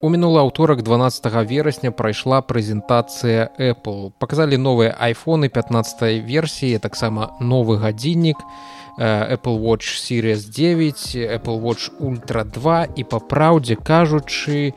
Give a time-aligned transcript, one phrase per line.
[0.00, 4.12] У мінулы аўторак 12 верасня прайшла прэзентацыя Apple.
[4.22, 11.90] Паказалі новыя айфоны 15 версіі, таксама новы гадзіннік, э, Apple Watch Series 9, Apple Watch
[11.98, 14.72] Ultra 2 і па праўдзе кажучы,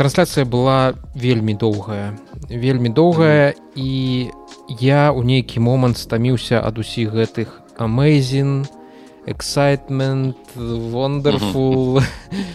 [0.00, 2.16] трансляцыя была вельмі доўгая,
[2.48, 3.52] вельмі доўгая.
[3.76, 4.32] І
[4.80, 8.64] я ў нейкі момант стаміўся ад усіх гэтых amazing,
[9.28, 12.02] excitement wonderful.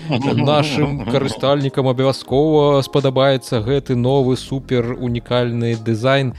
[0.36, 6.34] Нашим карыстальнікам абавязкова спадабаецца гэты новы супер унікальны дызайн.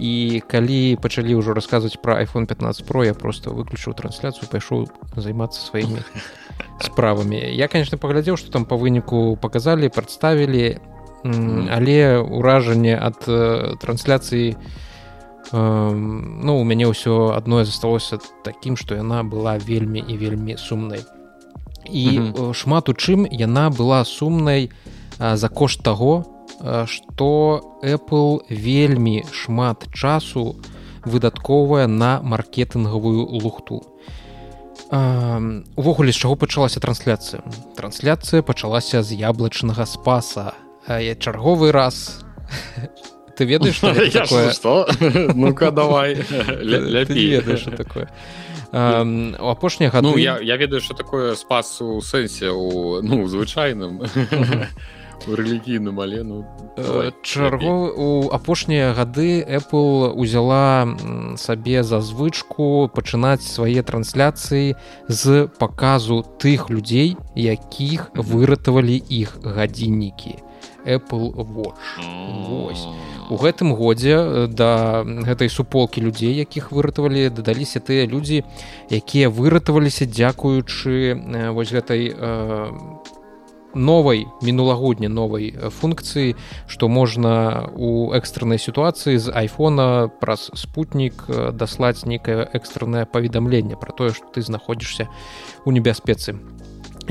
[0.00, 5.60] І калі пачалі ўжо расказваць про iphone 15 про я просто выключыў трансляцыю пайшоў займацца
[5.60, 6.00] сваімі
[6.80, 7.36] справамі.
[7.36, 10.78] Я конечно паглядзеў что там по выніку показалі прадставілі.
[11.20, 13.20] Але ўражанне ад
[13.76, 14.89] трансляцыі у
[15.52, 21.02] ну у мяне ўсё адное засталося такім што яна была вельмі і вельмі сумнай
[21.90, 22.54] і mm -hmm.
[22.54, 24.70] шмат у чым яна была сумнай
[25.18, 26.24] за кошт таго
[26.86, 30.56] што Apple вельмі шмат часу
[31.04, 33.82] выдатковая на маркетынгавую лухту.
[35.76, 37.42] Увогуле з чаго пачалася трансляцыя?
[37.76, 40.52] Трансляцыя пачалася з яблычнага спаса.
[40.86, 42.24] Чарговы раз
[43.40, 44.52] ты ведаешь что такое?
[44.52, 44.86] что
[45.34, 48.10] ну-ка давай ведаешь такое.
[48.72, 54.04] У апошніх ну я я ведаю что такое спас у сэнсе у ну звычайным
[55.26, 56.44] рэлігійным але ну
[57.22, 60.86] чарго у апошнія гады apple узяла
[61.36, 64.76] сабе за звычку пачынаць свае трансляцыі
[65.08, 70.49] з паказу тых людзей якіх выратавалі іх гадзіннікі
[70.84, 72.00] apple watch.
[72.48, 72.86] Вось.
[73.30, 78.42] У гэтым годзе э, да гэтай суполкі людзей якіх выратавалі дадаліся тыя людзі
[78.90, 82.70] якія выратаваліся дзякуючы э, вось гэтай э,
[83.74, 86.34] новай мінулагодня новай функцыі
[86.66, 94.10] што можна у экстраннай сітуацыі з айфона праз спутнік даслаць нейкае экстраннае паведамленне пра тое
[94.10, 95.06] што ты знаходзішся
[95.62, 96.34] у небяспецы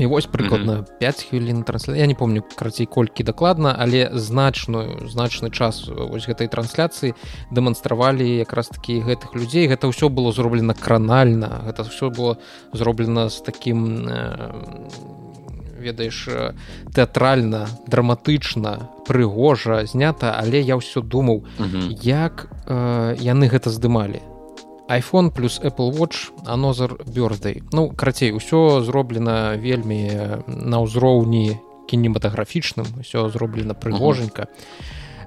[0.00, 0.98] і вось прыкладна mm -hmm.
[0.98, 6.48] 5 хвілін трансля я не помню карацей колькі дакладна але значную значны час вось гэтай
[6.48, 7.14] трансляцыі
[7.50, 12.36] дэманстравалі якраз такі гэтых людзей гэта ўсё было зроблена кранальна гэта все было
[12.72, 14.52] зроблена з таким э,
[15.80, 16.28] ведаеш
[16.94, 21.98] тэатральна драматычна прыгожа знята але я ўсё думаў mm -hmm.
[22.02, 24.29] як э, яны гэта здымалі
[24.90, 27.62] iPhone плюс Apple Watch Another Birthday.
[27.72, 30.10] Ну карацей усё зроблена вельмі
[30.46, 31.54] на ўзроўні
[31.86, 34.50] кінематаграфічным усё зроблена прыгоженька.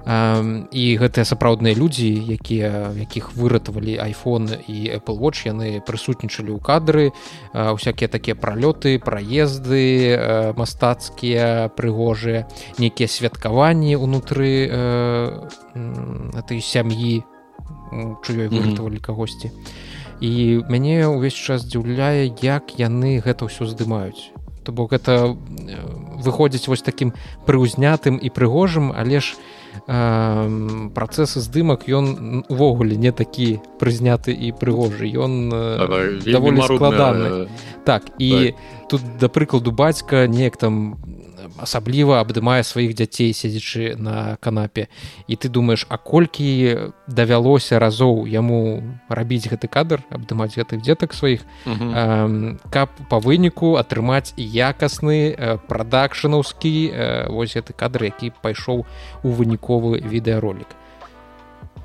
[0.04, 7.16] І гэтыя сапраўдныя людзі якія якіх выратавалі iphone і apple watch яны прысутнічалі ў кадры
[7.56, 10.12] усякія такія пралёты праезды
[10.60, 12.44] мастацкія прыгожыя
[12.76, 14.68] нейкія святкаванні унутры
[16.36, 17.24] этой сям'і
[18.22, 19.50] чуёй выратавалі кагосьці
[20.20, 24.30] і мяне ўвесь час здзіўляе як яны гэта ўсё здымаюць.
[24.64, 25.36] То бок гэта
[26.24, 27.12] выходзіць вось такім
[27.44, 29.36] прыўзнятым і прыгожым але ж
[29.84, 35.04] э, працэсы здымак ён увогуле не такі прызняты і прыгожы.
[35.04, 35.52] Ён
[36.24, 37.48] даволі складаны.
[37.84, 38.88] так і так.
[38.88, 40.96] тут да прыкладу бацька неяк там
[41.58, 44.88] асабліва абдымае сваіх дзяцей седзячы на канапе.
[45.28, 51.46] І ты думаешь а колькі давялося разоў яму рабіць гэты кадр абдымаць гэтых дзетак сваіх
[51.66, 58.86] э, каб па выніку атрымаць якасны э, прадакшанаўскі э, вось гэты кадр які пайшоў
[59.22, 60.68] у выніковы відэаролік.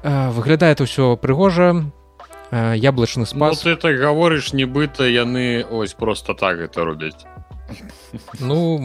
[0.04, 1.92] Э, выглядае это ўсё прыгожа.
[2.52, 3.64] Э, яблычны спас.
[3.64, 7.26] Ну, ты так гаворыш нібыта яны ось просто так это робяць
[8.40, 8.80] ну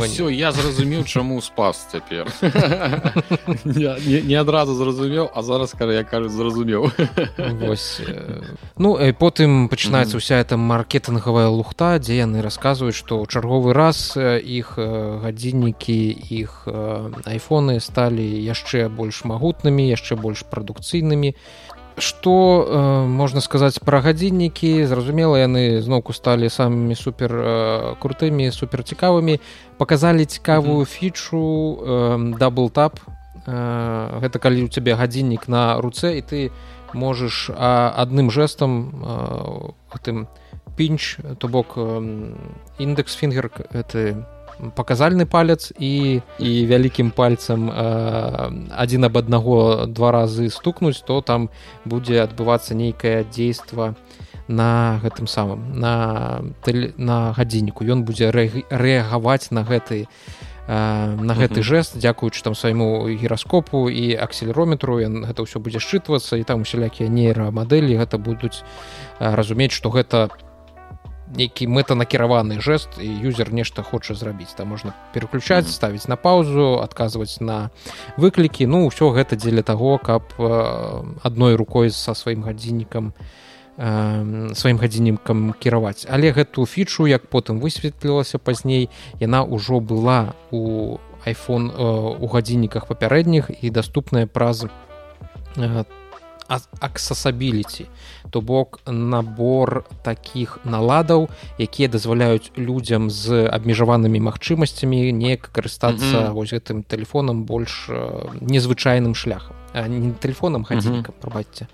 [0.00, 2.28] все я зразумеў чаму спас цяпер
[3.64, 6.90] не адразу зразумеў а зараз кара я кажу зразумеў
[8.78, 14.78] ну потым пачынаецца ўся эта маркетынгавая лухта дзе яны расказваюць што ў чарговы раз іх
[14.78, 16.00] гадзіннікі
[16.42, 16.68] іх
[17.24, 21.36] айфоны сталі яшчэ больш магутнымі яшчэ больш прадукцыйнымі
[21.96, 24.84] что э, можна сказаць пра гадзіннікі?
[24.86, 29.40] Зразумела яны зноўку сталі самымі супер э, крутымі супер цікавымі.
[29.78, 36.38] Показалі цікавую фічу даблтап э, э, гэта калі у цябе гадзіннік на руцэ і ты
[36.94, 38.72] можаш э, адным жэсам
[39.02, 40.28] э, тым
[40.76, 42.34] пінч то бок э,
[42.78, 44.26] індекс фінгер это
[44.74, 51.50] паказальны палец і і вялікім пальцам адзін аб аднаго два разы стукнуць то там
[51.84, 53.94] будзе адбывацца нейкае дзейства
[54.48, 56.42] на гэтым самым на
[56.96, 57.84] на гадзінніку.
[57.84, 60.06] Ён будзе рэагаваць на гэты
[60.68, 66.62] на гэты жест дзякуючы там свайму гіраскопу і акселерометру гэта ўсё будзе счытвацца і там
[66.62, 68.62] усялякія нейрамадэлі гэта будуць
[69.18, 70.30] разумець што гэта
[71.36, 77.40] нейкі мэтанакіраваны жест і юзер нешта хоча зрабіць там можна переключаць ставіць на паузу адказваць
[77.40, 77.70] на
[78.16, 80.28] выклікі ну ўсё гэта дзеля таго каб
[81.22, 83.14] адной рукой са сваім гадзіннікам
[84.52, 86.04] сваім гадзіннікам кіраваць.
[86.04, 91.72] Але гэту фічу як потым высветлілася пазней яна ўжо была у iphone
[92.20, 94.68] у гадзінніках папярэдніх і даступная праз
[96.80, 97.86] аксасабіліці
[98.30, 101.28] то бок набор таких наладаў
[101.58, 106.32] якія дазваляюць людзям з абмежаванымі магчымасцямі неяк карыстацца mm -hmm.
[106.32, 107.90] вось гэтым телефоном больш
[108.40, 111.66] незвычайным шляхам не телефоном хадзінікам прабачце.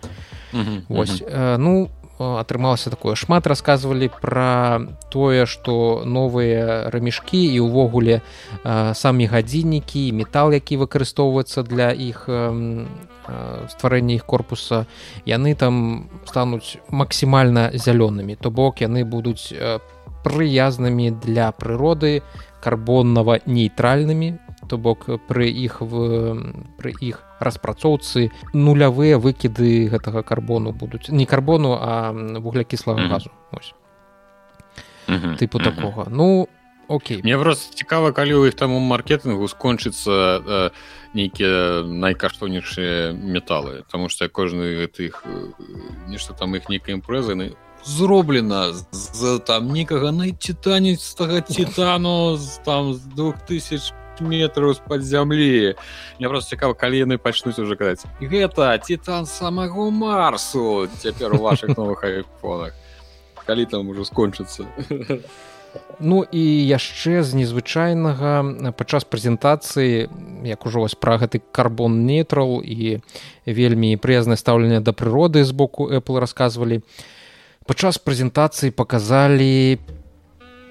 [0.89, 1.23] Вось
[1.59, 3.15] ну атрымалася такое.
[3.15, 8.21] Шмат рассказывалі пра тое што новыя рамішкі і ўвогуле
[8.65, 12.27] самі гадзіннікі метал які выкарыстоўваецца для іх
[13.69, 14.87] стварэння іх корпуса
[15.27, 18.37] яны там стануць максімальна зялёнымі.
[18.37, 19.55] То бок яны будуць
[20.25, 22.23] прыязнымі для прыроды
[22.61, 24.39] карбоннава нейтральнымі
[24.69, 25.97] то бок пры іх в
[26.77, 31.09] пры іх распрацоўцы нулявыя выкіды гэтага карбону будуць.
[31.09, 33.33] Не карбону а вуглякіслага газу.
[33.53, 33.75] Ось
[35.09, 36.07] тыпу такога.
[36.11, 36.49] Ну
[36.89, 37.21] Окей.
[37.23, 40.71] мне просто цікава калі ў іх там у маркетынгу скончыцца э,
[41.13, 43.85] нейкія найкаштоўнейшыя металы.
[43.93, 45.25] Тому что кожны гэтых
[46.09, 53.93] нешта там іх нейкай імпрэзы зроблена з там некага найцітаністага титану там з двух тысяч
[54.21, 55.75] метраў з-пад зямлі
[56.19, 61.77] мне просто цікава калі яны пачнуць уже казаць гэта титан самого марсу цяпер у ваших
[61.77, 62.75] новых айфонах.
[63.47, 64.67] Калі там уже скончыцца
[66.01, 70.07] Ну і яшчэ з незвычайнага падчас прэзентацыі
[70.47, 73.03] як ужо вось пра гэты карбон нейтрал і
[73.45, 76.81] вельмі прыязнае стаўленне да прыроды з боку Apple расказвалі
[77.67, 79.83] падчас прэзентацыі паказалі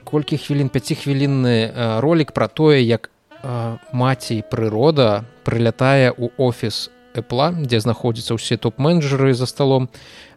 [0.08, 1.56] колькі хвілін 5 хвілінны
[2.02, 3.12] ролик пра тое як
[3.44, 9.90] маці прырода прылятае ў офіс Apple, дзе знаходзяцца ўсе топ-менеджеры за сталом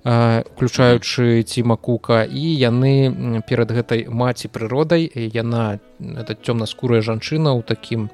[0.04, 2.24] уключаючы ціма кука.
[2.24, 8.08] І яны перад гэтай маці прыродай яна это цёмна-скурая жанчына ў такім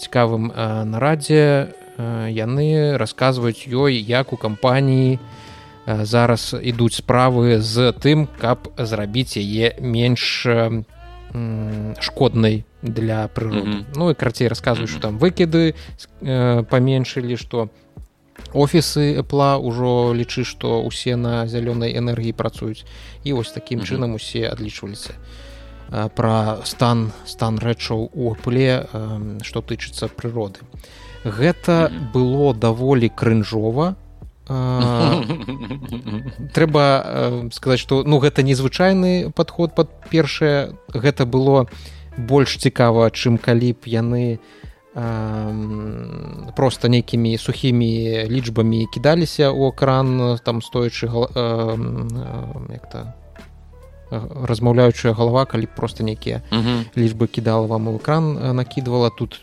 [0.00, 0.48] цікавым
[0.88, 1.74] нарадзе
[2.32, 5.18] яны расказваюць ёй як у кампаніі
[5.84, 10.48] зараз ідуць справы з тым каб зрабіць яе менш
[12.00, 13.84] шкоднай для прыроды mm -hmm.
[13.96, 15.74] ну і карцей расказваю што там выкіды
[16.70, 17.68] паменшылі што
[18.54, 22.84] офісы эпла ўжо лічы што усе на зялёнай энергіі працуюць
[23.24, 25.14] і вось такім чынам усе адлічваліся
[26.14, 28.86] пра стан стан рэчаў у апле
[29.42, 30.60] што тычыцца прыроды
[31.24, 33.96] гэта было даволі крынжова
[36.54, 36.84] трэба
[37.52, 40.72] сказаць што ну гэта незвычайны падход под першае.
[40.88, 41.68] Гэта было
[42.16, 44.38] больш цікава чым калі б яны
[46.56, 51.06] просто нейкімі сухімі лічбамі кідаліся ў экран там стоячы
[52.72, 53.14] як-то
[54.10, 56.42] размаўляючая галава калі просто нейкія
[56.96, 59.10] лічбы кідала вам у экран накідвала.
[59.10, 59.40] Тут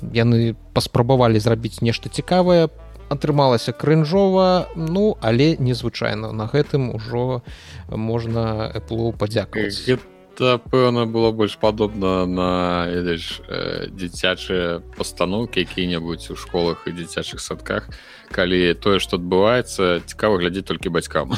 [0.00, 2.68] яны паспрабавалі зрабіць нешта цікавае
[3.10, 6.32] атрымалася крынжова ну але незвычайна.
[6.32, 7.42] На гэтым ужо
[7.90, 9.98] можна эплу падзякаваць
[10.40, 13.40] гэта пэўна было больш падобна на ведаеш
[13.92, 17.88] дзіцячыя пастаноўкі якія-небудзь у школах і дзіцячых садках
[18.32, 21.36] калі тое што адбываецца цікава глядзець толькі бацькам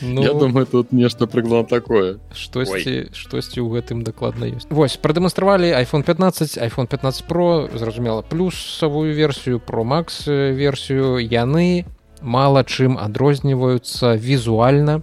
[0.00, 2.18] ну, Я думаю тут нешта прыгла такое.
[2.30, 9.14] Штосьці штосьці ў гэтым дакладна ёсць Вось прадэманстравалі iPhone 15 iPhone 15 про зразумела плюсавую
[9.14, 11.86] версію про Max версію яны
[12.22, 15.02] мала чым адрозніваюцца візуальна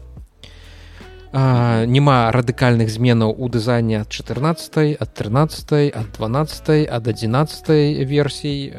[1.33, 8.73] няма радыкальных зменаў у дызайне ад 14 ад 13 ад 12 ад 11 версій.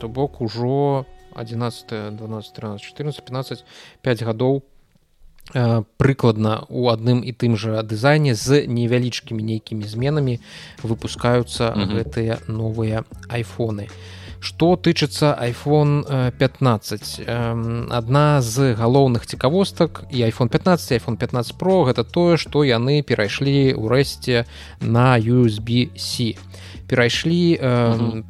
[0.00, 1.06] То бок ужо
[1.36, 3.64] 11 12 13 14 15
[4.02, 4.62] 5 гадоў
[5.96, 10.40] прыкладна у адным і тым жа дызайне з невялічкімі нейкімі зменамі
[10.82, 13.86] выпускаюцца гэтыя новыя айфоны.
[13.86, 16.04] а что тычыцца iphone
[16.36, 17.24] 15
[17.90, 23.72] одна з галоўных цікавостак і iphone 15 iphone 15 pro гэта тое что яны перайшлі
[23.72, 24.44] ў рэшце
[24.84, 26.36] на usb-c
[26.88, 27.56] перайшлі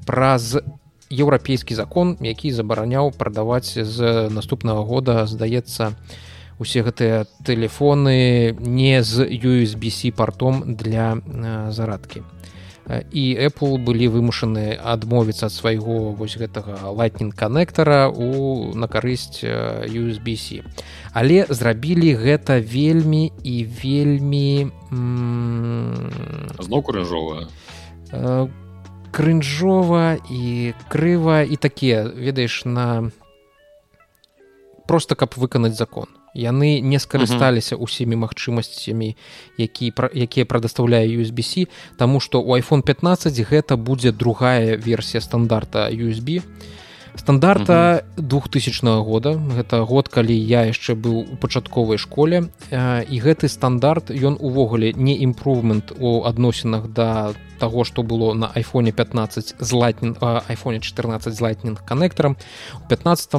[0.07, 0.63] праз
[1.11, 5.99] еўрапейскі закон які забараняў прадаваць з наступнага года здаецца
[6.59, 11.19] усе гэтыя тэлефоны не з USB-C партом для
[11.71, 12.23] зарадкі
[12.89, 20.61] і Apple былі вымушаны адмовіцца ад свайго вось гэтага lightning коннектора у на карысць USB-C.
[21.13, 24.69] Але зрабілі гэта вельмі і вельмі
[26.61, 27.49] зноў крыжовая
[29.15, 33.11] крынжова і крыва і такія ведаеш на
[34.87, 39.15] просто каб выканаць закон яны не скарысталіся усімі магчымасцямі
[39.59, 46.43] які якія прадастаўляе USB-C Таму што у iPhone 15 гэта будзе другая версія стандарта USB
[47.17, 49.35] стандарта 2000 года.
[49.35, 52.51] Гэта год калі я яшчэ быў у пачатковай школе.
[52.71, 58.93] І гэты стандарт ён увогуле не імпрувмент у адносінах да того что было на айфоне
[58.93, 62.37] 15 з лайтнин айфоне 14 з лайтнинг коннектором
[62.85, 63.31] у 15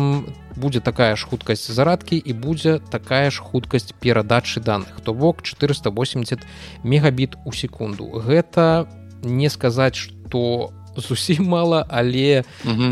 [0.56, 6.40] будзе такая ж хуткасць зарадкі і будзе такая ж хуткасць перадачы данных то бок 480
[6.84, 8.08] мегабіт у секунду.
[8.24, 8.88] Гэта
[9.22, 10.72] не сказаць что
[11.02, 12.44] зусім мала але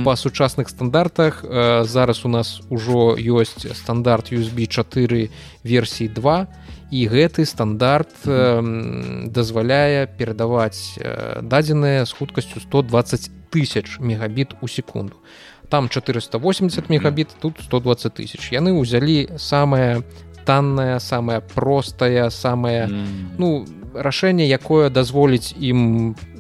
[0.05, 5.29] па сучасных стандартах э, зараз у нас ужо ёсць стандарт USB 4
[5.63, 6.47] версій 2
[6.91, 15.17] і гэты стандарт э, дазваляе перадаваць э, дадзеныя з хуткасцю 120 тысяч мегабіт у секунду.
[15.69, 18.53] Там 480 мегабіт тут 120 тысяч.
[18.53, 20.03] Яны ўзялі самое
[20.45, 22.89] танная самая простая самая
[23.37, 26.32] ну рашэнне якое дазволіць ім по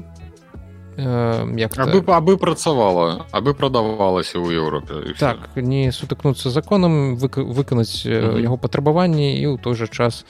[0.97, 8.13] як абы, абы працавала абы прадавалася ў Еўропе так не сутыкнуцца законам выка, выканаць mm
[8.13, 8.41] -hmm.
[8.41, 10.25] яго патрабаванні і ў той жа час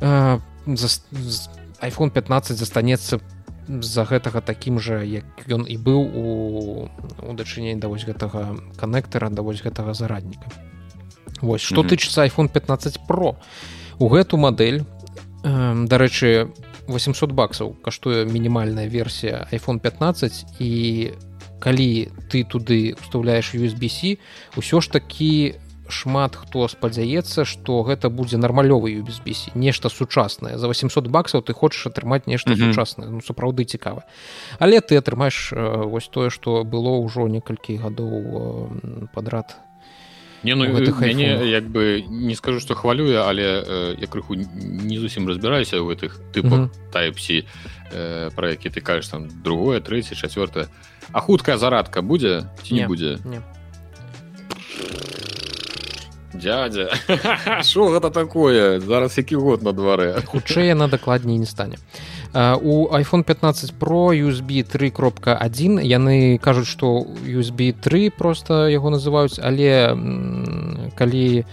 [0.00, 0.88] э, за,
[1.80, 3.20] iPhone 15 застанецца
[3.68, 6.88] з-за гэтага такім жа як ён і быў у,
[7.20, 10.48] у дачыненні да вось гэтага канектара да вось гэтага зарадніка
[11.42, 11.90] Вось што mm -hmm.
[11.90, 13.36] тычыцца iPhone 15 Pro
[13.98, 14.84] у гэту мадэль
[15.44, 21.12] э, дарэчы у 800 баксаў каштуе мінімальная версія iPhone 15 і
[21.60, 24.18] калі ты туды уставляеш USB-C
[24.56, 25.56] ўсё ж такі
[25.88, 30.58] шмат хто спадзяецца што гэта будзе нармалёвы USB-C нешта сучаснае.
[30.58, 32.72] За 800 баксаў ты хочаш атрымаць нешта mm -hmm.
[32.72, 33.10] сучаснае.
[33.10, 34.02] Ну, сапраўды цікава.
[34.58, 39.56] Але ты атрымаеш э, вось тое што было ўжо некалькі гадоў э, падрад
[40.44, 40.64] не ну
[41.00, 45.90] мяне як бы не скажу что хвалюе але э, я крыху не зусім разбіраюся у
[45.90, 47.46] гэтых тыпах тайпсі
[47.92, 50.68] э, про які ты кажаш там другое трэцяе чавёртае
[51.12, 53.18] а хуткая зарадка будзе ці не будзе
[56.34, 56.90] дядя.
[57.62, 58.80] Що гэта такое?
[58.80, 60.26] Зараз які год на дварэ.
[60.26, 61.78] Хутчэй яна дакладней не стане
[62.34, 69.94] у iPhone 15 Pro USB 3.1 яны кажуць што USB 3 просто яго называюць але
[70.98, 71.44] калі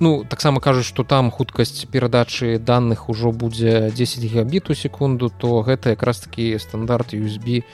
[0.00, 5.62] ну таксама кажуць што там хуткасць перадачы данных ужо будзе 10 гигабіт у секунду то
[5.62, 7.64] гэта якраз такі стандарт USB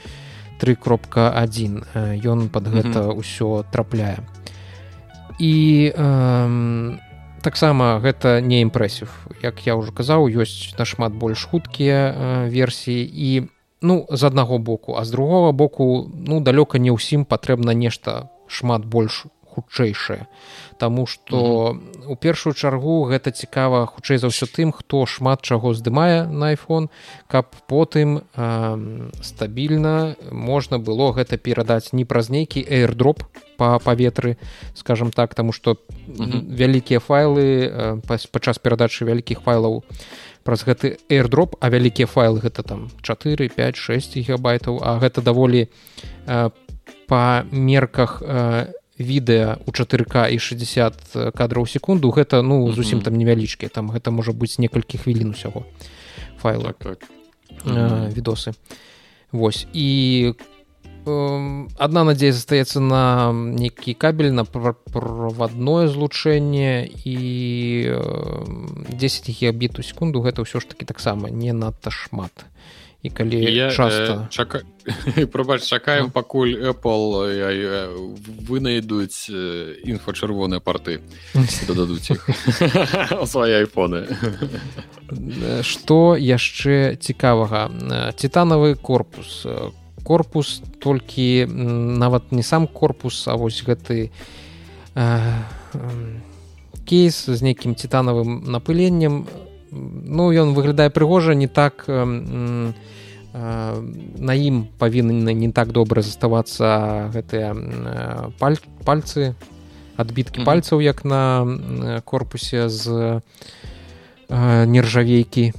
[0.59, 4.23] 3.1 ён под гэта ўсё трапляе.
[5.39, 6.97] І э,
[7.45, 9.05] таксама гэта не імпрэсіў.
[9.45, 12.13] Як я ўжо казаў ёсць нашмат больш хуткія э,
[12.49, 13.29] версіі і
[13.85, 14.97] ну з аднаго боку.
[14.97, 20.25] А з другого боку ну далёка не ўсім патрэбна нешта шмат больш хутчэйшае
[20.77, 26.27] Таму што у першую чаргу гэта цікава хутчэй за ўсё тым хто шмат чаго здымае
[26.27, 26.91] на iPhone
[27.31, 33.23] каб потым э, стабільна можна было гэта перадаць не праз нейкі airdrop
[33.57, 34.37] па паветры
[34.75, 37.71] скажем так таму што вялікія файлы
[38.07, 39.83] падчас перадачы вялікіх файлаў
[40.43, 45.67] праз гэты airdrop а вялікія файлы гэта там 4 5 6 гигабайтаў а гэта даволі
[47.07, 48.21] па мерках
[48.99, 54.31] відэа у 4к і 60 кадраў секунду гэта ну зусім там невялічкі там гэта можа
[54.31, 55.65] быць некалькі хвілін усяго
[56.39, 56.73] файла.
[56.73, 57.09] Так, так.
[57.65, 58.53] відосы.
[59.31, 60.33] Вось і
[61.05, 67.17] одна надзея застаецца на нейкі кабель на правадное злучэнне і
[68.89, 72.49] 10 гігабіт у секунду гэта ўсё ж таки таксама не надта шмат
[73.05, 74.25] і калі я часто.
[74.25, 74.61] Э, чака...
[75.31, 78.13] пробач чакаем пакуль Apple э, э,
[78.49, 81.01] вынайдуць э, інфачырвоныя порты
[81.67, 82.25] дададуць іх.
[83.29, 84.09] Свае айфоны.
[85.61, 87.69] Што яшчэ цікавага?
[88.17, 89.45] Титанавы корпус.
[90.01, 94.09] Корпус толькі нават не сам корпус а вось гэты
[96.89, 99.25] кейс з нейкім титанавым напыленнем.
[99.69, 102.73] Ну ён выглядае прыгожа не так не
[103.35, 107.51] на ім павінны не так добра заставацца гэтыя
[108.39, 108.55] паль,
[108.87, 109.35] пальцы
[109.97, 110.45] адбіткі mm -hmm.
[110.45, 113.21] пальцаў як на корпусе з
[114.29, 115.53] э, нержавейкі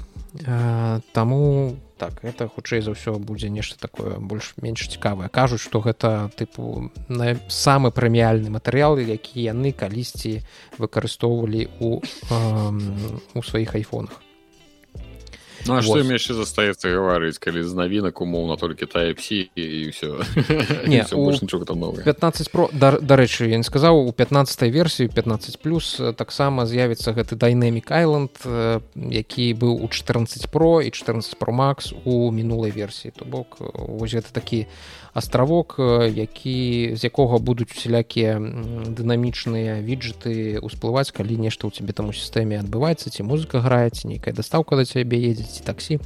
[0.49, 5.29] э, таму так это хутчэй за ўсё будзе нешта такое больш-менш цікавае.
[5.29, 6.91] Кажуць што гэта тыпу
[7.49, 10.45] самы прэміяльны матэрыял які яны калісьці
[10.79, 12.01] выкарыстоўвалі у
[13.35, 14.26] у сваіх айфонах
[15.67, 20.23] Ну, а что им яшчэ застаецца гаварыць калі з навінак умоўна толькі тайпсі і ўсё
[20.91, 26.01] не нічога там новое 15 про дарэчы я не сказаў у 15 версію 15 плюс
[26.17, 28.31] таксама з'явіцца гэты дайнемік айленд
[28.95, 33.13] які быў у 14 про і 14 про макс у мінулай версіі.
[33.17, 34.67] То бок вось гэта такі
[35.17, 35.81] астравок
[36.13, 38.37] які з якога будуць усялякія
[38.93, 44.37] дынамічныя віджеты ўсплываць калі нешта ў цябе там у сістэме адбываецца ці музыка граецца нейкая
[44.37, 45.99] дастаўка да цябе едзець таксі.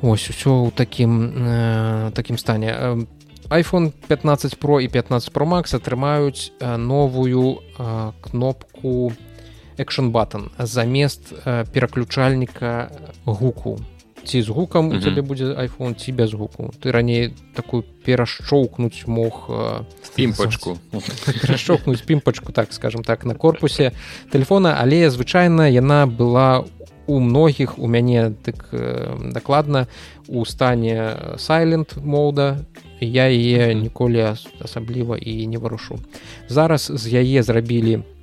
[0.00, 3.04] Ось усё ў такім э, такім стане.
[3.50, 9.12] Iphone 15 про і 15 про max атрымаюць новую э, кнопку
[9.76, 12.90] action button замест э, пераключальніка
[13.24, 13.80] гуку
[14.24, 16.72] ці з гукам у цябе будзе iphone ці без гуку.
[16.80, 19.50] Ты раней такую перашчоўкнуць мог
[20.14, 20.78] пімпачку
[21.40, 23.92] перашчоўкнуць пімпачку так скажем так на корпусе
[24.32, 24.76] телефона.
[24.80, 26.64] Але звычайна яна была
[27.06, 28.70] у многіх у мяне так
[29.32, 29.86] дакладна
[30.28, 32.64] у стане сайленд мода
[33.00, 35.98] я яе ніколі асабліва і не варушу.
[36.48, 38.19] Зараз з яе зрабілі у Э,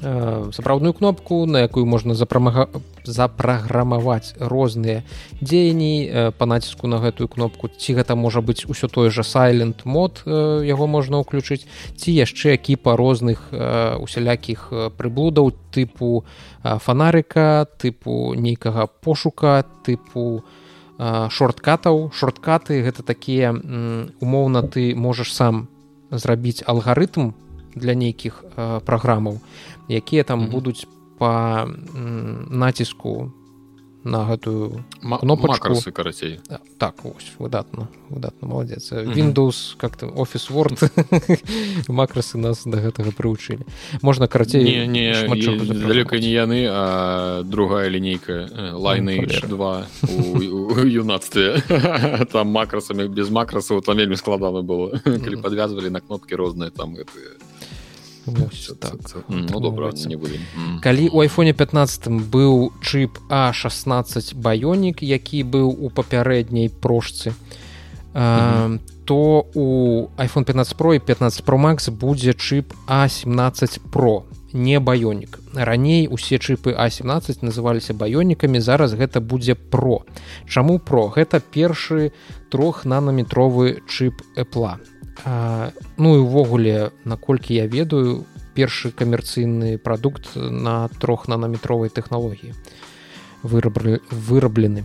[0.00, 5.02] сапраўдную кнопку на якую можна запраграмаваць розныя
[5.40, 7.68] дзеянні па націску на гэтую кнопку.
[7.68, 11.66] Ці гэта можа быць усё той жа сайленд мод яго можна ўключыць
[11.96, 16.24] ці яшчэ кіпа розных усялякіх прыблудаў тыпу
[16.64, 20.42] фонарыка тыпу нейкага пошука тыпу
[21.00, 22.12] шорткатаў.
[22.12, 23.56] Шорткаты гэта такія
[24.20, 25.68] умоўна ты можаш сам
[26.10, 27.32] зрабіць алгарытм
[27.74, 28.44] для нейкіх
[28.84, 29.40] праграмаў
[29.90, 30.50] якія там mm -hmm.
[30.50, 30.86] будуць
[31.18, 31.68] по
[32.50, 33.32] націску
[34.04, 34.84] на гэтую
[35.20, 35.92] кнопачку?
[35.92, 36.40] карацей
[36.78, 39.14] так ось выдатна выдатна молодец mm -hmm.
[39.14, 40.90] windows как-то офіс word.
[41.88, 43.60] Макрасы нас до гэтага прывучылі
[44.02, 48.32] можна карацей не, не, далёка не яны а другая лінейка
[48.72, 49.86] лайны ну, 2
[50.84, 51.62] юнацтве.
[52.32, 56.96] Там макрасамі без макрасаў там вельмі складана было калі подвязвалі на кнопки розныя там
[58.26, 59.24] гэтые так.
[59.28, 59.92] ну, добра,
[60.82, 67.32] калі у айфоне 15 быў чып а16 баёнік які быў у папярэдняй прошцы
[68.12, 75.38] то у iphone 15 про і 15 про max будзе чып а17 про не баёнік
[75.54, 80.02] раней усе чыпы а17 называліся баёнікамі зараз гэта будзе про
[80.48, 82.12] чаму про гэта першы
[82.50, 84.78] трох нанометровы чып эпла
[85.24, 92.54] А, ну і увогуле наколькі я ведаю першы камерцыйны прадукт на трох нанометровай тэхналогіі
[93.42, 94.84] выраблены.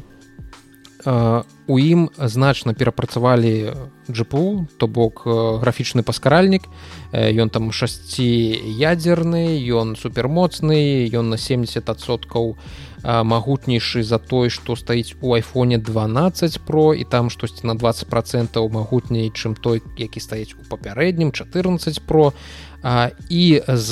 [1.68, 3.74] У ім значна перапрацавалі
[4.10, 6.66] джипу то бок графічны паскаральнік.
[7.14, 12.58] Ён там шасціядзерны ён супермоцны ён на 70соткаў
[13.06, 18.70] магутнейшы за той што стаіць у айфоне 12 про і там штосьці на 20 процентаў
[18.74, 22.34] магутней чым той які стаіць у папярэднім 14 про
[22.82, 23.92] а, і з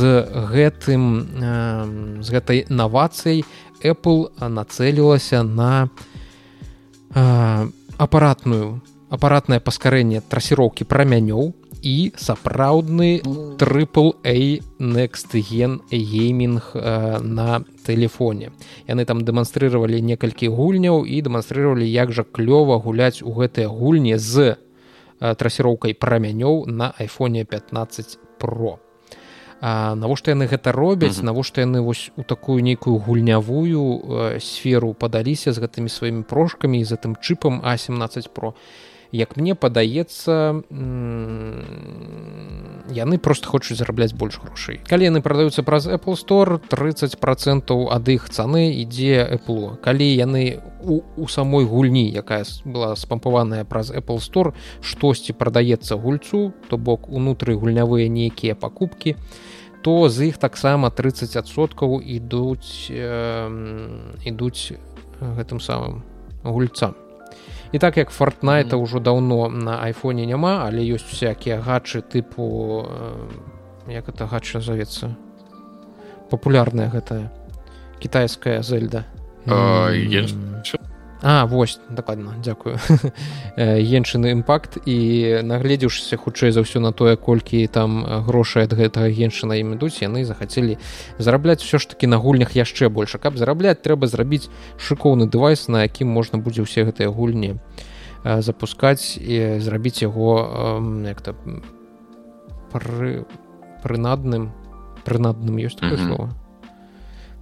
[0.49, 1.01] гэтым
[2.25, 3.45] з гэтай навацыяй
[3.85, 5.89] apple нацэлілася на
[7.97, 8.81] апаратную
[9.13, 13.19] апаратнае паскарэнне трасіроўкі прамянёў і сапраўдны
[13.59, 18.51] трыпл a nextген гейминг э, на телефоне
[18.87, 24.55] яны там дэманстрировали некалькі гульняў і дэманстрировали як жа клёва гуляць у гэтыя гульні з
[25.19, 28.79] э, трасіроўкай прамянёў на айфоне 15 про
[29.63, 31.23] навошта яны гэта робяць?
[31.23, 36.95] Навошта яны вось у такую нейкую гульнявую э, сферу падаліся з гэтымі сваімі прошкамі з
[36.95, 40.65] гэтым чыпам а17 про і як мне падаецца
[42.93, 44.81] яны просто хочуць зарабляць больш грошай.
[44.89, 49.77] Калі яны прадаюцца праз apple store 30 процентаў ад іх цаны ідзе apple.
[49.85, 56.53] Калі яны у, у самой гульні якая была спампаваная праз apple store штосьці прадаецца гульцу
[56.69, 59.15] то бок унутры гульнявыя нейкія пакупкі
[59.83, 63.47] то з іх таксама 30соткаў ідуць э,
[64.25, 64.73] ідуць
[65.21, 66.03] гэтым самым
[66.43, 66.95] гульцам
[67.73, 73.97] і так як фортнайта ўжо даўно на айфоне няма але ёсць усякія гачы тыпу э,
[73.97, 75.17] як это гача завецца
[76.29, 77.33] папулярная гэтая
[77.99, 79.05] кітайская зельда
[81.25, 82.75] А вось дакладна дзякую.
[83.55, 89.55] Енчыны імпакт і нагледзеўшся хутчэй за ўсё на тое колькі там грошай ад гэтага геншына
[89.55, 90.75] ім ідуць яны захацелі
[91.15, 95.87] зарабляць все ж таки на гульнях яшчэ больше каб зарабляць трэба зрабіць шыкоўны дэвайс на
[95.87, 97.55] якім можна будзе ўсе гэтыя гульні
[98.27, 101.39] запускаць і зрабіць яго як-то
[102.75, 103.23] пры
[103.79, 104.51] прынадным
[105.07, 106.07] прынадным ёсць такое mm -hmm.
[106.07, 106.42] слово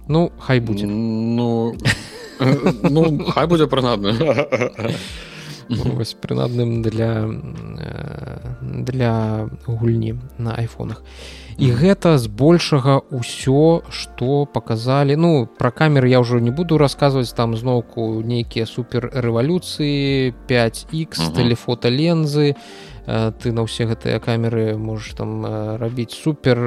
[0.08, 0.86] ну хай будзе.
[0.86, 1.76] Ну
[2.82, 4.16] ну хай будзе прынадным
[5.68, 7.28] вось прынадным для
[8.60, 11.02] для гульні на айфонах.
[11.58, 15.16] І гэта збольшага ўсё што паказалі.
[15.16, 21.92] Ну пра камеры я ўжо не буду расказваць там зноўку нейкія супер рэвалюцыі 5х тэлефота
[21.92, 22.56] лензы
[23.06, 25.42] ты на ўсе гэтыя камеры можаш там
[25.78, 26.58] рабіць супер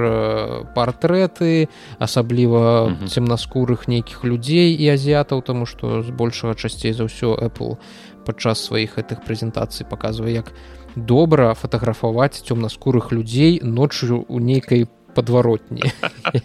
[0.76, 7.80] партрэты асабліва цемнаскурых нейкіх людзей і азіятаў таму што збольшага часцей за ўсё Apple
[8.28, 10.52] падчас сваіх гэтых прэзентацый паказвае як
[10.96, 15.88] добра фатаграфаваць цёмнаскурых людзей ноччу у нейкай подваротні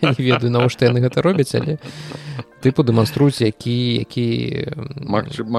[0.00, 1.76] не ведаю навошта яны гэта робяць але
[2.62, 4.26] тыпу дэманструюць які які
[5.02, 5.50] магчым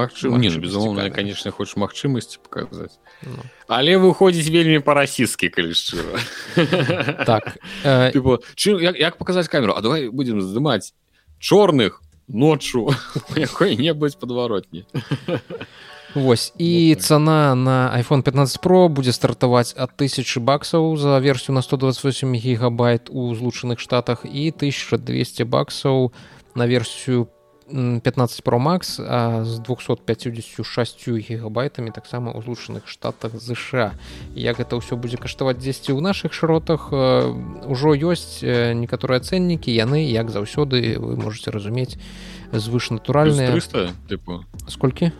[0.62, 2.96] безумоўна конечно хочаш магчымасці показаць.
[3.22, 3.44] Ну.
[3.68, 6.18] але выходзіць вельмі па-расійскі калі шчыра.
[7.26, 8.12] Так э...
[8.56, 9.74] чым як, як паказаць камеру?
[9.76, 10.94] А давай будзем здымаць
[11.38, 12.90] чорных ноччу
[13.36, 14.86] якой-небудзь подваротні
[16.14, 16.52] Вось.
[16.58, 22.34] І цана на iPhone 15 Pro будзе стартаваць ад тысячи баксаў за версію на 128
[22.36, 26.12] гигабайт у злучаных штатах і 1200 баксаў
[26.54, 27.28] на версію
[27.72, 33.96] 15 Pro Max а з 256 гигабайтамі таксама ў злучаных штатах ЗША
[34.36, 38.44] як гэта ўсё будзе каштаваць дзесьці ў наших шыротах ужо ёсць
[38.76, 41.96] некаторыя цэннікі яны як заўсёды вы можете разумець
[42.52, 43.56] звышнатуральныя
[44.68, 45.12] сколькі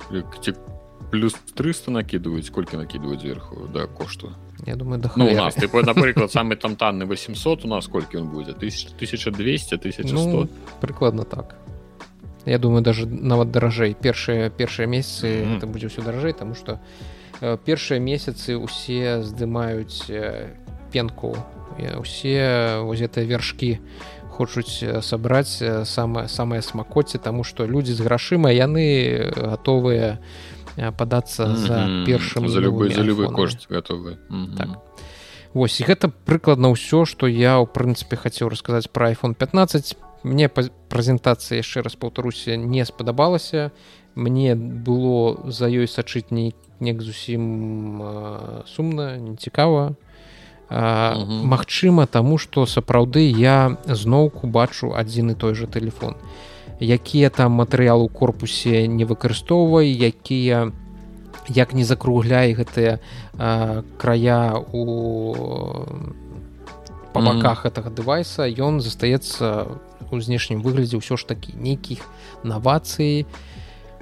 [1.12, 4.32] плюс 300 накидывают сколько накидывают сверху да кошту
[4.66, 8.16] я думаю да ну, у нас ты напрыклад самый там танны 800 у нас сколько
[8.16, 8.56] он будет?
[8.56, 10.48] 1200 1100 ну,
[10.80, 11.56] прыкладно так.
[12.46, 15.58] Я думаю даже нават даражэй першыя першыя месяцы mm -hmm.
[15.58, 16.80] это будзе все даражэй тому что
[17.40, 20.48] э, першыя месяцы усе здымаюць э,
[20.92, 21.36] пенку.
[21.98, 23.80] Усе воз гэтыя вяршкі
[24.30, 30.61] хочуць э, сабраць э, самае самае смакоце тому что людзі з грашыма яны гатовыя у
[30.76, 31.66] падацца mm -hmm.
[31.66, 34.56] за першым за любы за любы кошт готовы mm -hmm.
[34.56, 34.68] так.
[35.54, 40.48] Вось і гэта прыкладна ўсё што я ў прынцыпе хацеў расказаць пра iPhone 15 мне
[40.88, 43.70] прэзентацыя яшчэ раз паўтаруся не спадабалася
[44.14, 48.02] мне было за ёй сачыць не неяк зусім
[48.66, 49.94] сумна нецікава
[50.72, 56.16] Магчыма таму што сапраўды я зноўку бачу адзін і той жа телефон
[56.82, 60.74] якія там матэрыялы ў корпусе не выкарыстоўвай якія
[61.48, 62.98] як не закругляй гэтыя
[63.98, 64.82] края у
[67.12, 67.96] па баках гэтага mm -hmm.
[67.96, 69.78] дэвайса ён застаецца
[70.10, 72.04] у знешнім выглядзе ўсё ж такі нейкіх
[72.44, 73.26] навацыі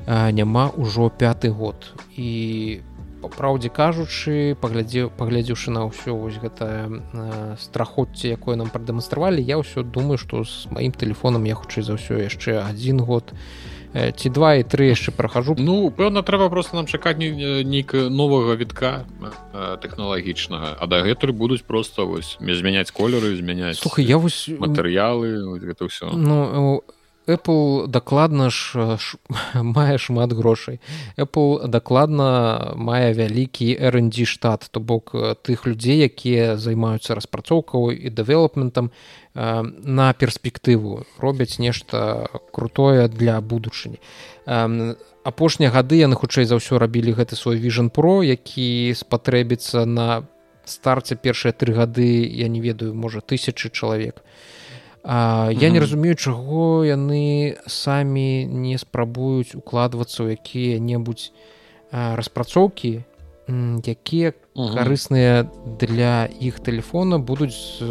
[0.09, 2.81] няма ўжо пяты год і
[3.29, 9.85] праўдзе кажучы паглядзеў паглядзеўшы на ўсё вось гэта э, страхоцце якое нам прадэманстравалі я ўсё
[9.85, 13.35] думаю што з маім тэлефонам я хутчэй за ўсё яшчэ адзін год
[13.93, 18.57] э, ці два і тры яшчэ прахажу ну пэўна трэба просто нам чакаць нейка новага
[18.57, 19.05] вітка
[19.53, 20.79] э, тэхналагічнага.
[20.81, 26.15] А дагэтуль будуць просто вось змяняць колеры змяняць слухай я вось матэрыялы гэта ўсё.
[26.15, 26.85] ну
[27.27, 29.19] Apple дакладна ж ш,
[29.55, 30.81] мае шмат грошай.
[31.17, 38.91] Apple дакладна мае вялікі R&D штат, то бок тых людзей, якія займаюцца распрацоўкаў і дэвелопментам
[39.35, 44.01] на перспектыву робяць нешта крутое для будучыні.
[45.25, 50.27] апошнія гады яны хутчэй за ўсё рабілі гэты свой vision про, які спатрэбіцца на
[50.65, 54.25] старце першыя тры гады я не ведаю можа тысячы чалавек.
[55.03, 55.73] А, я mm -hmm.
[55.73, 61.33] не разумею чаго яны самі не спрабуюць укладвацца ў якія-небудзь
[61.93, 63.01] распрацоўкі
[63.87, 64.75] якія mm -hmm.
[64.75, 65.49] карысныя
[65.81, 67.83] для іх тэлефона будуць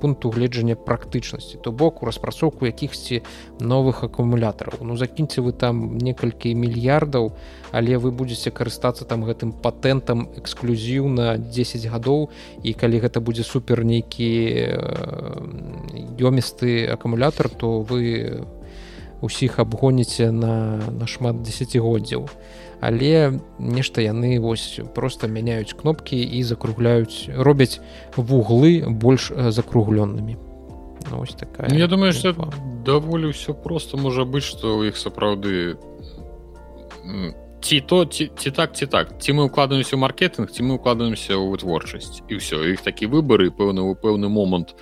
[0.00, 3.22] пункту гледжання практычнасці то бок у распрацоўку якіхсьці
[3.60, 7.32] новых акумулятараў ну закіньце вы там некалькі мільярдаў
[7.72, 12.30] але вы будетеце карыстацца там гэтым патэнтам эксклюзіўна 10 гадоў
[12.62, 14.30] і калі гэта будзе супер нейкі
[16.16, 18.42] ёмісты акумулятор то вы
[19.20, 27.28] усіх абгоніце на нашмат десятгоддзяў а але нешта яны вось просто мяняюць кнопкі і закругляюць
[27.36, 27.80] робяць
[28.16, 30.36] вуглы больш закруглённымі
[31.10, 32.34] ну, такая ну, я думаю что
[32.84, 35.76] даволі ўсё просто можа быць что у іх сапраўды
[37.60, 39.20] ці то ці, ці так ці так.
[39.20, 43.52] Ці мы укладаемся ў маркетинг ці мы укладаемся ў вытворчасць і все іх такі выборы
[43.52, 44.72] пэўны у пэўны момант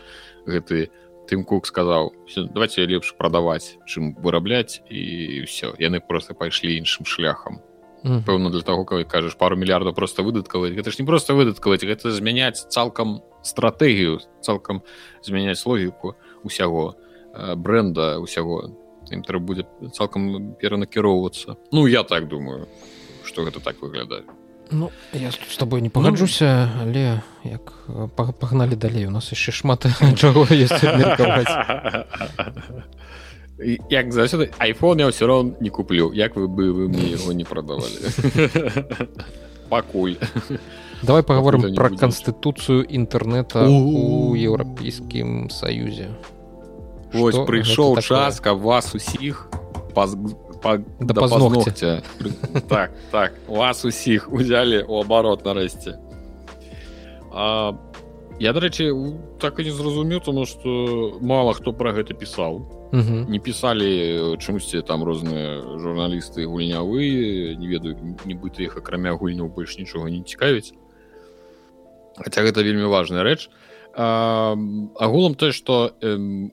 [0.47, 0.91] гэты
[1.27, 2.15] тым кук сказаў
[2.55, 7.59] давайте лепш прадаваць чым вырабляць і все яны просто пайшлі іншым шляхам
[8.27, 12.11] пэўна для того калі кажаш пару мільярдаў просто выдаткаваць гэта ж не просто выдаткаваць гэта
[12.11, 14.83] змяняць цалкам стратэгію цалкам
[15.23, 16.97] змяняць логіку усяго
[17.57, 18.73] бренда усяго
[19.13, 22.69] ім трэба будзе цалкам перанакіроўвацца ну я так думаю
[23.25, 24.23] что гэта так выглядае
[24.71, 27.73] Ну я с тобой не пагаджуся ну, але як
[28.17, 29.87] пагналі далей у нас яшчэ шмат
[30.21, 30.85] чаго есть
[33.91, 36.13] як заўсёды iphone я ўсё роўн не куплю.
[36.13, 37.99] Як вы бы вы мне его не прадавалі
[39.69, 40.17] пакуль
[41.03, 46.11] давай паговорым про канстытуцыю інтэрнета у еўрапейскім саюзе
[47.13, 49.49] Вось прыйшоў час каб вас усіх
[49.95, 52.03] па дапазногця
[52.69, 55.99] так так вас усіх узялі у абарот нарэшце
[57.31, 57.77] а
[58.39, 58.95] я дарэчы
[59.41, 62.63] так і не зразумеў тому что мало хто про гэта пісаў.
[62.93, 70.11] Не пісалі чамусьці там розныя журналісты гульнявы не ведаю нібыта іх акрамя гульняў больш нічога
[70.11, 70.73] не цікавіць.
[72.17, 73.51] Хаця гэта вельмі важная рэч.
[73.95, 75.93] Агулам тое што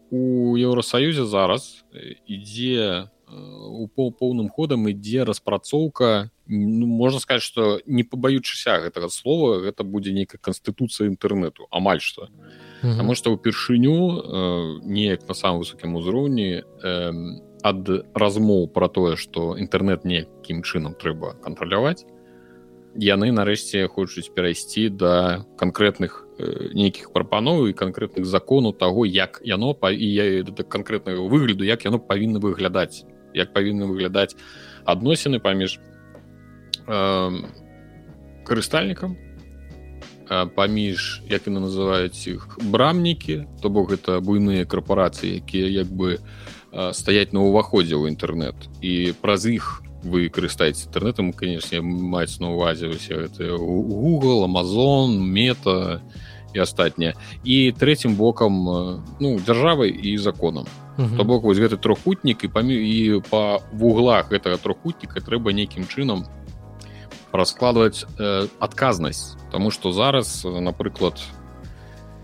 [0.09, 0.21] у
[0.57, 1.85] еўросаюзе зараз
[2.25, 9.83] ідзе у поўным ходам ідзе распрацоўка ну, можна сказаць что не пабаючыся гэтага слова гэта
[9.83, 12.29] будзе нейкая канстытуцыя інтэрнэту амаль што
[12.85, 16.63] Таму што ўпершыню э, неяк на самым высокім узроўні э,
[17.65, 22.05] ад размоў пра тое што інтэрнэт некім чынам трэба кантраляваць
[22.95, 29.73] яны нарэшце хочуць перайсці да канкрэтных э, нейкіх прапаноў і канкрэтных законаў таго як яно
[29.73, 33.03] па і я канкрэтнага выгляду як яно павінна выглядаць
[33.33, 34.37] як павінны выглядаць
[34.85, 35.79] адносіны паміж
[38.45, 39.17] карыстальнікам
[40.27, 43.45] паміж як яны называюць іх брамнікі.
[43.61, 46.17] То бок гэта буйныя карпорацыі якія як бы
[46.93, 48.57] стаяць на ўваходзе ў інтэрнэт.
[48.81, 56.01] І праз іх вы карыстаеце інтэрнетам канешне маюць на увазе усе гэта google amazon мета
[56.53, 57.13] і астатняе.
[57.43, 58.53] І трэцім бокам
[59.19, 60.65] ну дзяржавай і законам.
[60.95, 66.25] То бок вось гэты трохутнік і памі і па вуглах гэтага трохутніка трэба нейкім чынам
[67.37, 71.21] раскладваць э, адказнасць Таму што зараз напрыклад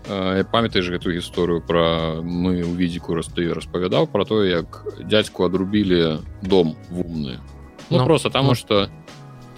[0.08, 6.20] э, памятаеш гэтую гісторыю пра мы ў відзіку растаю распавядаў пра тое як дядзьку адрубілі
[6.42, 7.40] дом вумны
[7.90, 8.88] ну, ну просто таму што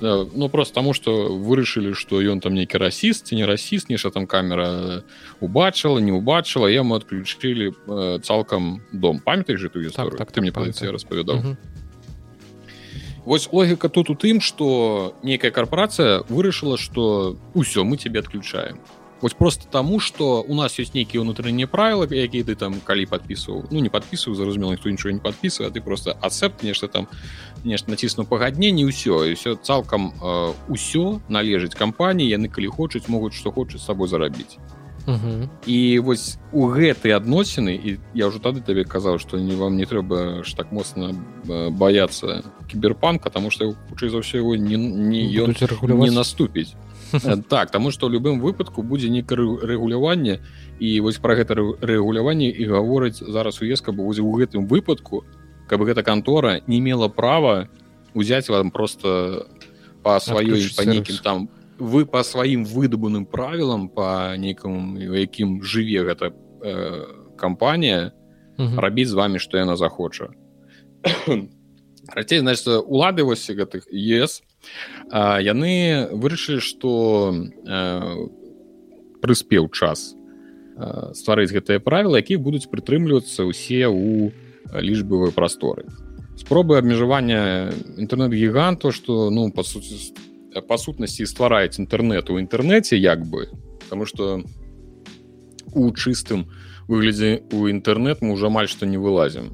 [0.00, 4.10] ну ну просто таму что вырашылі что ён там нейкі расіст ці не расіст неша
[4.10, 5.02] там камера
[5.40, 9.20] убачыла не убачыла яму адключылі э, цалкам дом.
[9.20, 11.56] Памятай же ту так, так, ты мне па распавядаў
[13.24, 18.78] Вось логіка тут у тым что нейкая карпорацыя вырашыла что ўсё мы тебе адключаем.
[19.22, 23.72] Вось просто таму что у нас ёсць нейкія ўнутрэннія правілы якія ты там калі подпісваў
[23.72, 27.08] ну не подпісваю зразумела ніхто нічого не подпісвае ты просто ацэпт нешта там
[27.64, 33.32] нешта націснуў пагадненне ўсё і все цалкам э, ўсё належыць кампаніі яны калі хочуць могуць
[33.32, 34.60] што хочуць с сабой зарабіць
[35.06, 35.48] Угу.
[35.66, 39.84] і вось у гэтай адносіны і я ўжо тады табе казаў што не вам не
[39.84, 41.12] трэба ж так моцна
[41.44, 42.40] баяцца
[42.72, 45.52] кіберпанка тому что хутчэй за ўсё его не, не ён
[46.00, 46.72] не наступіць
[47.52, 50.40] так таму што ў любым выпадку будзе нейкае рэгуляванне
[50.80, 51.52] і вось пра гэта
[51.84, 55.28] рэгуляванне і гаворыць зараз уеска бо будзе ў гэтым выпадку
[55.68, 57.68] каб гэта кантора не мела права
[58.16, 59.52] узяць вам просто
[60.00, 66.30] по сваёй па нейкім там вы по сваім выдабаным правілам по нейкаму якім жыве гэта
[66.62, 68.12] э, кампанія
[68.58, 70.30] рабіць з вами што яна захоча.
[72.14, 74.42] Рацей значит улады вось гэтых ес
[75.10, 77.34] яны вырашылі што
[79.20, 80.14] прыспеў час
[81.14, 84.30] стварыць гэтыя правілы якіх будуць прытрымлівацца ўсе ў
[84.74, 85.86] лічбавай прасторы.
[86.34, 89.98] Спробы абмежавання інтэрнэт-гіганту што ну па суці
[90.60, 93.48] па сутнасці ствараюць інтэрнэт у інтэрнэце як бы
[93.80, 94.42] потому что
[95.74, 96.46] у чыстым
[96.88, 99.52] выглядзе у інтэрнэт мы ўжо амаль што не вылазім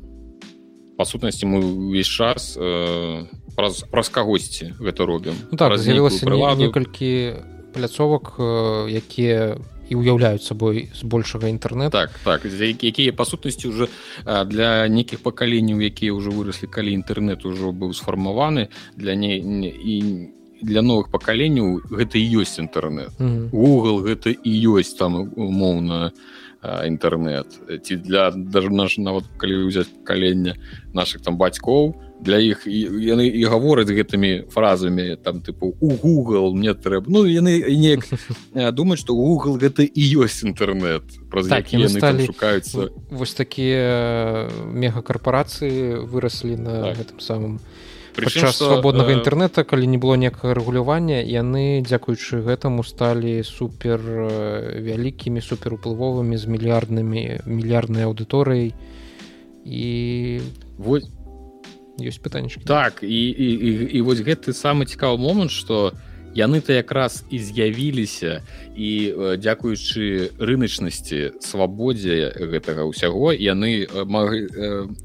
[0.99, 3.25] па сутнасці мы ўвесь час э,
[3.57, 7.41] праз, праз кагосьці гэта робім ну, так з'явілася некалькі
[7.73, 9.57] пляцовак э, якія
[9.91, 13.89] і уяўляюць сабой збольшага інтэрнэт так так якія па сутнасці уже
[14.25, 19.97] для нейкіх пакаленняў якія ўжо выраслі калі інтэрнэт ужо быў сфармаваны для не, не і
[20.63, 23.51] для новых пакаленняў гэта і ёсць інтэрнэт mm -hmm.
[23.51, 26.13] Google гэта і ёсць там умоўна
[26.63, 30.55] інтэрнэт ці для даже наш нават калі ўзяць пакалення
[30.93, 36.77] наших там бацькоў для іх яны і гавораць гэтымі фразамі там тыпу у google мне
[36.77, 38.05] трэба ну яны неяк
[38.77, 46.05] думаюць што google гэта і ёсць інтэрнет праз так, яны сталі шукаюцца вось такія мегакарпорацыі
[46.05, 47.01] выраслі на так.
[47.01, 47.57] гэтым самым
[48.31, 56.37] час свабоднага інтэрнэта калі не было некага рэгулявання яны дзякуючы гэтаму сталі супер вялікімі суперуплывовымі
[56.37, 58.75] з мільярднымі мільярднай аўдыторыяй.
[59.65, 60.41] І
[60.79, 61.09] вось.
[62.01, 65.93] ёсць пытанне так і, і, і, і вось гэты самы цікавы момант что
[66.35, 68.43] яны-то якраз і з'явіліся
[68.77, 68.91] і
[69.39, 74.47] дзякуючы рыначнасці свабодзе гэтага ўсяго яны маглі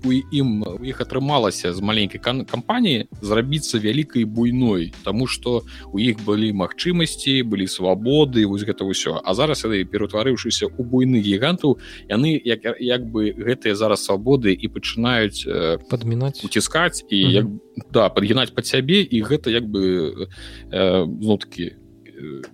[0.05, 6.51] у ім іх атрымалася з маленькай кампаніі зрабіцца вялікай буйной Таму што у іх былі
[6.53, 9.21] магчымасці былі свабоды вось гэта ўсё.
[9.21, 11.77] А зараз яны ператварыўшыся ў буйны гігантаў
[12.09, 15.45] яны як, як бы гэтыя зараз свабоды і пачынаюць
[15.89, 16.43] падмінаць.
[16.43, 17.45] уціскаць і як
[17.91, 20.27] да падгінаць пад сябе і гэта як бы
[20.71, 21.75] э, ну такі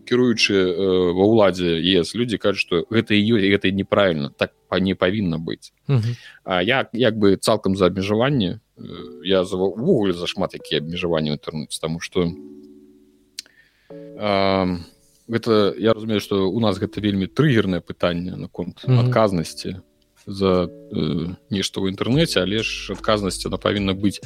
[0.05, 0.73] кіруючы э,
[1.13, 5.37] ва ўладзе ес людзі кажуць што гэта і ёсць гэта неправільна так па не павінна
[5.37, 5.73] быць.
[6.43, 8.59] А як як бы цалкам за абмежаванне
[9.23, 12.31] я увогуле за шмат якія абмежаванні інтэрнэце таму што
[15.31, 19.81] гэта я разумею што у нас гэта вельмі трыгернае пытанне наконт адказнасці
[20.25, 24.21] за э, нешта ў інтэрнэце але ж адказнасць она павінна быць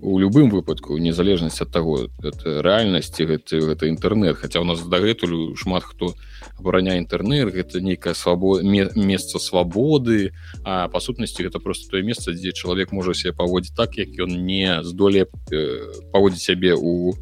[0.00, 5.56] у любым выпадку незалежнасць ад таго это рэальнасці гэта гэта інтэрнет хаця у нас дагэтуль
[5.56, 6.12] шмат хто
[6.60, 12.52] абараняе інтэрнет гэта нейкая свабо месца свабоды а па сутнасці гэта просто тое месца дзе
[12.52, 17.16] чалавек можа себе паводзіць так як ён не здоле э, паводзіць сябе у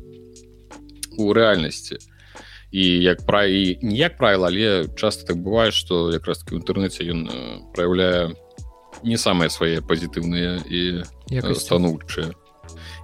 [1.17, 2.16] у рэальнасці то
[2.71, 7.07] і як пра і ніяк правіла але часто так бывае что якраз таки ў інтэрнэце
[7.07, 7.21] ён
[7.75, 8.35] праяўляе
[9.03, 11.03] не самыя свае пазітыўныя і
[11.55, 12.33] станоўчыя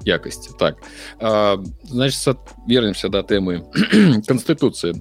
[0.04, 0.76] якасці так
[1.20, 3.62] а, значит вернемся до тэмы
[4.28, 4.98] канстытуцыі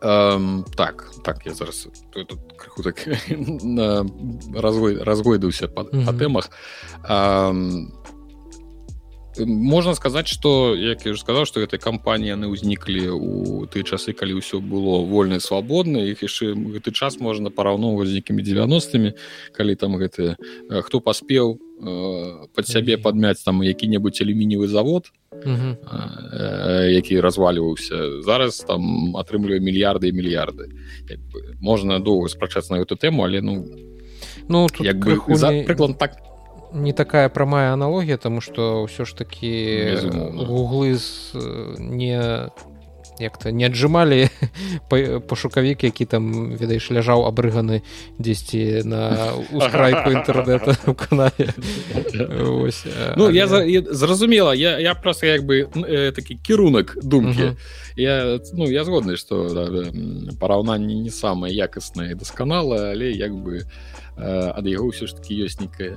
[0.00, 1.88] так так я зараз
[2.56, 3.06] крыху так
[4.56, 6.06] развой разгойдаўся па, mm -hmm.
[6.06, 6.50] па тэмах
[7.04, 7.52] а,
[9.46, 14.12] можна сказаць что як я уже сказал что гэтай кампаніі яны ўзніклі у тыя часы
[14.12, 19.14] калі ўсё было вольна свабодна іх яшчэ гэты час можна параўноўваць з нейкімі 90мі
[19.52, 20.36] калі там гэты
[20.68, 21.58] хто паспеў
[22.54, 25.12] под сябе падмяць там які-небудзь алюмінівы завод
[26.90, 30.68] які разваліваўся зараз там атрымлівае мільярды і мільярды
[31.60, 33.64] можна доўга спрачацца на эту тэму але ну
[34.48, 35.16] ну як бы
[35.64, 36.29] прыклад так
[36.72, 39.96] не такая прамая аналогія тому что ўсё ж таки
[40.34, 41.34] гуглы з
[41.78, 42.50] не
[43.20, 44.28] як-то не аджымалі
[45.28, 47.82] пашукавік які там ведаеш ляжаў абрыганы
[48.18, 51.52] дзесьці на ускрайку інтэрнета у канале
[53.16, 55.68] ну я зразумела я я просто як бы
[56.12, 57.56] такі кірунак думкі.
[57.96, 59.36] Я ну я згодны что
[60.40, 63.68] параўнанне не самае якаснае дасканала але як бы
[64.20, 65.96] ад яго ўсё ж таки ёсць нейкая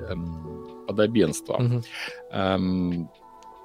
[0.87, 3.07] падабенства mm -hmm.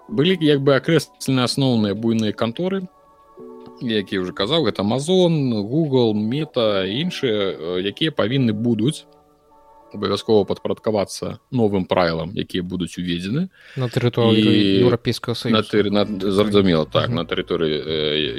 [0.08, 2.88] былі як бы акрэслены асноўныя буйныя канторы
[3.80, 9.06] які уже казаў гэта Amazon google мета іншыя якія павінны будуць
[9.94, 15.34] абавязкова падпарадкавацца новым правілам якія будуць уведзены на тэрыторыі еўрапейскага
[16.20, 17.16] зразумела так mm -hmm.
[17.16, 17.76] на тэрыторыі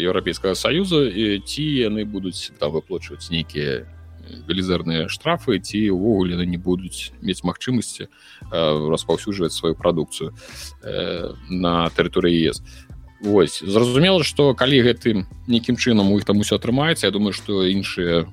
[0.06, 3.86] еўрапейскага саюза і ці яны будуць там выплачваць нейкія
[4.48, 8.10] велізарныя штрафы ці ўвогуле яны не будуць мець магчымасці э,
[8.92, 10.34] распаўсюджваць сваю прадукцыю
[10.84, 12.64] э, на тэрыторыі ЕС.
[13.20, 17.68] Вось зразумела што калі гэтым нейкім чынам у іх там усё атрымаецца Я думаю што
[17.68, 18.24] іншыя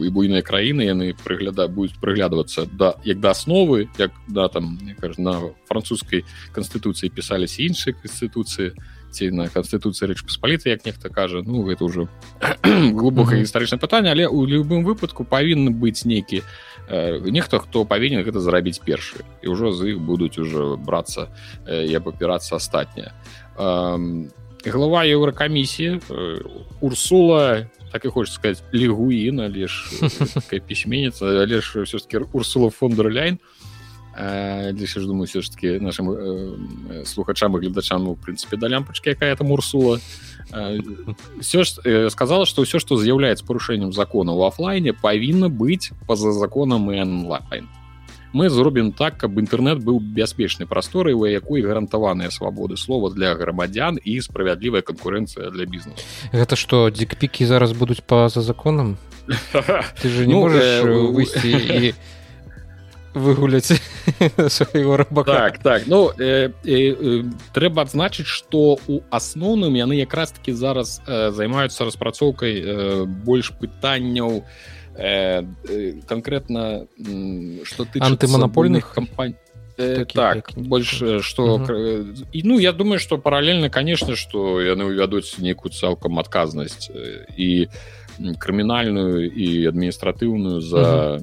[0.00, 5.20] і буйныя краіны яны прыгляда будуць прыглядвацца да як да асновы як да там кажу,
[5.20, 6.24] на французскай
[6.56, 8.72] канстытуцыі пісаліся іншыя канстытуцыі
[9.14, 12.10] ці на канстытуцыі рэч паспаліты як нехта кажа ну гэта ўжо
[12.98, 16.42] глубокае гістарычнае пытанне але у любым выпадку павінны быць нейкі
[16.90, 21.30] э, нехта хто павінен гэта зрабіць першы і ўжо з іх будуць ужо брацца
[21.62, 23.14] э, я папірацца астатняе
[23.54, 26.42] глава еўракамісіі э,
[26.82, 29.86] урсула так і хочется сказать лігуін але ж
[30.66, 33.53] пісьменніца але ж все таки урсула фондер ляйн у
[34.14, 39.10] Дзе ж думаю все ж таки нашим э, слухачам і гледачам у прынцыпе да лямпачки
[39.10, 39.98] якая там урсула
[41.40, 46.32] все ж э, сказала что ўсё что з'яўляецца парушэннем закона у офлайне павінна быць па-за
[46.32, 47.66] законам і онлайн.
[48.34, 53.98] Мы зробім так каб інтэрнет быў бяспечнай прасторай у якой гарантаваныя свабоды слова для грамадзян
[53.98, 55.98] і справядлівая канкурэнцыя для бізнесу
[56.30, 58.98] гэта что дзікпікі зараз будуць па-за законам
[60.02, 61.94] ты же не ну, можешь э, выйсці і
[63.14, 63.72] выгуляць
[64.48, 70.32] свайго рыбака так так ну э, э, э, трэба адзначыць што у асноўным яны якраз
[70.32, 74.44] таки зараз э, займаюцца распрацоўкай э, больш пытанняў
[74.96, 76.86] э, э, конкретно
[77.64, 79.36] что ты антыманапольных кампаній
[79.76, 81.72] Э, так больше что угу.
[82.32, 86.90] і ну я думаю что параллельно конечно что яны увядуць нейкую цалкам адказнасць
[87.36, 87.66] і
[88.38, 91.18] крымінальную і адміністратыўную за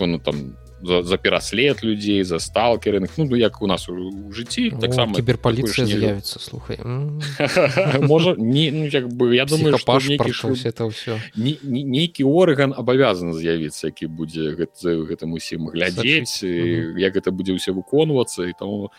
[0.00, 0.06] угу.
[0.06, 0.56] ну там
[0.86, 3.96] за, за пераслед людзей за сталкерных ну ну як у нас у
[4.32, 6.78] жыцці таксама кіберпаліцыя з'явіцца слухай.
[8.00, 14.06] Можа не ну, як бы я думаю паш это ўсё нейкі орган абавязан з'явіцца які
[14.06, 18.90] будзе гэтым усім глядзець як гэта будзе ўсе выконвацца і таму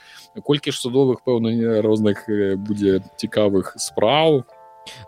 [0.44, 2.26] колькі ж судовых пэўна розных
[2.58, 4.55] будзе цікавых спраў то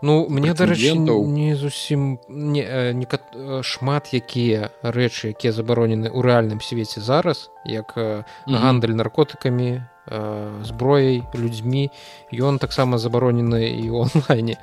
[0.02, 3.06] Ну мне дарэчы не зусім не, не
[3.62, 7.94] шмат якія рэчы якія забаронены ў рэальным свеце зараз як
[8.46, 9.82] гандаль наркотыкамі
[10.64, 11.90] зброяй людзьмі
[12.32, 14.58] ён таксама забаронены і онлайне.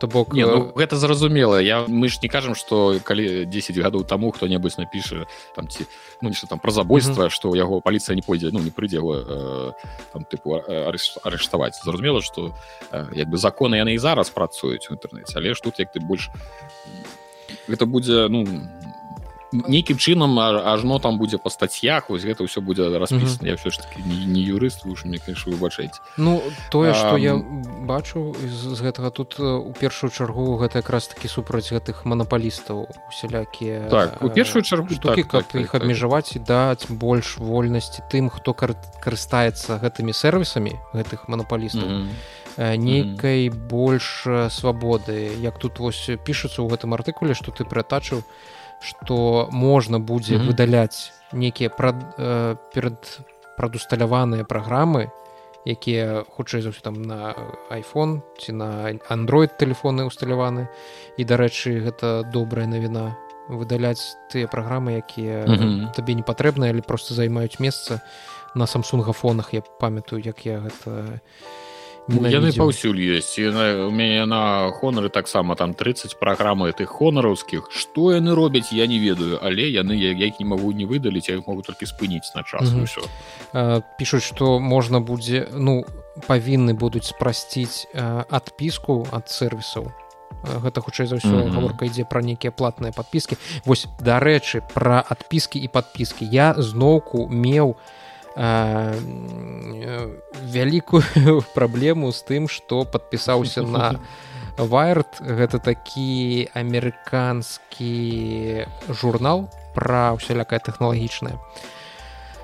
[0.00, 4.04] То бок не, ну, гэта зразумела я мы ж не кажам что калі 10 гадоў
[4.04, 5.84] таму хто-небудзь напіша там ці
[6.22, 9.72] ну что там про забойства что яго паліцыя не пойдзе ну не прыйдзе э,
[10.12, 10.56] там тыпу
[11.24, 12.56] арыштаваць зразумела что
[13.12, 16.30] як бы законы яны і зараз працуюць у інтэрнэце але ж тут як ты больш
[17.68, 18.79] гэта будзе ну не
[19.52, 23.46] нейкім чынам ажно там будзе па статьях вось гэта ўсё будзе распісана mm -hmm.
[23.46, 27.34] я все ж таки не, не юрыст вы мне конечно выбачаеце ну тое что я
[27.82, 34.22] бачу з, гэтага тут у першую чаргу гэта якраз таки супраць гэтых манапалістаў усялякія так
[34.22, 36.36] у першую чаргу штуки так, каб так, іх так, абмежаваць так.
[36.36, 42.08] і даць больш вольнасці тым хто кар карыстаецца гэтымі сервісамі гэтых манапалістаў mm
[42.56, 42.76] -hmm.
[42.76, 43.68] нейкай mm -hmm.
[43.68, 48.22] больш свабоды як тут вось пішацца ў гэтым артыкуле что ты прытачыў
[48.80, 50.46] что можна будзе mm -hmm.
[50.46, 53.20] выдаляць некія прад, э, перад
[53.58, 55.10] прадусталяваныя праграмы
[55.66, 57.34] якія хутчэй за ўсё там на
[57.70, 60.68] iphone ці на android телефоны усталяваны
[61.18, 63.16] і дарэчы гэта добрая навіна
[63.48, 65.92] выдаляць тыя праграмы якія mm -hmm.
[65.92, 68.00] табе не патрэбныя але просто займаюць месца
[68.54, 71.59] на самсунгафонах я памятаю як я гэта не
[72.08, 78.12] яны паўсюль ёсць яна, у мяне на хонары таксама там 30 праграмы тых хонараўскіх што
[78.12, 79.38] яны робяць я не ведаю.
[79.42, 82.84] Але яны як не магу не выдаліць я іх могу толькі спыніць на час mm
[82.84, 83.82] -hmm.
[83.98, 85.84] пішуць што можна будзе ну
[86.28, 87.86] павінны будуць спрасціць
[88.30, 89.92] адпіску ад сервісаў
[90.44, 91.52] гэта хутчэй за ўсё mm -hmm.
[91.52, 97.68] гаворка ідзе пра нейкія платныя подпіскі вось дарэчы пра адпіскі і подпіскі я зноўку меў
[97.68, 97.76] у
[100.54, 103.98] вялікую праблему з тым што падпісаўся на
[104.56, 107.90] вайрт гэта такі амерыканскі
[108.88, 111.38] журнал пра ўсялякае тэхналагічнае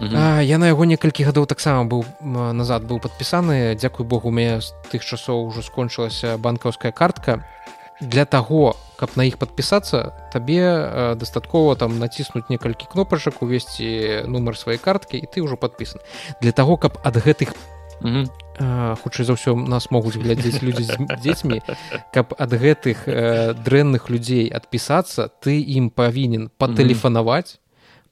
[0.01, 2.05] я на яго некалькі гадоў таксама быў
[2.53, 7.45] назад быў падпісаны дзякуй богу у мяне з тых часоў ужо скончылася банкаўская картка
[8.01, 14.57] для таго каб на іх подпісацца табе э, дастаткова там націснуць некалькі кнопачак увесці нумар
[14.57, 16.01] сваёй карткі і ты ўжо подпісан
[16.41, 17.53] для таго каб ад гэтых
[19.03, 21.61] хутчэй за ўсё нас могуць глядзець людзі з дзецьмі
[22.13, 27.61] каб ад гэтых э, дрэнных людзей адпісацца ты ім павінен патэлефанаваць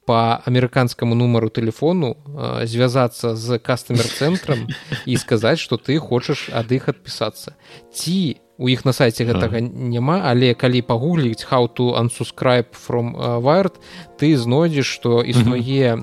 [0.05, 4.69] по амерыканскаму нумару телефону э, звязацца з кастамер-цэнтрам
[5.05, 7.57] і сказаць што ты хочаш ад іх адпісацца.
[7.89, 13.75] Ці у іх на сайце гэтага няма але калі пагугліць how to unsubscribe from wired
[14.19, 15.97] ты знойдзеш што існуе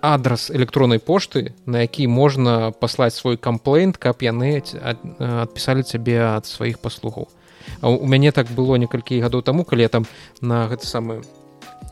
[0.00, 6.78] адрас электроннай пошты на які можна паслаць свой камплейнт каб яны адпісалі цябе ад сваіх
[6.78, 7.28] паслугаў.
[7.80, 10.06] А у мяне так было некалькі гадоў таму калі я там
[10.40, 11.22] на гэты самы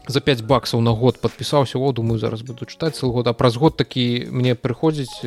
[0.06, 3.56] за 5 баксаў на год подпісаўся о думаю зараз буду чытаць цел год а праз
[3.56, 5.24] год такі мне прыходзіць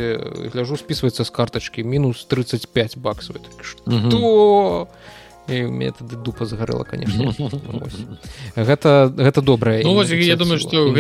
[0.54, 3.38] гляжу спісваецца з картачкі мінус 35 баксаў.
[4.12, 4.88] То
[5.48, 7.32] метады дупа згарэла конечно.
[8.56, 10.94] Гэта гэта добрая ну, я думаю что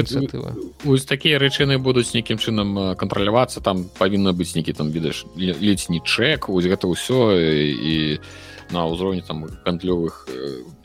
[0.86, 6.00] ось такія рэчыны будуць нейкім чынам кантралявацца там павінна быць нейкі там ведаеш ледзь не
[6.00, 8.20] чек вось гэта ўсё і
[8.72, 10.28] на ўзроўні там гандлёвых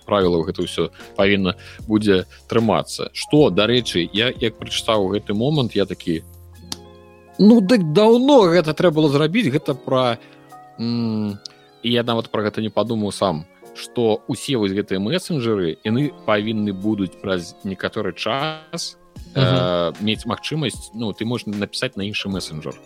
[0.04, 3.10] правілаў гэта ўсё павінна будзе трымацца.
[3.12, 6.22] Что дарэчы я як прачытаў гэты момант я такі
[7.38, 10.18] ну дык даўно гэта трэба было зрабіць гэта пра
[10.78, 13.44] і я нават про гэта не падумаў сам
[13.74, 18.96] что усе вось гэтыя месенджеры яны павінны будуць праз некаторы час
[20.00, 22.76] мець магчымасць ну ты можна напісаць на іншы месенджер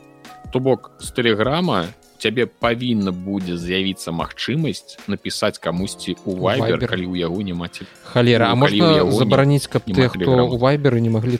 [0.53, 1.91] то бок з тэлеграма
[2.27, 8.51] цябе павінна будзе з'явіцца магчымасць напісаць камусьці у вайбер калі ў яго няма ці халера
[8.51, 11.39] А можна забараніць каб ты хто у вайберы не маглі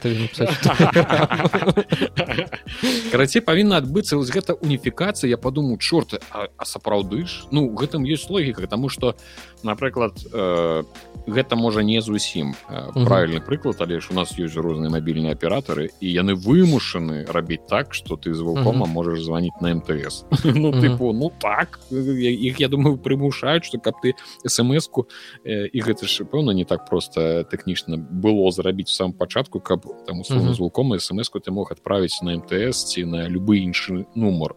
[3.11, 8.07] карацей павінна адбыцца вось гэта уніфікацыя я падумаю чорты а, а сапраўды ж ну гэтым
[8.07, 9.19] ёсць логіка тому что
[9.67, 10.83] напрыклад э,
[11.27, 15.91] гэта можа не зусім э, правильный прыклад але ж у нас ёсць розныя мабільныя аператары
[15.99, 20.25] і яны вымушаны рабіць так что ты з вулкома можаш звоніць на МТС.
[20.45, 24.15] Ну тыпу ну так іх я думаю прымушаюць что каб ты
[24.47, 25.09] смс-ку
[25.45, 30.55] і гэта ж пэўна не так просто тэхнічна было зрабіць сам пачатку каб там условно
[30.55, 34.55] звуком смс-ку ты мог адправіць на МТС ці на любы іншы нумар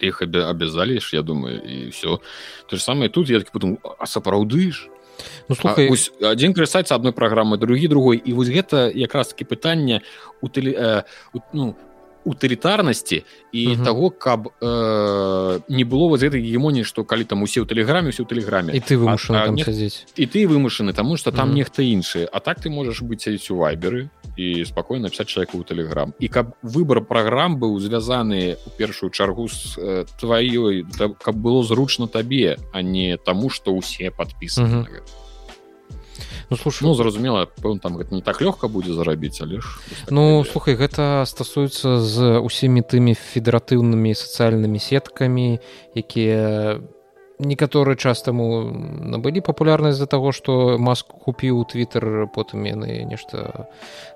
[0.00, 2.18] іх абязалі ж я думаю і все
[2.66, 4.90] то же самое тут я так потом а сапраўды ж?
[5.48, 5.88] Ну, слухай...
[6.20, 8.20] адзін карыстаецца адной праграмы другі другой.
[8.20, 10.02] І вось гэта якраз таки пытанне
[10.42, 11.02] у тэле э,
[11.52, 11.76] ну
[12.26, 13.22] утылітарнасці
[13.52, 13.84] і -huh.
[13.84, 18.22] того каб э, не было вот гэтай гемоніі што калі там усе ў тэлеграме все
[18.22, 19.62] ў тэлеграме і ты вымушаны не...
[20.16, 21.54] і ты вымушаны таму что там -huh.
[21.54, 25.64] нехта іншы А так ты можаш быць сядзець у вайберы і спакойна пісаць чалавеку ў
[25.64, 30.84] тэлеграм і каб выбор праграм быў звязаны у першую чаргу з э, тваёй
[31.22, 35.25] каб было зручна табе а не таму што ўсе падпісаны uh -huh.
[36.50, 37.46] Ну слушай ну зразумела
[37.82, 39.66] там гэта не так лёгка будзе зарабіць але ж
[40.10, 45.58] ну слухай гэта стасуецца з усімі тымі федэратыўнымі сацыяльнымі сеткамі
[45.94, 46.80] якія
[47.38, 48.70] некаторы час таму
[49.02, 53.68] набылі папулярнасць з-за таго што маску купіў твиттер потым яны нешта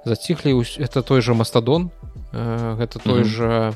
[0.04, 1.90] заціхлі это той же мастадон
[2.32, 3.34] гэта той mm -hmm.
[3.34, 3.74] же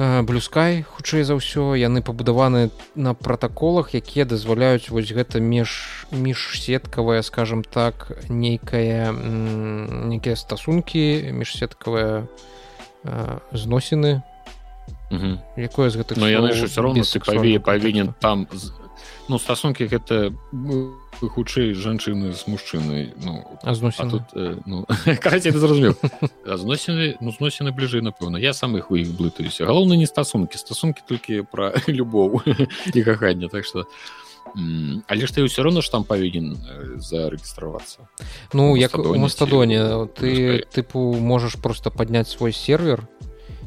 [0.00, 7.60] блюскай хутчэй за ўсё яны пабудаваны на пратаколах якія дазваляюць вось гэта меж міжсеткавая скажем
[7.60, 12.24] так нейкая нейкія стасункі міжсеткавыя
[13.52, 14.24] зносіны
[15.60, 17.04] якое з гэтых но яны ж все роўно
[17.60, 18.48] павінен там
[19.28, 20.32] ну стасункі гэта
[21.20, 23.74] хутчэй жанчыны з мужчынай ну а
[24.08, 24.86] тут э, ну,
[25.60, 25.94] зразумеў.
[26.44, 28.38] Зносіны ну зносіны бліжэй напэўна.
[28.38, 29.66] Я сам іх у іх блытаюся.
[29.66, 30.58] Галоўна не стасункі.
[30.58, 32.42] Стасункі толькі пра любоў
[32.94, 33.48] і каханне.
[33.48, 33.86] Так что
[34.54, 38.08] але ж ты ўсё роўно ж там павінен э, зарэгістравацца.
[38.52, 43.06] Ну як у мастадоне ты тыпу можаш просто падняць свой сервер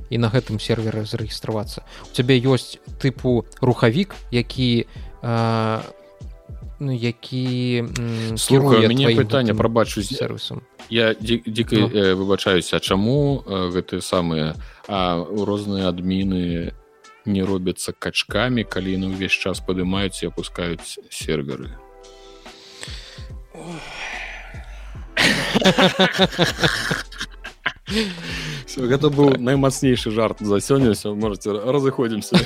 [0.09, 1.85] і на гэтым сервере зарэгістравацца.
[2.09, 5.02] У цябе ёсць тыпу рухавік які ну,
[6.79, 7.83] які
[8.37, 11.87] слухаю мяне пытанне прабачу сервисам я дзіка ну.
[11.87, 14.55] э, выбачаюся чаму э, гэтыя самыя
[14.87, 16.73] а розныя адміны
[17.25, 21.71] не робяцца качкамі калі яны ўвесь час падымаюць і опускаюць серверы
[28.77, 32.37] гэта быў наймацнейшы жарт за сёння все можете разыходзімся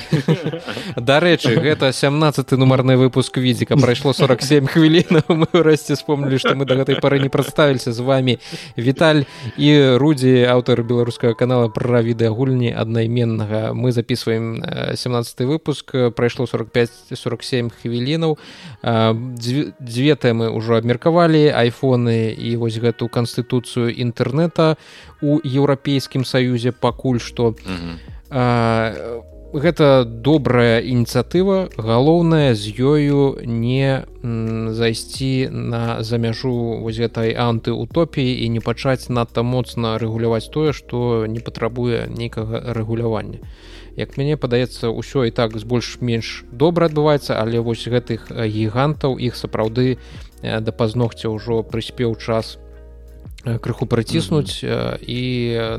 [0.96, 6.76] дарэчы гэта 17 нумарны выпуск відзіка прайшло 47 хвілін мы расці вспомнілі што мы да
[6.76, 8.38] гэтай пары не прадставіліся з вами
[8.78, 9.24] Віталь
[9.56, 14.62] і рудзі аўтар беларускага канала пра відэагульні аднайменнага мы записываем
[14.94, 15.94] 17 выпуск.
[16.14, 18.38] Прайшло 45 47 хвілінаў
[18.82, 24.76] дзве тэмы ўжо абмеркавалі айфоны і вось гэту канстытуцыю інтэрнета
[25.22, 27.54] у еўрапейскім саюзе пакуль што.
[29.48, 34.04] Гэта добрая ініцыятыва галоўнае з ёю не
[34.76, 36.52] зайсці на за мяжу
[36.84, 43.40] вось гэтай антыутопіі і не пачаць надта моцна рэгуляваць тое што не патрабуе нейкага рэгулявання.
[43.96, 49.32] Як мяне падаецца ўсё і так з больш-менш добра адбываецца але вось гэтых гігантаў іх
[49.32, 49.96] сапраўды
[50.44, 52.67] да пазногця ўжо прыспеў час Э,
[53.62, 54.98] крыху праціснуць mm -hmm.
[55.06, 55.20] і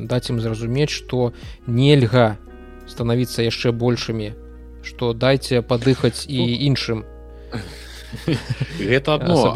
[0.07, 1.34] даць ім зразумець што
[1.67, 2.38] нельга
[2.88, 4.34] станавіцца яшчэ большымі
[4.82, 7.03] што дайце падыхаць і іншым
[8.80, 9.55] гэта одно.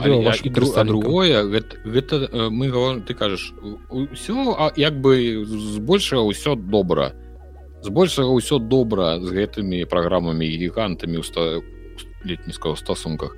[0.86, 2.16] Другое гэта, гэта
[2.49, 3.53] мы говорим, ты кажаш
[3.89, 7.14] ўсё як бы збольшага ўсё добра.
[7.82, 11.64] Збольшага ўсё добра з гэтымі праграмамі гігантамі ў
[12.24, 13.36] летніцкага стасунках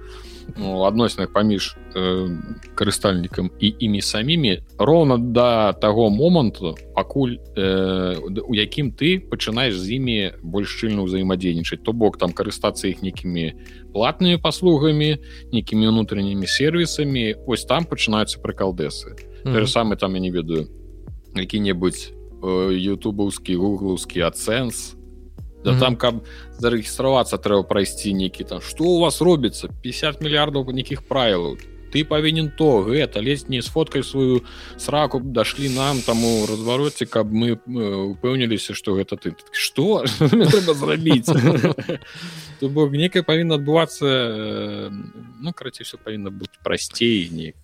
[0.57, 2.29] ну, адносінах паміж э,
[2.75, 9.99] карыстальнікам і імі самімі роўна да таго моманту пакуль э, у якім ты пачынаеш з
[9.99, 11.83] імі больш шчыльна ўзаемадзейнічаць.
[11.83, 13.53] То бок там карыстацца іх нейкімі
[13.93, 15.17] платнымі паслугамі
[15.51, 17.35] нейкімі унутранымі сервісамі.
[17.47, 19.15] Ось там пачынаюцца прыкалдэсы.
[19.45, 19.67] Mm -hmm.
[19.67, 20.67] самы там я не ведаю
[21.35, 22.13] які-небудзь
[22.71, 24.95] ютубаўскі гуглаўскі ацэнс
[25.65, 25.79] да mm -hmm.
[25.79, 26.15] там каб
[26.61, 31.57] зарэгістравацца трэба прайсці нейкі там что у вас робіцца 50 мільярдаў нейкіх правілаў
[31.91, 34.43] ты павінен то гэта лезь не сфоткай сваю
[34.77, 39.35] сраку дашлі нам таму развароце каб мы упэўніліся что гэта ты.
[39.51, 40.03] Что?
[40.19, 41.31] Трэба зрабіць
[42.59, 44.91] то бок некая павінна адбывацца
[45.41, 47.55] ну карацей все павінна быць прасцей неяк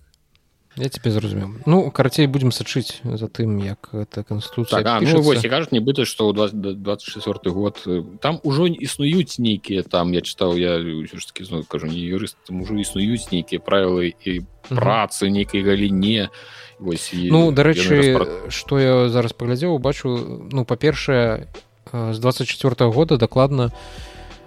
[0.76, 5.42] я тебе зразумеў ну карацей будем сачыць за тым як это конституция так, ну, вось,
[5.42, 10.80] кажуць нібыта что ў 24 год э, там ужо існуюць нейкія там я чытаў я
[10.80, 16.30] таки ну, кажу не юрыст там ужо існуюць нейкія правілы і працы нейкай галіне
[16.78, 21.52] вось і, ну дарэчы что я зараз паглядзеў бачу ну па-першае
[21.92, 23.72] з 24 -го года дакладна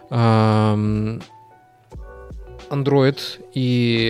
[0.10, 0.74] а,
[2.70, 3.20] Android
[3.54, 3.68] і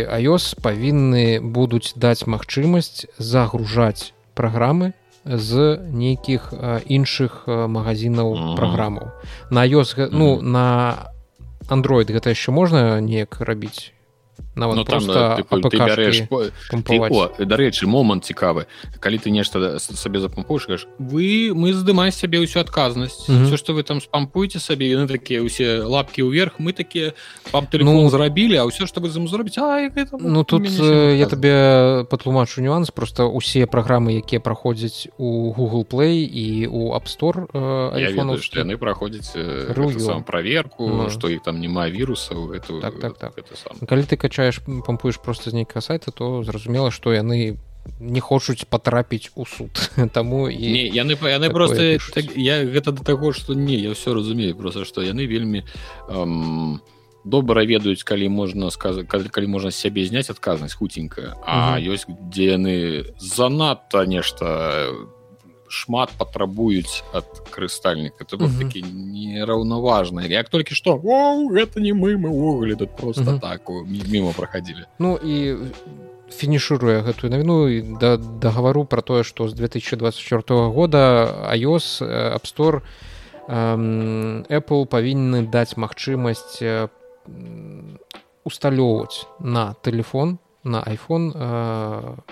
[0.10, 4.94] iOS павінны будуць даць магчымасць загружаць праграмы
[5.26, 6.54] з нейкіх
[6.86, 9.12] іншых магазинаў праграмаў.
[9.50, 11.10] На iOS ну на
[11.70, 13.95] Android гэта яшчэ можна неяк рабіць
[14.56, 15.46] нават ну, просто
[17.40, 18.66] дарэчы момант цікавы
[19.00, 23.46] калі ты нешта сабе запампуешь вы мы здымаем сябе ўсю адказнасць mm -hmm.
[23.48, 27.14] все что вы там спампуеце сабе яны такія усе лапки ўверх мы такія
[27.52, 29.58] вам ну, зрабілі а ўсё что вы зам зробіць
[30.20, 32.92] ну тут я табе патлумачу нюанс.
[32.92, 37.48] Просто усе праграмы якія праходзяць у google play і у app store
[37.94, 39.36] ведаю, яны праходзяць
[40.26, 41.34] проверку что ну.
[41.36, 43.34] іх там няма вірусаў эту так, так, так.
[43.88, 47.58] калі ты качаеш пампуеш просто з нейкага сайта то зразумела што яны
[48.00, 49.70] не хочуць патрапіць у суд.
[50.14, 54.14] Таму і не, яны яны просто так, я гэта да таго што не я ўсё
[54.14, 55.66] разумею просто што яны вельмі
[56.10, 56.82] эм,
[57.26, 62.58] добра ведаюць калі можна сказаць калі, калі можна сябе зняць адказнасць хуценькая а ёсць дзе
[62.58, 64.94] яны занадта нешта
[65.76, 72.32] шмат патрабуюць ад карыстальніка то бок такі нераўнаважна як толькі што гэта не мы мы
[72.32, 75.58] ўвогуле тут просто так мімо праходзілі ну і
[76.32, 81.02] фінішыруе гэтую навіну і да дагавару про тое што з 2024 года
[81.52, 82.00] iOS
[82.36, 82.82] апстор
[83.48, 86.64] Apple павінны даць магчымасць
[88.46, 91.30] усталёўваць на телефон на iphone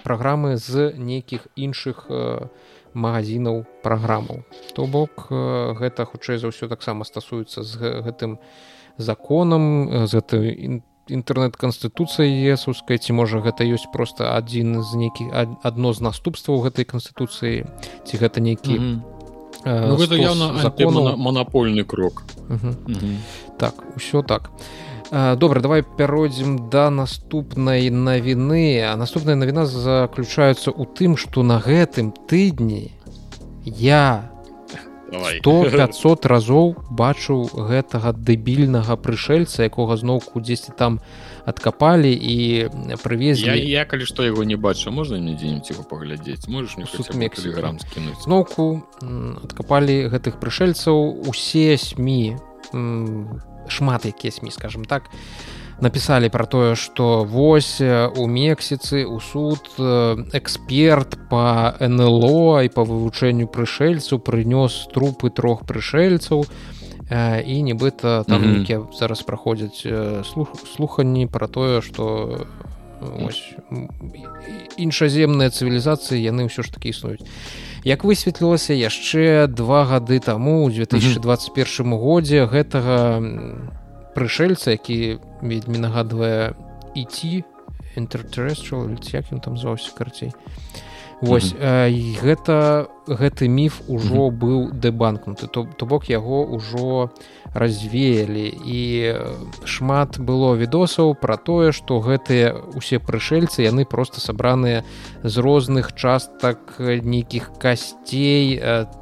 [0.01, 7.03] праграмы з нейкіх іншых у магазинаў праграмаў то бок э, гэта хутчэй за ўсё таксама
[7.03, 8.39] стасуецца з гэтым
[8.97, 10.81] законам з гэтай
[11.11, 15.27] інтэрнэт-канстытуцыяй есускай ці можа гэта ёсць просто адзін з нейкіх
[15.63, 17.67] адно з наступстваў гэтай канстытуцыі
[18.07, 19.13] ці гэта нейкі mm -hmm.
[19.65, 22.75] Ну, гэта явно манапольны крок uh -huh.
[22.85, 23.17] Uh -huh.
[23.57, 24.51] так усё так
[25.13, 32.09] добра давай пяройдзем да наступнай навіны а наступная навіна заключаецца ў тым што на гэтым
[32.25, 32.89] тыдні
[33.63, 34.33] я
[35.45, 40.97] то 500 разоў бачыў гэтага дэбільнага прышельца якога зноўку дзесьці там
[41.45, 42.69] адкапалі і
[43.03, 43.53] прывезлі.
[43.53, 46.47] Я, я калі што яго не бачу можна мне дзе-нибудь его паглядзець?
[46.47, 46.73] Можешь
[47.13, 48.25] мексіграм скінуць?
[48.25, 48.81] Зноўку
[49.45, 52.49] адкапалі гэтых прышельцаў усе сМ
[53.67, 55.09] шмат якія сМ скажем так
[55.81, 59.59] написали про тое что вось у мексіцы у суд
[60.33, 66.45] эксперт по нло і по вывучэнню прышельцу прынёс трупы трох прышельцаў
[67.45, 68.93] і нібыта там mm -hmm.
[68.93, 69.85] зараз праходзяць
[70.25, 72.47] слух слуханні про тое что
[74.77, 77.25] іншаземныя цывілізацыі яны ўсё ж таки існуюць
[77.83, 83.19] як высветлілася яшчэ два гады таму у 2021 годзе гэтага
[84.15, 86.55] прышельца які вельмі нагадвае
[86.95, 87.43] ідці
[87.99, 90.31] інтертерестral як ён там зваўся карцей
[91.23, 91.87] Вось mm -hmm.
[91.87, 94.39] э, гэта гэты міф ужо mm -hmm.
[94.39, 97.09] быў дэбанкнуты то, то бок яго ўжо
[97.53, 99.13] развеялі і
[99.63, 104.83] шмат было відосаў пра тое што гэтыя усе прышельцы яны просто сабраныя
[105.23, 108.59] з розных частак нейкіх касцей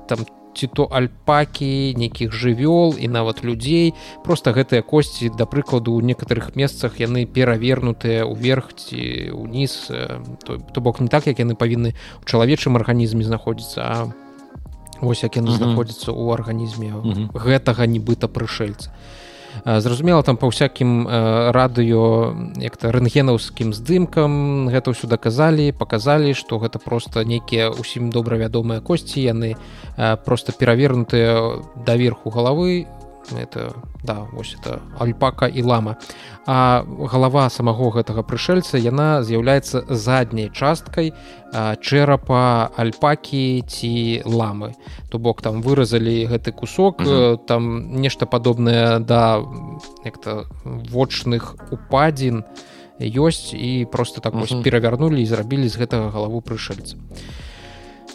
[0.08, 3.94] там там ці то альпакі нейкіх жывёл і нават людзей.
[4.24, 9.92] Просто гэтыя косці да прыкладу у некаторых месцах яны перавернутыя ўверх ці уніз
[10.46, 13.96] то, то бок не так як яны павінны у чалавечым арганізме знаходзіцца а
[15.02, 16.90] вось як яны знаходзяцца ў арганізме
[17.34, 18.94] гэтага нібыта прышельца
[19.66, 21.08] зразумела там па ўсякім
[21.52, 28.82] радыё як-то рэнтгенаўскім здымкам гэта ўсё даказалі паказалі што гэта просто нейкія усім добра вядомыя
[28.82, 29.56] косці яны
[30.26, 32.88] просто перавернутыя даверху галавы
[33.36, 35.98] это да вось это альпака і лама.
[36.46, 41.14] А галава самого гэтага прышельца яна з'яўляецца задняй часткай
[41.54, 44.74] чэрапа альпакі ці ламы.
[45.10, 47.38] То бок там выразалі гэты кусок угу.
[47.38, 49.44] там нешта падобнае да
[50.06, 52.44] як-то вочных упадзін
[53.00, 56.98] ёсць і просто так вось перавярнулі і зрабілі з гэтага галаву прышельца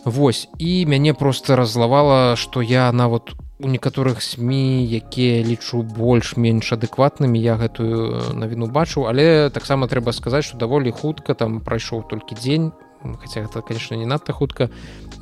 [0.04, 4.50] Вось і мяне просто разлавала што я нават у некаторых сМ
[4.84, 11.32] якія лічу больш-менш адэкватнымі я гэтую навіну бачу але таксама трэба сказаць что даволі хутка
[11.34, 14.68] там прайшоў толькі дзень хотя это конечно не надта хутка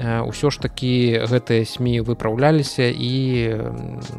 [0.03, 3.15] ўсё ж таки гэтыя сМ выпраўляліся і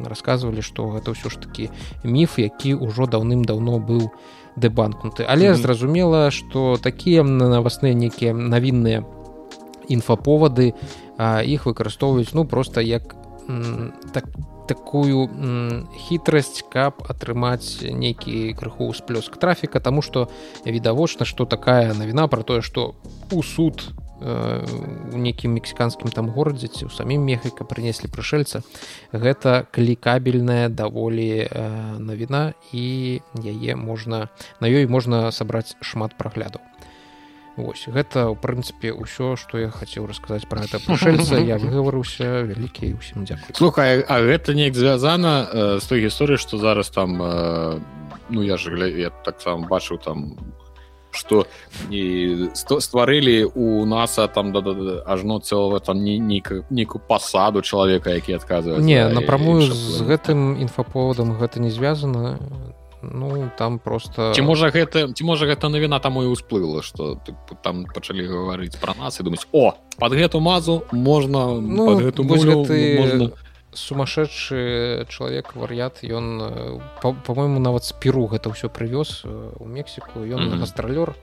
[0.08, 1.68] рассказывалі что гэта ўсё ж таки
[2.00, 4.08] міф які ўжо даўным-даўно быў
[4.56, 5.60] дэбанкнуты але mm -hmm.
[5.60, 9.04] зразумела что такія навасныя нейкія навінныя
[9.88, 10.72] інфаповады
[11.44, 13.25] іх выкарыстоўваюць ну просто як
[14.12, 14.24] так
[14.66, 15.30] такую
[15.94, 20.28] хітрасць каб атрымаць нейкі крыху сплёск трафіка тому что
[20.64, 22.94] відавочна что такая навіна про тое что
[23.30, 24.66] у суд э,
[25.14, 28.62] у нейкім мексіканскім там горадзе ці ў самім мехіка прынеслі прышельца
[29.12, 31.48] гэта клікабельная даволі э,
[31.98, 34.28] навіна і яе можна
[34.60, 36.75] на ёй можна сабраць шмат праглядаў
[37.56, 42.92] Вось гэта ў прынцыпе ўсё што я хацеў расказаць пра гэта прышельца я выгаварыўся вялікі
[43.00, 47.80] ўсім дзякую слухай а гэта неяк звязана э, з той гісторыі што зараз там э,
[48.28, 50.36] ну я ж я таксама бачыў там
[51.16, 51.46] что
[51.90, 58.10] і стварылі у наса там да, да, да, ажно цэлага там не нейкую пасаду чалавека
[58.10, 62.36] які адказвае не напрамую з гэтым інфаповодам гэта не звязана
[63.02, 67.20] ну там просто ці можа гэта ці можа гэта навіна там і ўсплыла что
[67.62, 72.64] там пачалі гаварыць пра нас і думаць о под гэту мазу можна ну, гэту мулю,
[72.64, 73.32] ты можна...
[73.76, 79.24] сумасшедшы чалавек вар'ят ён по-моему нават з перу гэта ўсё прывёз
[79.60, 80.24] у мексіку.
[80.24, 80.60] Ён mm -hmm.
[80.60, 81.14] гастралёр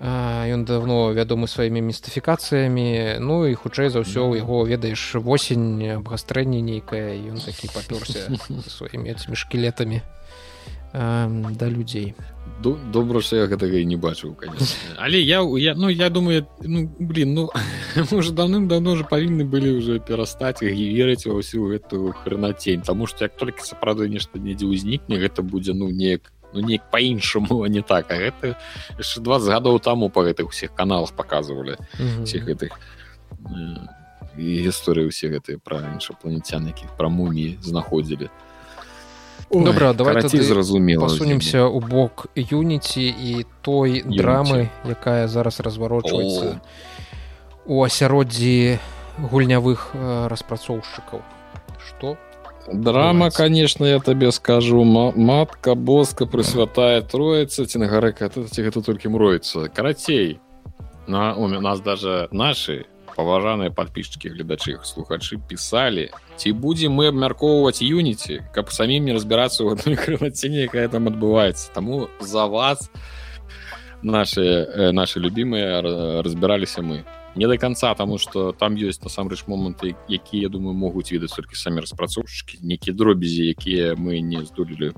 [0.00, 3.18] ён давно вядомы сваімі містыфікацыямі.
[3.20, 8.32] Ну і хутчэй за ўсё у яго ведаеш восень абгастрэнне нейкае ён такі папёрся
[8.68, 10.02] сваімі этими шкілетамі
[10.92, 11.28] э,
[11.58, 12.14] да людзей
[12.62, 14.36] добра что я гэтага і не бачыў
[14.98, 17.50] але я я ну я думаю ну блин ну
[18.12, 23.24] уже давным-давно уже павінны былі уже перастаць і верыць ва ўсю гэтую хранацень тому что
[23.24, 28.10] як только сапраўды нешта недзе ўзнікне гэта будзе ну неяк ну неяк по-іншаму не так.
[28.10, 28.56] А гэта
[28.98, 31.76] яшчэ 20 гадоў таму по гэтых усіх каналах показывалі
[32.24, 32.78] всех гэтых
[34.36, 38.51] гісторыі усе гэтыя пра іншапланетян якіх пра муміі знаходзілі то
[39.52, 46.60] добра давай зразумела пасунемся у бок юніці і той драмы якая зараз разварочваецца
[47.66, 48.78] у асяроддзі
[49.18, 49.94] гульнявых
[50.28, 51.22] распрацоўшчыкаў.
[51.78, 52.16] Что
[52.72, 54.84] драма конечно я табе скажу.
[54.84, 60.40] Матка боска прысвятая троица ці на гарэка ці гэта толькі мроецца карацей
[61.06, 62.86] на у нас даже наши
[63.16, 69.76] паважаныя подписчики гледачы слухачы писали ці будем мы абмяркоўваць юніці каб самім не разбірацца ў
[69.76, 71.72] одной крылаціне якая там адбываецца?
[71.74, 72.90] Таму за вас
[74.02, 75.80] наши э, наши любимые
[76.22, 77.04] разбіраліся мы.
[77.34, 81.80] Не до конца тому что там ёсць насамрэч моманты якія думаю могуць ведаць толькі самі
[81.80, 84.92] распрацоўшчыкі нейкія дробязі якія мы не здолелі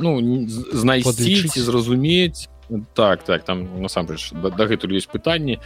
[0.00, 2.48] ну знайсці зразумець
[2.94, 5.58] так так там насамрэч дагэтуль ёсць пытанні.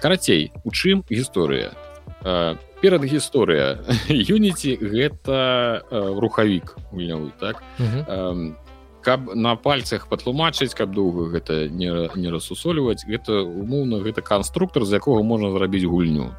[0.00, 1.72] Карацей у чым гісторыя?
[2.80, 7.62] Перад гісторыя юніці гэта рухавік гульнявы так?
[9.00, 15.00] Каб на пальцах патлумачыць каб доўга гэта не, не рассусольваць гэта умоўна гэта канструктор з
[15.00, 16.36] якога можна зрабіць гульню.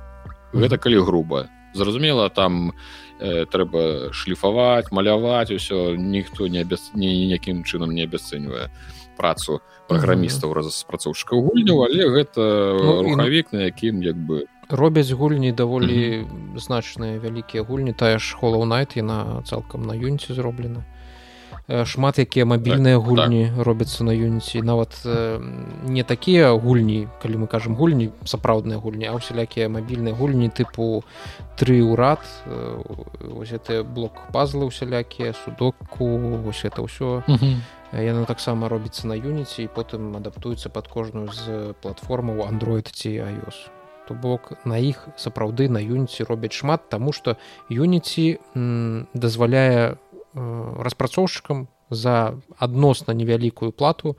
[0.53, 1.49] Гэта калі груба.
[1.73, 2.73] Зразумела там
[3.19, 6.91] э, трэба шліфаваць маляваць усё ніхто не абяс...
[6.93, 8.69] ніякім чынам не абясцэньвае
[9.17, 12.41] працу праграмістаў распрацоўшчыкаў гульняў але гэта
[12.79, 16.59] ну, рухавік на якім як бы робяць гульні даволі mm -hmm.
[16.59, 17.93] значныя вялікія гульні.
[17.93, 20.83] Тая ж холлаунайт яна цалкам на юніце зроблена.
[21.85, 23.65] Шмат якія мабільныя так, гульні так.
[23.65, 25.39] робяцца на юніці нават э,
[25.87, 31.03] не такія гульні калі мы кажам гульні сапраўдныя гульні а усялякія мабільныя гульні тыпу
[31.55, 37.23] тры ўрад э, это блок пазлы усялякія судоку вось это ўсё.
[37.27, 37.55] Mm -hmm
[37.93, 43.67] яна таксама робіцца на юніці і потым адаптуецца под кожную з платформаў android ці iOS.
[44.07, 47.35] То бок на іх сапраўды на юніці робяць шмат таму што
[47.69, 48.39] юніці
[49.13, 49.97] дазваляе
[50.33, 54.15] распрацоўшчыкам за адносна невялікую плату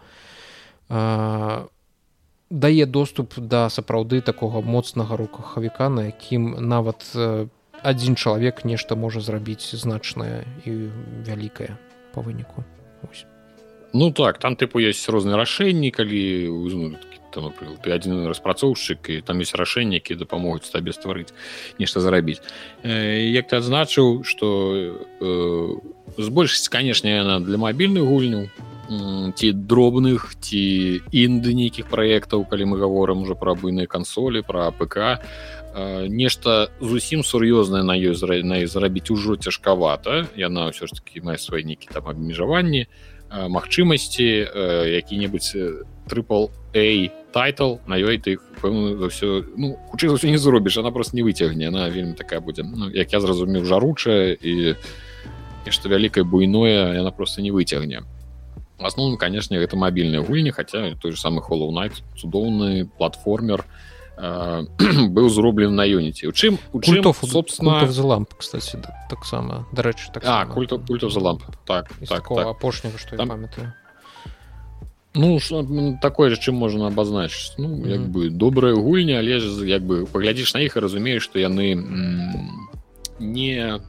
[2.53, 7.09] дае доступ да сапраўды такога моцнага рукахавіка на якім нават
[7.83, 10.93] адзін чалавек нешта можа зрабіць значнае і
[11.27, 11.77] вялікае
[12.13, 12.65] по выніку.
[13.09, 13.32] Ось
[13.93, 16.97] Ну так там тыпу есть розныя рашэнні калі ну,
[17.33, 21.33] там, ты адзін распрацоўшчык і там есть рашэнні якія дапамогуць табе стварыць
[21.79, 22.41] нешта зарабіць
[22.85, 24.49] э, як ты адзначыў что
[25.21, 25.77] э,
[26.17, 28.49] з большасці канешне яна для мабільных гульняў
[29.37, 35.23] ці дробных ці інды нейкіх праектаў калі мы гаворым уже пра буйныя кансолі пра ПК
[36.09, 41.65] нешта зусім сур'ёзнае на ёй на зрабіць ужо цяжкавата яна ўсё ж таки мае свае
[41.65, 42.89] нейкі там абмежаванні
[43.33, 44.27] магчымасці
[45.01, 45.57] які-небудзь
[46.09, 50.91] трипл a тайтл на ёй ты за ўсё ну хутчэй за ўсё не зробіш она
[50.91, 54.77] просто не выцягне она вельмі такая будзе ну, як я зразумеў жаручая і
[55.65, 58.05] нешта вялікае буйное яна просто не выцягне.
[58.79, 63.92] В основном конечно гэта мабільныя гульні хотя той же самый холл night цудоўны платформер э,
[64.18, 70.24] быў зроблен на юніці у чым у чым собственно за ламп кстати таксама дарэчы так
[70.26, 72.48] а культа культа за ламп так так, так.
[72.48, 73.74] апошняга что там памятаю
[75.14, 75.66] Ну шо,
[76.02, 77.90] такое же чым можна абазначыць ну mm -hmm.
[77.90, 81.76] як бы добрая гульня але ж як бы паглядзіш на іх і разумееш што яны
[83.20, 83.80] не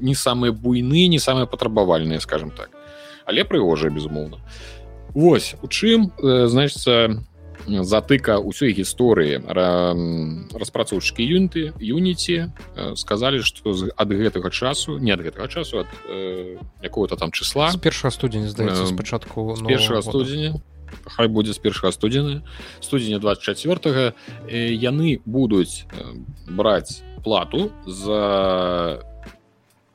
[0.00, 2.70] не самыя буйны не самыя патрабавальныя скажем так
[3.24, 4.36] але прыгожая безумоўна
[5.14, 7.24] Вось у чым э, значится
[7.67, 9.41] затыка ўсёй гісторыі.
[10.53, 16.57] Распрацоўшчыкі юнты юніці э, сказалі што ад гэтага часу не ад гэтага часу ад э,
[16.81, 20.61] якого-то там числа першага студзеня здаецца спачатку з першага студзеня.
[21.05, 22.41] Хай будзе з першага студзены
[22.81, 24.13] студзеня 24
[24.49, 25.85] яны будуць
[26.49, 29.05] браць плату за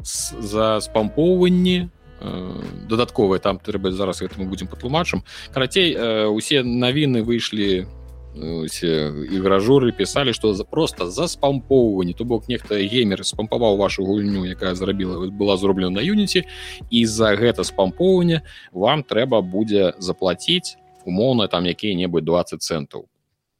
[0.07, 1.95] за спампоўванні Э,
[2.89, 7.87] дадатковыя там трэба зараз гэта мы будзем патлумачым карацей э, усе навіны выйшлі э,
[8.66, 14.47] усе ігражуры пісалі што за просто за спампоўванне то бок нехта геймер спампаваў вашу гульню
[14.47, 16.45] якая зрабіла была зроблена на юніці
[16.91, 23.16] і за гэта спампоўванне вам трэба будзе заплаціць умоўна там якія-небудзь 20 центаў Э,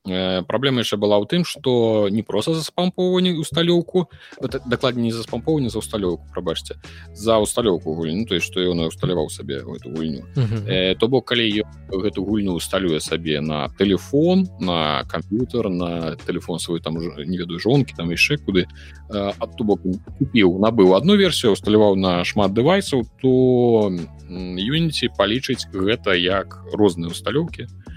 [0.07, 4.07] праблема яшчэ была ў тым што не проста за спампоўванне усталёўку
[4.67, 6.79] дакладней не за спампоўванне за усталёўку прабачце
[7.13, 10.63] за усталёўку гульню то есть што ён усталяваў сабе эту гульню uh -huh.
[10.67, 16.81] э, то бок калі гэту гульню усталюе сабе на телефон на камп'ютер на телефон свой
[16.81, 18.67] там не ведаю жонкі там яшчэ куды
[19.11, 19.81] ад то бок
[20.19, 23.91] купіў набыў одну версію усталяваў на шмат дэвайсаў то
[24.31, 27.96] юніці палічыць гэта як розныя усталёўкі то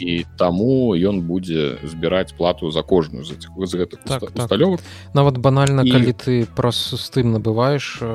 [0.00, 5.14] і таму ён будзе збіраць плату за кожную з этих з гэтых так, усталёвак так.
[5.14, 5.90] нават банальна і...
[5.90, 8.12] калі ты праз стым набываеш э,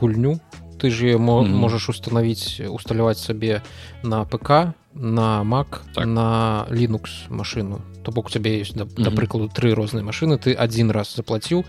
[0.00, 0.40] гульню
[0.78, 1.54] ты же мо, mm -hmm.
[1.54, 3.62] можаш установіць усталяваць сабе
[4.02, 6.06] на ПК на Mac так.
[6.06, 9.04] на Linux машину то бок у цябе есть да, mm -hmm.
[9.04, 11.64] да прыкладу тры розныя машины ты один раз заплаціў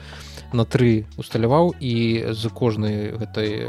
[0.53, 3.65] на тры усталяваў і з кожнай гэтай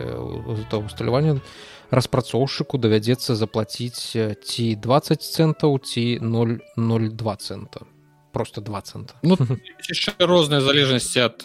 [0.87, 1.41] усталявання
[1.91, 7.87] распрацоўшчыку давядзецца заплаціць ці 20 центаў ці 002 цента
[8.33, 9.37] просто 2 цента ну,
[10.19, 11.39] розная залежнасці ад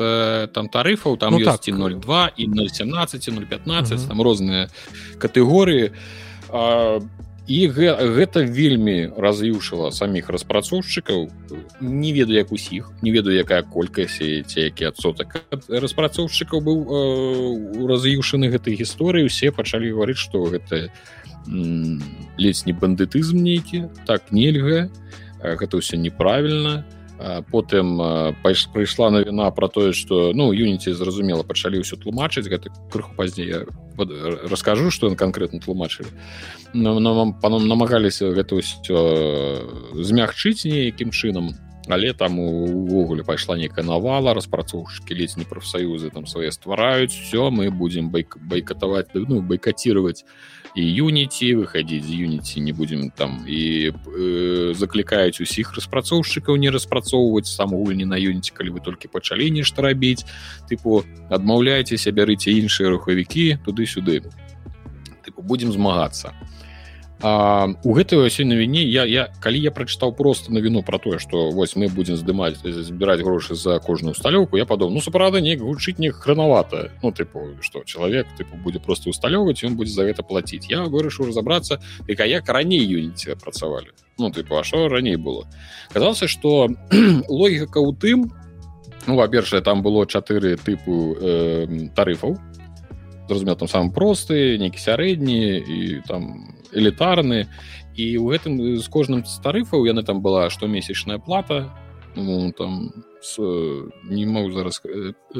[0.53, 1.17] там тарыфаў.
[1.17, 1.75] Там ну, ёсць так.
[1.75, 4.69] 02 і 017 015 там розныя
[5.17, 5.91] катэгорыі
[6.53, 7.01] а
[7.47, 11.29] і гэта вельмі раз'юшыла саміх распрацоўшчыкаў.
[11.81, 18.49] Не ведаю як усіх не ведаю якая колькасць ці які адсотак распрацоўшчыкаў быў э, раз'юшаны
[18.49, 20.89] гэтай гісторыі усе пачалі гаварыць што гэта
[21.45, 23.89] ледзь не бандытызм нейкі.
[24.09, 24.89] Так нельга.
[25.45, 26.81] Гэта ўсё неправільна
[27.51, 27.97] потым
[28.43, 33.65] пайш прыйшла навіна про тое что ну юніці зразумела пачалі ўсё тлумачыць гэта крыху пазней.
[33.95, 36.11] Раскажу что он конкретно тлумачылі.
[36.73, 38.99] Паном намагаліся гэта ўсё
[39.95, 41.55] змягчыць нейкім чынам
[41.87, 47.69] але там увогуле пайшла нейкая навала распрацоўшчыкі ледзь не прафсаюзы там свае ствараюць все мы
[47.69, 50.25] будем байк байкатаваць ну байкацировать
[50.75, 57.47] і юніці выходить з юніці не будем там і э, заклікаюць усіх распрацоўшчыкаў не распрацоўваць
[57.47, 60.27] сам гульні на юніці калі вы толькі пачалі нешта рабіць
[60.67, 64.27] тыпу адмаўляйцеся бярыце іншыя рухавікі туды-сюды
[65.23, 66.64] тыпу будем змагацца А,
[67.23, 71.75] у гэтай сёння навіне я я калі я прачытаў просто навіну про тое что вось
[71.75, 76.11] мы будем здымаць збіраць грошы за кожную усталёўку я падаў ну сапраўда неяк гучыць не
[76.11, 80.83] хранавата ну тыпу что чалавек тыпу будзе просто усталёўваць ён будзе за гэта платіць я
[80.83, 83.95] вырашыў разобрацца дык а як раней юніце працавалі.
[84.17, 85.47] Ну ты а що раней было?
[85.93, 86.69] Казалася что
[87.29, 88.31] логіка у тым
[89.07, 92.37] ну во-першае там было чатыры тыпу э, тарыфаў.
[93.29, 97.47] Зразумеў там самы просты нейкі сярэдні і там элітарны
[97.95, 101.71] і у гэтым з кожным з тарыфаў яны там была штомесячная плата.
[102.15, 103.39] Ну, там с,
[104.03, 104.81] не могу зараз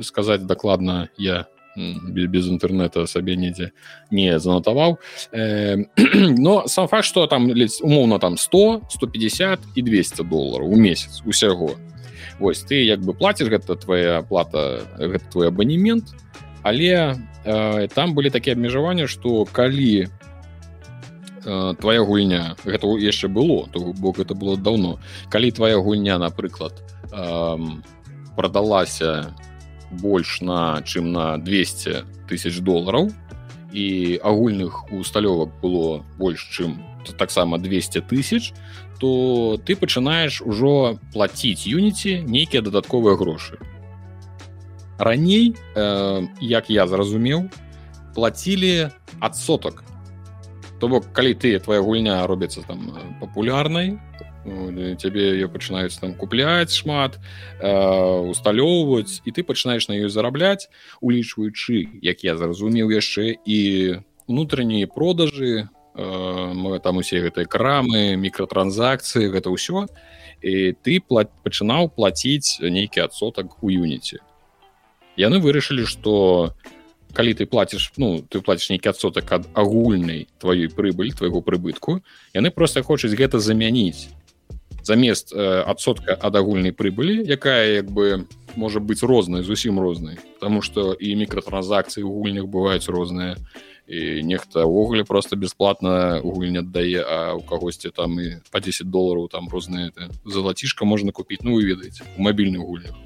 [0.01, 3.71] сказаць дакладна я без, без інтэрнета сабе недзе
[4.11, 4.97] не занатаваў
[5.31, 5.83] э,
[6.39, 11.75] но сам факт что там умоўна там 100 150 і 200 долларов у месяц усяго
[12.39, 16.15] Вось ты як бы плаціш гэта твоя плата гэта твой абанемент
[16.63, 20.07] але э, там былі такія абмежаванні что калі
[21.45, 22.55] э, твоя гульня.
[22.65, 27.57] Гэта яшчэ было то бок это было давно калі твоя гульня напрыклад э,
[28.35, 29.35] продалася
[29.91, 33.11] больш на чым на 200 тысяч долларов
[33.71, 36.79] і агульных усталёвак было больш чым
[37.17, 38.53] таксама 200 тысяч
[38.99, 43.59] то ты пачынаеш ужо платіць юніці нейкія дадатковыя грошы.
[44.97, 47.51] Раней э, як я зразумеў
[48.15, 48.89] платілі
[49.19, 49.83] адсотак
[50.79, 53.99] то бок калі ты твоя гульня робіцца там папулярнай
[55.01, 57.17] цябе ее пачынаюць там купляць шмат
[57.59, 57.69] э,
[58.29, 60.69] усталёўваць і ты пачынаеш на ёй зарабляць
[61.01, 63.59] улічваючы як я зразумеў яшчэ і
[64.27, 69.87] унутраннія продажы э, там усе гэтыя крамы мікротранзакцыі гэта ўсё.
[70.41, 74.19] І ты пла пачынаў плаціць нейкі адсотак у юніце.
[75.15, 76.53] Яны вырашылі что
[77.15, 82.03] калі ты платіш ну ты платіш нейкі адсотак ад агульнай тваёй прыбыль твайго прыбытку
[82.35, 84.11] яны просто хочуць гэта замяніць.
[84.83, 90.19] Замест э, адсотка ад агульнай прыбылі якая як бы можа быць рознай зусім рознай.
[90.35, 93.39] Потому что і мікротранзакцыі у гульнях бываюць розныя
[93.87, 99.29] і нехта ўвогуле просто бесплатна гульня аддае а у кагосьці там і по 10 долларов
[99.29, 99.93] там розныя
[100.25, 102.97] залацішка можна купіць ну вы ведаеце у мабільных гульнях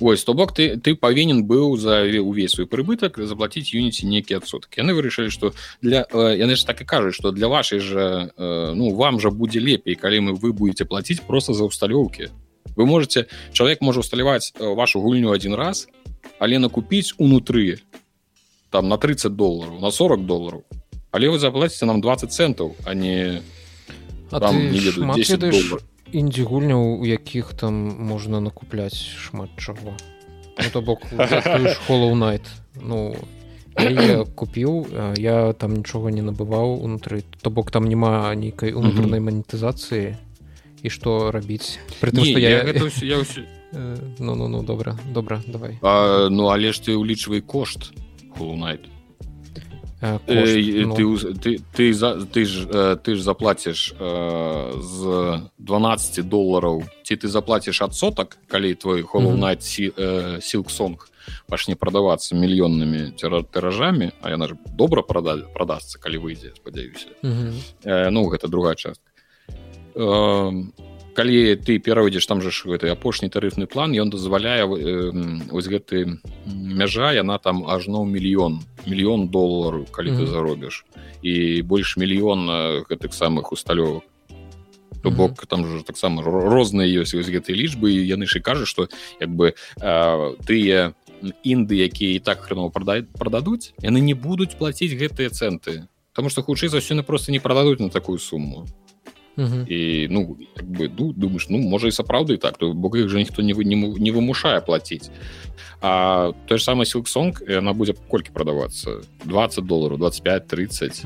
[0.00, 4.80] Вось то бок ты ты павінен быў за увесь свой прыбытак заплатіць юніці нейкі адсоткі
[4.80, 5.52] яны вырашылі што
[5.84, 9.28] для э, яны ж так і кажуць што для вашай жа э, ну вам жа
[9.28, 12.32] будзе лепей калі мы вы будете плаціць просто за усталёўкі
[12.80, 15.86] вы можете чалавек можа усталяваць э, вашу гульню один раз
[16.40, 17.84] але накупіць унутры
[18.70, 20.64] там на 30 долларов на 40 долларов
[21.12, 23.42] але вы заплаціце нам 20 центаў а не
[24.30, 29.94] а там, не ведаю, 10 долларов індзі гульняў у якіх там можна накупляць шмат чаго.
[30.58, 31.06] Ну, то бок
[31.74, 32.42] школу найт
[32.76, 33.14] ну
[33.78, 34.86] я купіў
[35.16, 37.22] я там нічога не набываў унутры.
[37.42, 40.16] То бок там няма нейкай унутранай манетызацыі
[40.82, 41.78] і што рабіць?
[42.00, 43.44] При том, не, я, я, я ўсё...
[44.18, 45.78] ну ну ну добра добра давай.
[45.82, 47.92] А, ну але ж ты ўлічвай кошт
[48.40, 48.88] найт
[50.00, 51.34] Э, кошт, ну...
[51.34, 56.84] ты, ты, ты, за, ты ж э, ты ж заплатишь э, з 12 долларов.
[57.02, 61.08] Ці ты заплатишь адсотак калі твой холлнайт силксонг
[61.46, 63.12] пачне продавацца мільённымі
[63.52, 67.08] тыражамі а яна ж добра прода продастся калі выйдзе спадзяюся
[68.10, 69.10] ну гэта другая частка
[71.14, 77.12] калі ты перайдзеш там же ж гэты апошні тарыфны план ён дазваляе вось гэты мяжа
[77.12, 80.26] яна там ажно мільён мільён долару калі mm -hmm.
[80.26, 80.84] ты заробіш
[81.22, 82.40] і больш мільён
[82.88, 84.02] гэтых самых усталёвак
[85.02, 85.46] то бок mm -hmm.
[85.46, 88.88] там же таксама розныя ёсць вось гэтыя лічбы яны ж і кажуць што
[89.20, 89.52] як бы
[90.46, 90.92] тыя
[91.44, 96.42] інды якія і так хреново продаюць продадуць яны не будуць плаціць гэтыя цэнты Таму што
[96.42, 98.18] хутчэй за ўсё яны просто не прададуць на такую
[99.36, 103.18] сумму і ну бы ду, думаешь ну можа і сапраўды так то бок іх же
[103.18, 105.10] ніхто не не, не вымушае платіць
[105.80, 111.04] а той же самый силксонг она будзе колькі прадавацца 20 долларов 25 30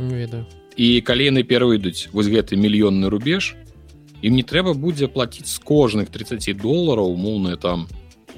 [0.76, 3.54] і калі яны перайдуць вось гэты мільённы рубеж.
[4.24, 7.86] Ім не трэба будзе платіць з кожных 30 долларов умоўныя там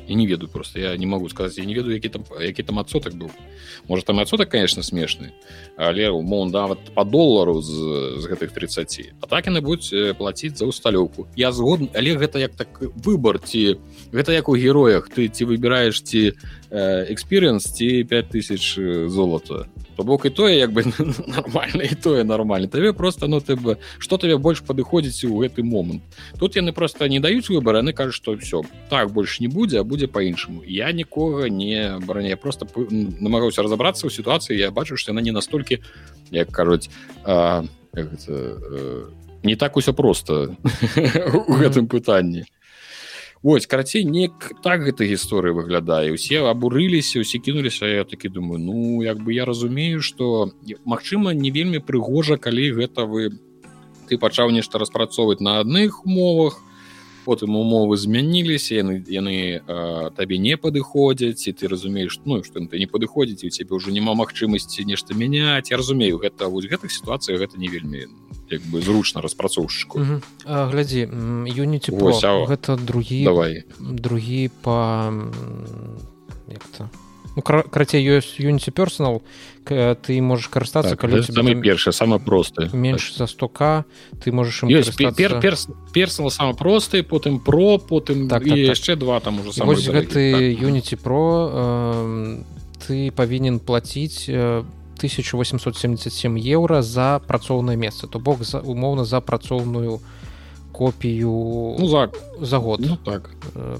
[0.08, 2.78] я не ведаю просто я не могу сказать я не ведаю які там які там
[2.78, 3.30] адсотак быў
[3.88, 5.32] может там адсотак конечно смешны
[5.76, 7.72] але умоўно да вот по доллару з,
[8.20, 12.54] з гэтых 30 а так яны будуць платіць за усталёўку я згодны але гэта як
[12.54, 13.76] так выбор ці
[14.12, 15.08] гэта як у героях.
[15.08, 16.32] Ты ці выбираешь ці
[16.70, 19.66] экспірыенс ці 5000 золота.
[19.96, 20.84] То бок і тое як бы
[21.26, 22.68] нормально і тое нормально.
[22.68, 26.02] Табе просто ну ты бы что табе больш падыходзіць у гэты момант
[26.38, 29.84] тут яны просто не даюць выбор яны кажуць что все так больш не будзе а
[29.84, 35.22] будзе по-іншаму я нікога не баране просто намагаўся разобрацца ў сітуацыі я бачу что яна
[35.22, 35.78] не настолькі
[36.30, 36.90] як кажуць
[39.42, 40.56] не так усё просто
[41.48, 42.44] у гэтым пытанні
[43.46, 44.26] Вось карацей не
[44.60, 46.10] так гэта гісторыя выглядае.
[46.10, 50.50] Усе абурыліся усе кінуліся я такі думаю ну як бы я разумею что
[50.84, 53.38] Мачыма не вельмі прыгожа калі гэта вы
[54.10, 56.58] ты пачаў нешта распрацоўваць на адных умовах
[57.22, 59.62] потым умовы змяніліся яны яны
[60.18, 64.18] табе не падыходзяць і ты разумееш ну что ты не падыходзіць у цябе ўжо няма
[64.18, 65.70] магчымасці нешта мяняць.
[65.70, 68.10] Я разумею гэта вось гэтых сітуацыях гэта не вельмі
[68.50, 71.08] як бы зручна распрацоўшчыку глядзі
[71.46, 75.12] юніці гэта другі давай другі по
[76.48, 76.90] як-то
[77.36, 79.22] ну, карацей ёсць юніці персонал
[79.66, 83.26] ты можаш карыстацца так, калі самы першы самы просты менш так.
[83.26, 83.84] за 100к
[84.22, 84.64] ты можаш
[85.16, 85.54] пер, пер,
[85.92, 89.00] персонал самы просты потым про потым так, так, яшчэ так.
[89.04, 91.04] два там уже гэты юніці так.
[91.04, 92.42] про э,
[92.86, 94.30] ты павінен плаціць
[94.96, 100.00] 1877 еўра за працоўнае месца то бок за умоўна за працоўную
[100.76, 102.80] копію ну, за за год.
[102.80, 103.30] Ну, так.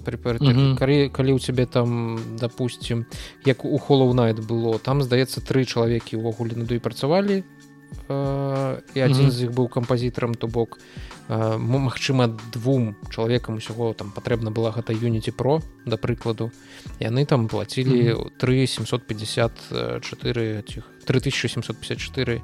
[0.05, 0.39] При, при,
[0.79, 3.05] калі, калі у цябе там допустим
[3.45, 7.45] як у холлоу найт было там здаецца тры чалавекі ўвогуле над і працавалі
[8.95, 10.79] і адзін з іх быў кампазітарам то бок
[11.29, 16.53] магчыма двум чалавекам усяго там патрэбна была гэта юніці про да прыкладу
[17.01, 20.01] яны там плацілі 3 754
[21.07, 22.43] 3754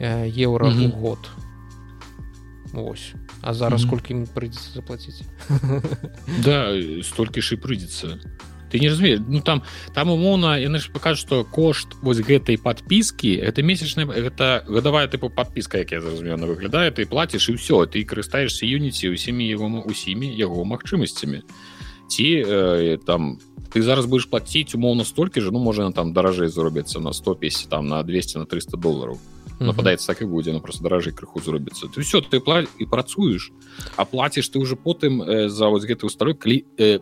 [0.00, 1.30] еўра в год.
[2.72, 5.26] Вось А зараз колькі ім прыйдзецца заплаціць
[6.46, 8.22] да столькі ж і прыйдзецца
[8.72, 9.62] ты не разумееш ну там
[9.92, 15.28] там умоўна яны ж пакажуць што кошт вось гэтай подпіскі это месячная гэта гадавая тыпу
[15.28, 20.32] подпіска як я зразумена выглядае ты плаціш і ўсё ты карыстаешься юніці усімі яго усімі
[20.32, 21.44] яго магчымасцямі.
[22.08, 23.38] Ці э, там
[23.72, 27.88] ты зараз будешь плаціць умоўна столькі же ну можа там даражэй зробіцца на 150 там
[27.88, 29.18] на 200 на 300 долларов
[29.60, 33.52] нападаецца так і будзе ну просто даражэй крыху зробіцца ты все ты пла і працуеш
[33.96, 37.00] а плаціш ты уже потым э, за вось гэты устарой калі э,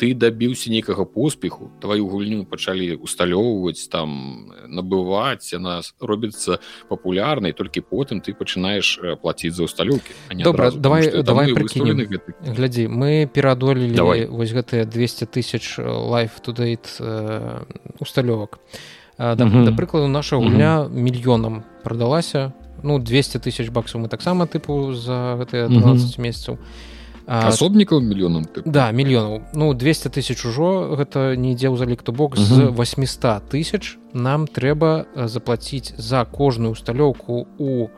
[0.00, 6.56] ты дабіўся нейкага поспеху твою гульню пачалі усталёўваць там набываць яна робіцца
[6.88, 13.92] папулярнай толькі потым ты пачынаеш плаціць за усталёўкі добра адразу, давай давай глядзі мы пераадолелі
[13.92, 14.24] давай.
[14.24, 16.96] вось гэтыя 200 тысяч лайф тудейт
[18.00, 18.56] усталёвак
[19.18, 25.36] да, да прыкладу наша гульня мільёнам прадалася ну 200 тысяч баксаў мы таксама тыпу за
[25.36, 26.98] гэтыя 12 месяцаў і
[27.30, 29.54] асобнікаў мільёнам да мільёнаў.
[29.54, 34.50] Ну 200 тысяч ужо гэта не ідзе ў залік то бок з 800 тысяч нам
[34.50, 37.88] трэба заплаціць за кожную усталёўку у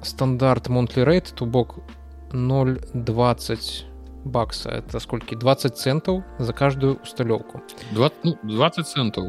[0.00, 1.84] стандарт монтлі рэйт то бок
[2.32, 3.84] 020
[4.24, 4.70] бакса.
[4.80, 7.60] Это сколькі 20 центаў за каждую усталёўку
[7.92, 9.28] 20, ну, 20 центаў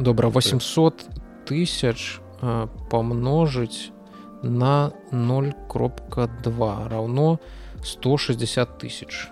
[0.00, 1.06] добра 800
[1.46, 2.18] тысяч
[2.90, 3.94] помножыць
[4.46, 7.38] на 0.2 равно
[7.82, 9.28] 160 тысяч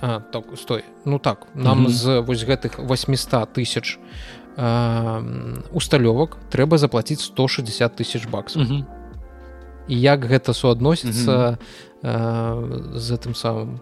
[0.00, 1.90] а, так стой ну так нам mm -hmm.
[1.90, 3.98] з вось гэтых 800 тысяч
[5.72, 8.84] усталёвак трэба заплатіць 160 тысяч баксов mm -hmm.
[9.88, 11.56] і як гэта суадносіцца mm
[12.02, 12.98] -hmm.
[12.98, 13.78] з гэтым самым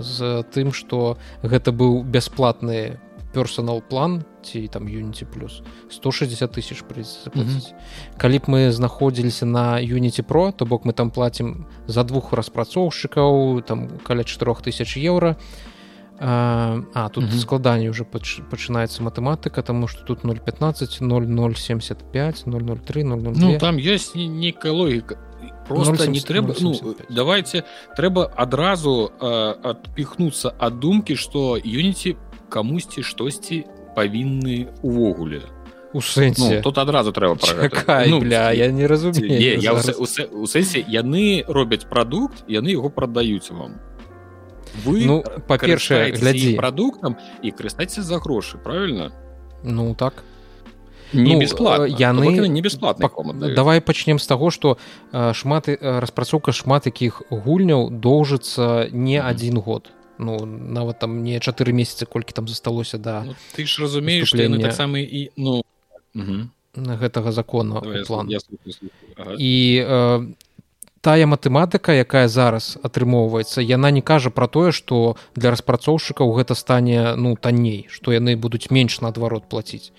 [0.00, 2.98] з тым что гэта быў бясплатны
[3.38, 7.72] персонал план ці там юніці плюс 160 тысяч прыйдзецца mm -hmm.
[8.16, 13.62] калі б мы знаходзіліся на юніці про то бок мы там платім за двух распрацоўшчыкаў
[13.62, 15.36] там каля 4 тысяч еўра
[16.20, 17.40] а, а тут mm -hmm.
[17.40, 24.16] складанне уже пач, пачынаецца матэматыка тому что тут 015 0075 003 002 ну, там ёсць
[24.16, 25.16] нейкая логіка
[25.68, 27.62] просто 0, не трэба ну, давайте
[27.98, 29.12] трэба адразу
[29.62, 32.16] адпіхнуцца ад думкі что юніці
[32.48, 33.64] камусьці штосьці
[33.96, 35.42] павінны увогуле
[35.92, 36.56] у сэнсе?
[36.56, 37.38] Ну, тут адразу трэба
[38.06, 40.06] ну, бля, я не разумею я у, у,
[40.42, 43.80] у сэнсе яны робяць прадукт яны яго прадаюць вам.
[44.84, 46.56] Вы ну па-першае глядзі.
[46.56, 49.12] прадуктам і карыстайце за грошы правильно
[49.62, 50.24] ну так.
[51.12, 54.76] Не ну, бесплатно яны не бесплатно давай пачнем з таго что
[55.32, 59.88] шмат распрацоўка шмат якіх гульняў доўжыцца не адзін год
[60.18, 64.60] ну нават там не чатыры месяцы колькі там засталося да ну, ты ж разумееш яны
[64.62, 65.62] таксама і ну
[66.74, 68.28] гэтага закона план.
[69.16, 69.34] ага.
[69.38, 70.26] і э,
[71.00, 77.14] тая матэматыка якая зараз атрымоўваецца яна не кажа пра тое што для распрацоўшчыкаў гэта стане
[77.16, 79.92] ну танней што яны будуць менш наадварот плаціць.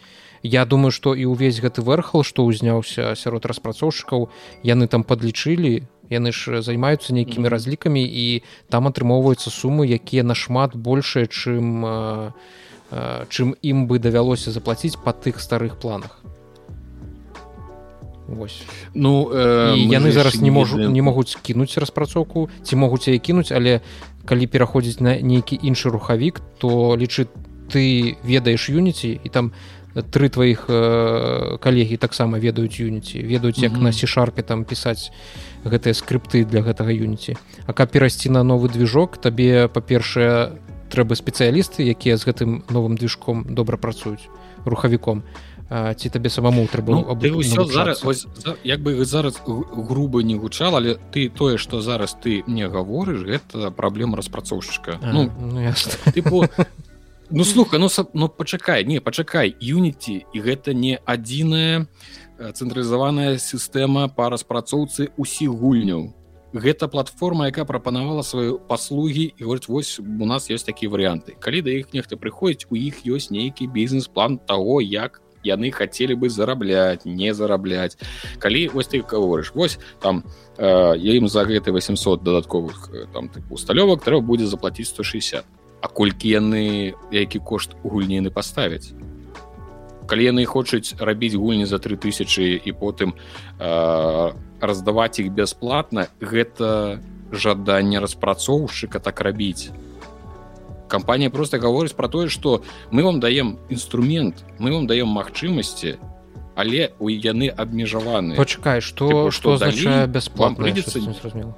[0.43, 4.29] Я думаю што і ўвесь гэты вэрхал што ўзняўся сярод распрацоўшчыкаў
[4.63, 7.49] яны там падлічылі яны ж займаюцца нейкімі mm -hmm.
[7.49, 11.85] разлікамі і там атрымоўваюцца сумы якія нашмат большыя чым
[13.29, 16.19] чым ім бы давялося заплаціць па тых старых планах
[18.27, 18.61] Вось.
[18.93, 23.81] ну э, яны зараз не можу не могуць кінуць распрацоўку ці могуць яе кінуць але
[24.25, 27.27] калі пераходзіць на нейкі іншы рухавік то лічы
[27.69, 29.51] ты ведаеш юніці і там
[29.93, 33.83] тры тваіх э, калегі таксама ведаюць юніці ведаюць як mm -hmm.
[33.83, 35.11] на сішарпе там пісаць
[35.65, 37.35] гэтыя скрипты для гэтага юніці
[37.65, 40.51] А каб перайсці на новы движок табе па-першае
[40.89, 44.29] трэба спецыялісты якія з гэтым новым движком добра працуюць
[44.65, 45.23] рухавіком.
[45.69, 47.21] Ці табе самому трэба ну, аб...
[47.69, 48.25] зараз ось,
[48.63, 53.69] як бы зараз груба не гучал але ты тое что зараз ты не гаворыш гэта
[53.69, 54.97] праблема распрацоўшчыка.
[55.13, 55.73] Ну, ну
[56.09, 56.49] тыпу,
[57.31, 61.85] ну слухай ну, ну пачакай не пачакай юніці і гэта не адзіная
[62.39, 66.15] цэнтралізаваная сістэма па распрацоўцы усіх гульняў.
[66.53, 71.61] Гэта платформа якая прапанавала сваю паслугі і говорить вось у нас есть такія варианты калі
[71.61, 77.05] да іх нехта прыходзіць у іх ёсць нейкі бізнес-план того як яны хацелі бы зарабляць
[77.05, 77.97] не зарабляць
[78.39, 80.23] калі вось ты гаворыш вось там
[80.57, 85.87] э, я ім за гэты 800 дадатковых там тыпу усталёвак трэба будзе заплатіць 160 А
[85.87, 88.91] колькі яны які кошт гульні яны паставяць.
[90.09, 93.13] Калі яны хочуць рабіць гульні за 3000 і потым
[93.59, 96.99] э, раздаваць іх бясплатна гэта
[97.31, 99.69] жаданне распрацоўшчыка так рабіць.
[100.89, 105.97] Кампанія просто гаворыць про тое что мы вам даем інструмент мы вам даем магчымасці
[106.55, 111.55] але у яны абмежаваны пачакай что что означае бесплатно придется зразумела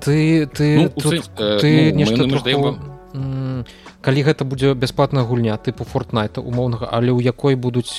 [0.00, 2.62] ты ты ну, тут, сэнс, ты ну, нешта троху...
[2.62, 3.66] вам...
[4.00, 7.98] калі гэта будзе бясплатная гульня тыпу фортнайта умоўнага але ў якой будуць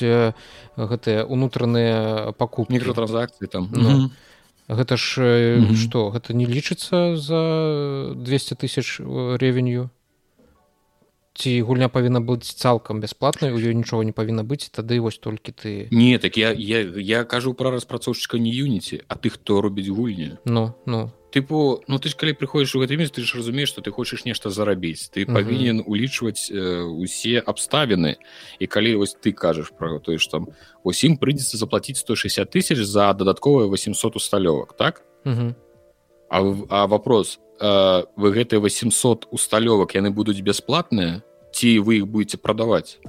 [0.77, 2.73] гэтыя унутраныя пакупкі?
[2.73, 4.29] Мікротранзакцыі там ну, mm -hmm
[4.71, 5.75] гэта ж mm -hmm.
[5.75, 9.89] что гэта не лічыцца за 200 тысяч э, ревеню?
[11.33, 15.51] Ці гульня павінна быць цалкам бясплатнай у ёй нічога не павінна быць тады вось толькі
[15.51, 15.87] ты.
[15.91, 20.37] Не так я я, я кажу пра распрацоўшчыка не юніці а ты хто робіць гульню
[20.45, 23.81] ну ну тыпу ну ты ж калі прыходзіш у гэта месца ты ж разумееш што
[23.81, 25.33] ты хочаш нешта зарабіць ты угу.
[25.33, 28.19] павінен улічваць э, усе абставіны
[28.59, 30.51] і калі вось ты кажаш пра тое ж там
[30.83, 35.03] усім прыйдзецца заплаціць 160 тысяч за дадатковыя 800 усталёвак так?
[35.25, 35.55] Угу.
[36.29, 36.37] а,
[36.69, 41.23] а вопрос э, вы гэтыя 800 усталёвак яны будуць бясплатныя
[41.55, 42.99] ці вы іх будете прадаваць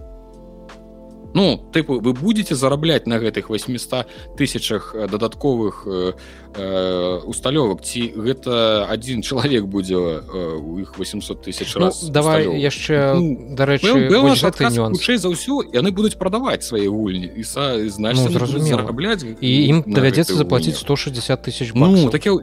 [1.34, 6.12] ну тыпу вы будете зарабляць на гэтых 800 тысячах э, дадатковых э,
[6.54, 7.82] э, усталёвак?
[7.82, 13.56] Ці гэта один чалавек будзе э, у іх 800 тысяч ну, раз давай яшчэ ну,
[13.56, 19.50] дарэчы хутчэй за ўсё яны будуць прадаваць свае гульні і са значит ну, зарабляць і
[19.68, 22.38] ім давядзецца заплатіць 160 тысяч ну, так я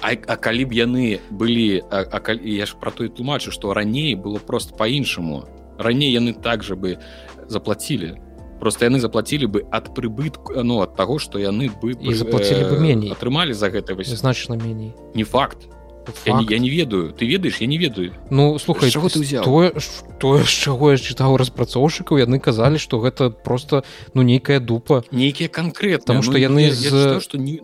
[0.00, 4.14] А, а калі б яны былі а, а, я ж про той тлумачу што раней
[4.14, 5.44] было просто по-іншаму
[5.78, 6.98] раней яны также бы
[7.48, 8.18] заплатілі
[8.60, 12.78] просто яны заплатілі бы ад прыбытку ну ад таго што яны бы і заплатілі бы
[12.78, 13.12] меней.
[13.12, 14.94] атрымалі за гэта значна меней.
[15.14, 15.68] Не факт.
[16.24, 17.12] Я не, я не ведаю.
[17.12, 17.60] Ты ведаеш?
[17.60, 18.14] Я не ведаю.
[18.30, 19.44] Ну слухай чаго ты взял?
[19.44, 19.72] тое
[20.18, 23.84] тое з чаго я чытаў распрацоўшчыкаў яны казалі што гэта просто
[24.14, 25.04] ну нейкая дупа.
[25.12, 27.60] Нейкія канкрет там што ну, яны з што не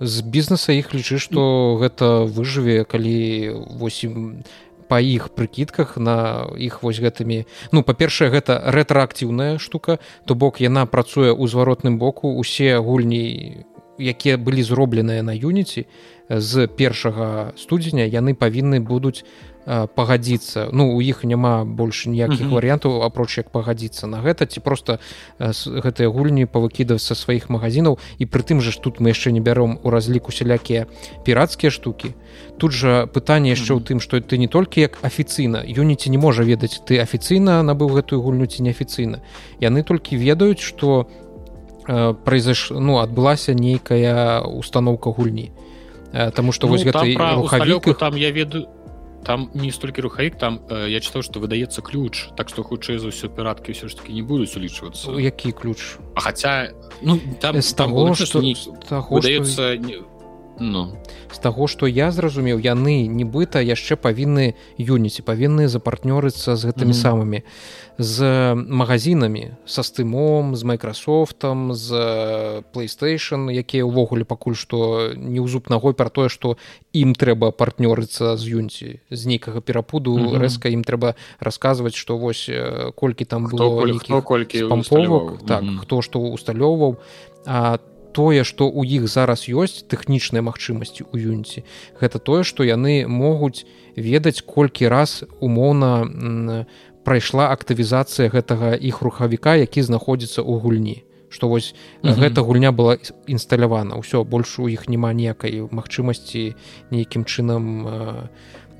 [0.00, 4.44] з бізнеса іх лічы што гэта выжыве калі восьім
[4.88, 10.86] па іх прыкідках на іх вось гэтымі ну па-першае гэта рэтраактыўная штука то бок яна
[10.86, 13.64] працуе ў зваротным боку усе гульні
[13.98, 15.86] якія былі зробленыя на юніці
[16.28, 19.24] з першага студзеня яны павінны будуць
[19.68, 20.72] пагадзіцца.
[20.72, 22.56] Ну у іх няма больш ніякіх mm -hmm.
[22.56, 24.98] варыянтаў апроч як пагадзіцца на гэта ці просто
[25.38, 29.78] гэтыя гульні павыкідаць са сваіх магазинаў і прытым жа ж тут мы яшчэ не бяром
[29.82, 30.86] у разліку сялякія
[31.24, 32.14] пірацкія штукі.
[32.56, 36.42] Тут жа пытанне яшчэ ў тым што ты не толькі як афіцыйна юніці не можа
[36.42, 39.20] ведаць ты афіцыйна набыў гэтую гульню ці неафіцыйна
[39.60, 41.06] яны толькі ведаюць што
[42.24, 45.52] произош ну адбылася нейкая установка гульні.
[46.34, 48.77] Таму што ну, вось гэты рухавіку там я ведаю
[49.28, 53.12] там не столькі рухавік там э, я чытаў што выдаецца ключ так што хутчэй за
[53.12, 56.72] ўсё піраткі ўсё ж таки не будуць улічвацца які ключ А хаця
[57.04, 60.00] ну там з таго што выдаецца не
[60.60, 60.96] Ну.
[61.32, 66.98] з таго што я зразумеў яны нібыта яшчэ павінны юніці павінны запартнёрыцца з гэтымі mm
[66.98, 67.02] -hmm.
[67.02, 67.42] самымі
[67.98, 68.22] з
[68.54, 71.90] магазинамі са стымом з майкрасофтам з
[72.72, 76.56] playstation якія ўвогуле пакуль што не ў зуб ногой пра тое што
[76.92, 80.38] ім трэба партнёрыцца з юнці з нейкага перапуду mm -hmm.
[80.38, 82.50] рэзка ім трэба расказваць што вось
[82.94, 85.78] колькі там было колькі памповак так mm -hmm.
[85.78, 86.96] хто што усталёўваў
[87.46, 91.64] а там тое што ў іх зараз ёсць тэхнічныя магчымасці ў юніці
[92.00, 93.66] гэта тое што яны могуць
[93.96, 96.66] ведаць колькі раз умоўна
[97.04, 100.98] прайшла актывізацыя гэтага іх рухавіка які знаходзіцца ў гульні
[101.28, 102.18] што вось mm -hmm.
[102.20, 106.54] гэта гульня была інсталявана ўсё больш у іх няма ніякай магчымасці
[106.90, 108.28] нейкім чынам э,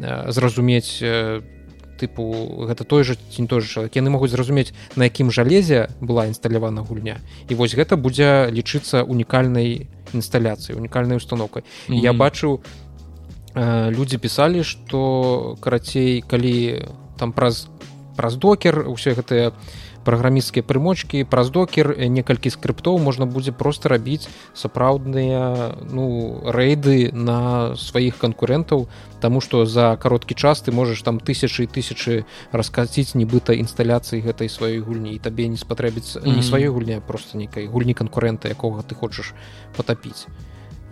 [0.00, 1.57] э, зразумець там э,
[1.98, 3.98] тыпу гэта той жа ці не той же чалавек.
[3.98, 7.18] Яны могуць зразумець на якім жалезе была інсталявана гульня.
[7.50, 11.62] І вось гэта будзе лічыцца унікальнай інсталяцыі унікальнай установкай.
[11.62, 12.02] Mm -hmm.
[12.02, 12.60] я бачыў
[13.54, 16.86] э, людзі пісалі што карацей калі
[17.18, 17.68] там праз
[18.16, 19.52] праз докер усе гэтыя
[20.08, 24.24] праграмісцкія прымочки праз докер некалькі скрыптоў можна будзе просто рабіць
[24.56, 31.66] сапраўдныя ну рэйды на сваіх канкурентаў Таму што за кароткі час ты можаш там тысячы
[31.66, 32.22] і тысячы
[32.54, 36.36] раскаціць нібыта інсталяцыі гэтай сваёй гульні і табе не спатрэбіцца mm -hmm.
[36.36, 39.34] не сваёй гульня просто нейкай гульні канкурэнта якога ты хочаш
[39.76, 40.26] потапіць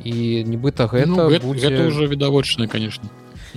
[0.05, 1.69] і нібыта гэта, ну, гэта, будзе...
[1.69, 3.09] гэта ўжо відавочна конечно.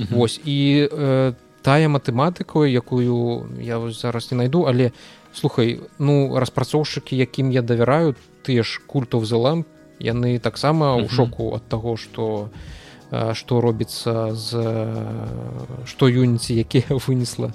[0.10, 4.91] Вось і э, тая матэматыкаю якую я зараз не найду але
[5.34, 9.65] слухай ну распрацоўшчыкі якім я давяраю тыя ж культов залам
[9.99, 12.49] яны таксама ў шоку ад таго што
[13.10, 14.49] што робіцца з
[15.85, 17.53] што юніці якія вынесла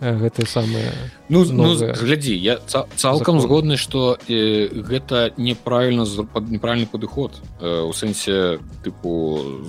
[0.00, 0.90] гэтыя самыя
[1.28, 6.04] ну, ну глядзі я цалкам згодны што э, гэта неправільна
[6.50, 9.62] неправільны падыход э, у сэнсе тыпу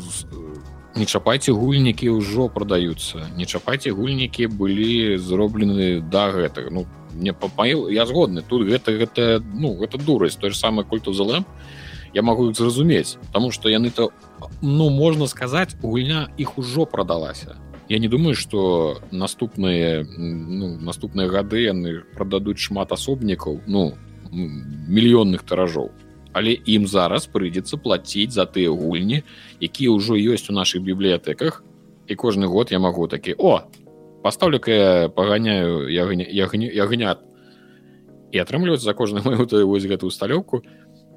[0.96, 3.28] не чапайце гульнікі ўжо прадаюцца.
[3.36, 6.72] Не чапайце гульнікі былі зроблены да гэтага.
[6.72, 10.40] Ну мне папаіл я згодны тут гэта гэта ну гэта дурасць.
[10.40, 11.46] Той же самое культу залэм
[12.14, 14.12] я могу зразумець тому что яны то
[14.62, 17.56] ну можна сказаць гульня іх ужо прадалася.
[17.90, 23.94] Я не думаю что наступныя ну, наступныя гады яны прададуць шмат асобнікаў ну
[24.32, 25.92] мільённых таражоў
[26.36, 29.24] але ім зараз прыйдзецца плаціць за тыя гульні
[29.64, 31.64] якія ўжо ёсць у наших бібліятэках.
[32.06, 33.64] І кожны год я магу такі о
[34.22, 37.24] пастаўлю-ка паганяю ягнят
[38.32, 40.62] і атрымліваць за кожны мою вось гэтую сталёўку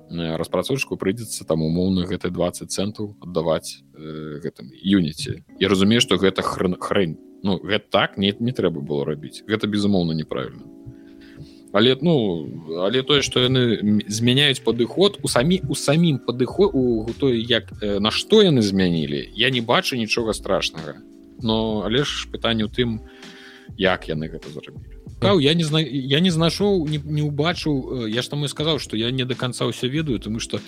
[0.09, 6.47] распрацоўчку прыйдзецца там умоўна гэта 20 центаў аддаваць э, гэтым юніце я разумею што гэта
[6.47, 7.19] хрэн хрэнь.
[7.43, 9.43] Ну гэта так нет не трэба было рабіць.
[9.51, 10.78] Гэта безумоўна неправільна
[11.79, 12.51] але ну
[12.83, 17.99] але тое што яны змяняюць падыход у самі у самім падыход у той як э,
[18.03, 20.99] на што яны змянілі я не бачу нічога страшнага
[21.39, 22.99] но але ж пытанне у тым
[23.79, 28.23] як яны гэта зрабілі Каў, я не знаю я не знайшоў не, не убачыў я
[28.23, 30.59] ж там і сказаў что я не до конца ўсё ведаю тому что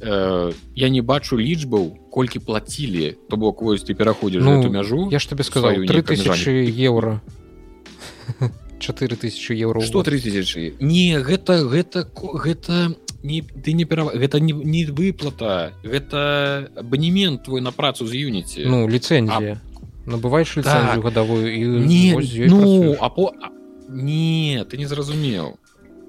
[0.00, 5.08] э, я не бачу лічбаў колькі платілі то бок вось ты пераходзіш ну, эту мяжу
[5.08, 7.22] я ж тебе сказал 3000 евро
[8.82, 14.84] 4000 евро что 3000 не гэта гэта гэта не ты не пера гэта не, не
[14.86, 19.62] выплата гэта абонемент твой на працу з юніці ну ліцэнзія
[20.06, 21.04] набываеш ліцэнзію так.
[21.04, 22.18] гадавую і не
[22.50, 23.50] ну а по а
[23.88, 25.58] не ты не зразумеў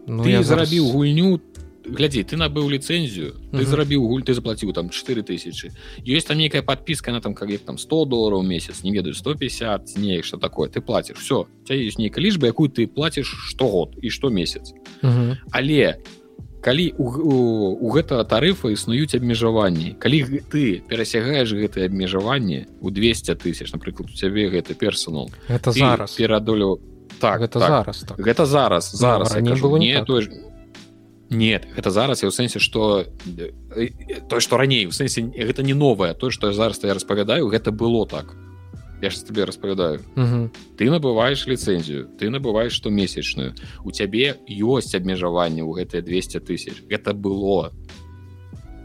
[0.08, 0.96] ну, ты зарабіў зараз...
[0.96, 1.40] гульню
[1.86, 3.68] глядзі ты набыў ліцэнзію ты угу.
[3.68, 5.72] зарабіў гуль ты заплаціў там 4000
[6.08, 10.26] ёсць там нейкая подпіска на там как там 100 долларов месяц не ведаю 150 неяк
[10.26, 14.30] что такое ты платишь все ця есть нейкая лічба якую ты платишь штогод і што
[14.30, 15.38] месяц угу.
[15.52, 16.00] але
[16.64, 17.36] калі у, у,
[17.84, 24.16] у гэтага тарыфа існуюць абмежаванні калі ты перасягаешь гэтые абмежаванні у 200 тысяч напрыклад у
[24.16, 26.80] цябе гэты персонал это зараз перадолю
[27.20, 27.68] так гэта так.
[27.68, 28.20] зараз так.
[28.20, 30.08] гэта зараз зараз не кажу, было не так.
[30.08, 30.28] той
[31.30, 33.06] нет гэта зараз я ў сэнсе что
[34.30, 36.14] то что раней у сэнсе гэта не новае.
[36.14, 38.36] То что зараз я распавядаю гэта было так.
[39.02, 40.00] Я ж тебе распавядаю.
[40.78, 46.84] Ты набываешь ліцэнзію ты набываешь что месячную у цябе ёсць абмежаванне ў гэтыя 200 тысяч.
[46.90, 47.74] Это было.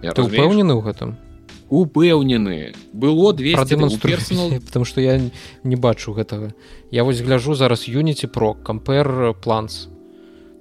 [0.03, 1.17] Упэўнены ў гэтым?
[1.69, 2.73] Упэўнены.
[2.93, 5.21] Было 200 персонал потому что я
[5.63, 6.55] не бачу гэтага.
[6.91, 9.89] Я вось гляжу зараз юніці про кампер планс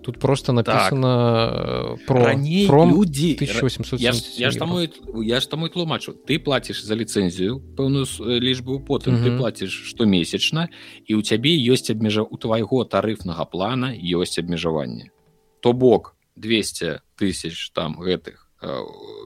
[0.08, 2.06] тут просто написано так.
[2.06, 4.80] про раней людзі 1800 я, я ж таму
[5.24, 6.16] я ж таму тлумачу.
[6.28, 8.08] Ты платишь за ліцэнзію пэўную
[8.40, 9.24] лічбу потым mm -hmm.
[9.24, 10.70] ты платишь штомесячна
[11.06, 15.12] і у цябе ёсць абмежа у твайго тарыфнага плана ёсць абмежаванне
[15.60, 18.48] то бок 200 тысяч там гэтых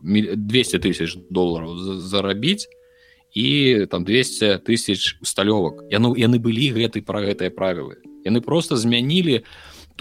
[0.02, 2.68] 200 тысяч долларов зарабіць
[3.36, 9.44] і там 200 тысяч сталёвак яны яны былі гэты пра гэтыя правілы яны просто змянілі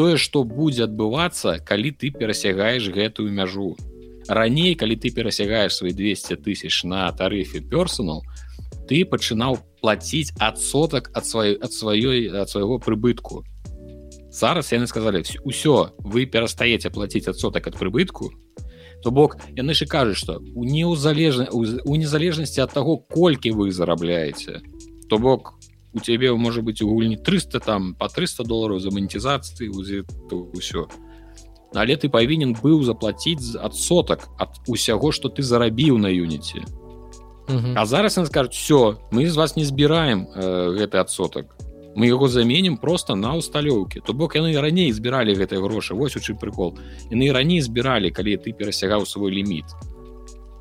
[0.01, 3.77] тое что будзе адбывацца калі ты перасягаешь гэтую мяжу.
[4.29, 8.25] Раней калі ты перасягаешь свои 200 тысяч на тарыфе персонал
[8.89, 13.45] ты пачынаў платіць адсотак ад сваёй ад сваёй ад свайго прыбытку.
[14.33, 18.33] Зараз яны сказали ўсё вы перастаеце платіць адсотак ад прыбытку
[19.05, 24.65] то бок яны ж кажуць что у неўзалежна у незалежнасці ад таго колькі вы зарабляеце
[25.13, 25.60] то бок
[25.93, 30.87] у цябе можа быть у гульні 300 там по 300 долларов за манетизацыі ўсё
[31.75, 36.63] але ты павінен быў заплатіць адсотак ад усяго что ты зарабіў на юніце
[37.51, 41.57] А зараз ён скажуць все мы з вас не збіраем э, гэты адсотак
[41.97, 46.21] мы яго заменім просто на усталёўкі то бок яны раней збіралі гэтыя грошы вось у
[46.21, 46.79] чым прикол.
[47.11, 49.67] Яны раней збіралі калі ты перасягаў свой ліміт.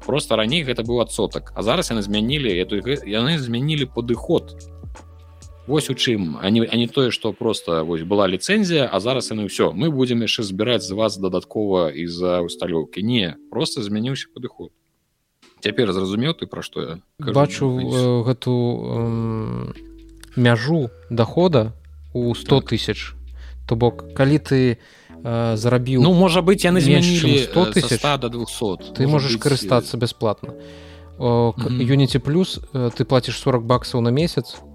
[0.06, 4.58] Просто раней гэта быў адсотак а зараз яны змянілі эту яны змянілі падыход
[5.70, 6.40] Вось у чым.
[6.42, 10.26] Они а не тое что просто вось была ліцэнзія а зараз яны ўсё мы будемм
[10.26, 14.74] яшчэ збіраць з вас дадаткова из-за усталёўкі не просто змяніўся падыход.
[15.62, 21.78] Цяпер зразумеў ты пра што я бачу э, гэту э, мяжу дохода
[22.18, 22.74] у 100 так.
[22.74, 23.14] тысяч.
[23.70, 24.82] То бок калі ты
[25.22, 28.02] э, зарабіў ну можа быть яны змянілі 100 тысяч.
[28.02, 30.58] до 200 ты можешь карыстацца бясплатна.
[31.22, 34.58] Юніці плюс ты платишь 40 баксаў на месяц.
[34.58, 34.69] а,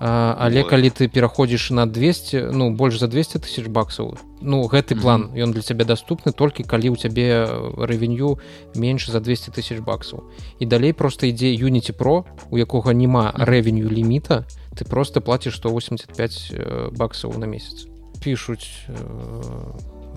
[0.00, 0.70] але вот.
[0.70, 5.50] калі ты пераходзіш на 200 ну больш за 200 тысяч баксаў ну гэты план ён
[5.52, 8.38] для цябе доступны толькі калі у цябе рэвеню
[8.74, 10.22] менш за 200 тысяч баксаў
[10.58, 14.46] і далей просто ідзе юніці про у якога няма рэвеню ліміта
[14.78, 16.54] ты просто платіш 185
[16.94, 17.90] баксаў на месяц.
[18.22, 18.86] Пишутць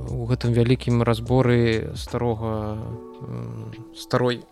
[0.10, 2.78] у гэтым вялікім разборы старога
[3.98, 4.45] старой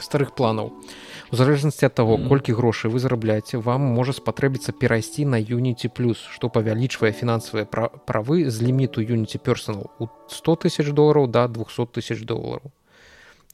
[0.00, 0.68] старых планаў.
[0.68, 5.88] у у залежнасці ад таго колькі грошай вы зарабляеце вам можа спатрэбіцца перайсці на юніці
[5.88, 11.86] плюс што павялічвае фінансавыя правы з ліміту юніці персонал у 100 тысяч долараў до 200
[11.96, 12.72] тысяч долараў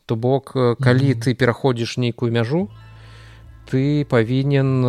[0.07, 2.67] то бок калі ты пераходзіш нейкую мяжу
[3.71, 4.83] ты павінен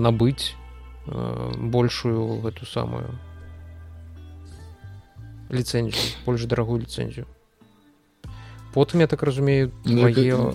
[0.00, 0.58] набыць
[1.06, 3.14] большую гэту самую
[5.54, 7.26] ліцэнзію больш дарагую ліцэнзію
[8.74, 9.72] потым я так разумею.
[9.84, 10.08] Ну,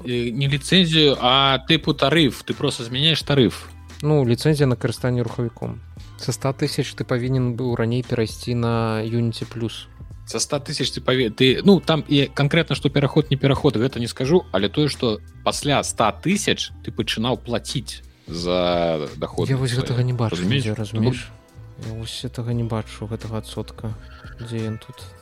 [0.04, 3.72] не ліцэнзію а тыпу тарыф ты просто змяняешь тарыф
[4.02, 5.82] ну ліцэнзія на карыстанне рухавіком
[6.20, 9.88] со 100 тысяч ты павінен быў раней перайсці на юніці плюс
[10.26, 14.00] со 100 тысяч ты паве ты ну там і конкретно что пераход не пераход гэта
[14.00, 19.50] не скажу але тое что пасля 100 тысяч ты пачынаў платіць за доход.
[19.50, 21.32] Я вось гэтага не бачу разумееш
[22.02, 23.96] ось этого не бачу гэтага адсотка
[24.40, 25.19] дзе ён тут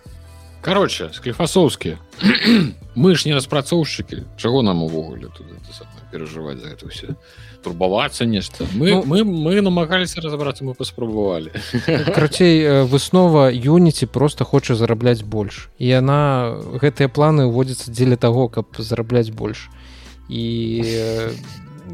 [0.68, 1.96] короче склифасоўскі
[2.96, 5.48] мы ж не распрацоўшчыкі чаго нам увогуле тут
[6.12, 7.16] перажываць за это все
[7.64, 11.56] турбавацца нешта мы ну, мы мы намагаліся разабрацца мы паспрабавалі
[12.16, 18.68] карацей выснова юніці просто хоча зарабляць больш і яна гэтыя планы ўводзяцца дзеля таго каб
[18.76, 19.72] зарабляць больш
[20.28, 20.84] і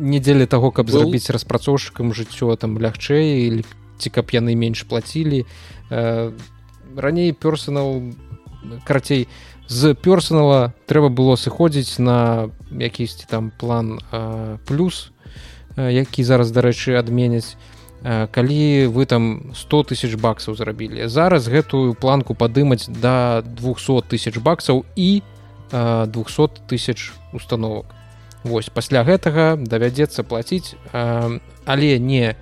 [0.02, 1.06] не дзеля таго каб Был...
[1.06, 3.62] зрабіць распрацоўшчыкам жыццё там лягчэй
[4.02, 5.46] ці каб яны менш плацілі.
[5.90, 8.02] Раней персонал
[8.84, 9.28] карацей
[9.68, 15.12] з персонала трэба было сыходзіць на якісьці там план э, плюс
[15.78, 17.58] які зараз дарэчы адменяць
[18.04, 24.84] калі вы там 100 тысяч баксаў зарабілі зараз гэтую планку падымаць до 200 тысяч баксаў
[24.96, 25.24] і
[25.72, 27.86] э, 200 тысяч установок
[28.44, 32.36] Вось пасля гэтага давядзецца плаціць э, але не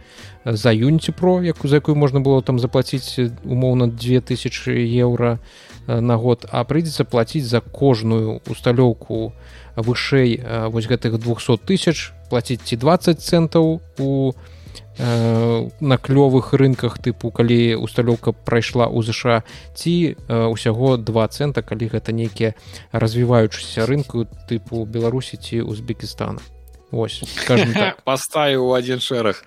[0.45, 5.37] за юніці про як за якую можна было там заплаціць умоўна 2000 еўра
[5.81, 9.33] на Э, на год а прыйдзецца плаціць за кожную усталёўку
[9.75, 17.01] вышэй э, вось гэтых 200 тысяч плаціць ці 20 центаў у э, на клёвых рынках
[17.01, 19.41] тыпу калі усталёўка прайшла ў ЗША
[19.73, 22.53] ці ўсяго два цэнта калі гэта нейкія
[22.93, 26.45] развіваючыся рынку тыпу беларусі ці узбекістана
[26.91, 28.03] Вось так.
[28.05, 29.39] поставіў один шэраг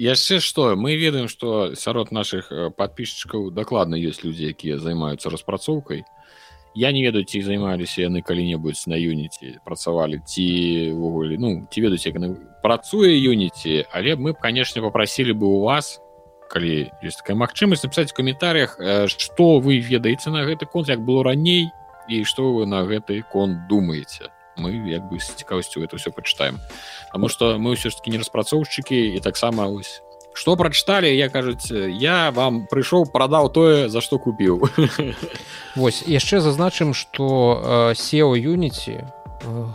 [0.00, 6.04] яшчэ што мы ведаем што сярод наших э, подписчикаў дакладна ёсць людзі якія займаюцца распрацоўкай
[6.74, 10.46] я не ведаю ці займаліся яны калі-небудзь на юніці працавалі ці
[10.96, 12.16] ўвогуле ну ці ведаюць як
[12.64, 16.00] працуе юніці але мы б канешне попрасілі бы у вас
[16.48, 18.80] калі есть такая магчымасць напісаць в каментарях
[19.12, 21.68] што э, вы ведаеце на гэты конт як было раней
[22.08, 26.60] і што вы на гэты конт думаете мы як бы з цікавасцю это все пачытаем
[27.12, 30.02] Таму что мы ўсё ж таки не распрацоўшчыкі і таксама ось.
[30.34, 34.68] Что прачыталі я кажуць я вам прыйшоў прадаў тое за што купіў
[35.76, 39.23] Вось яшчэ зазначым что сео юніці у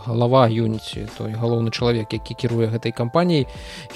[0.06, 3.46] галава юніці той галоўны чалавек які кіруе гэтай кампаніяй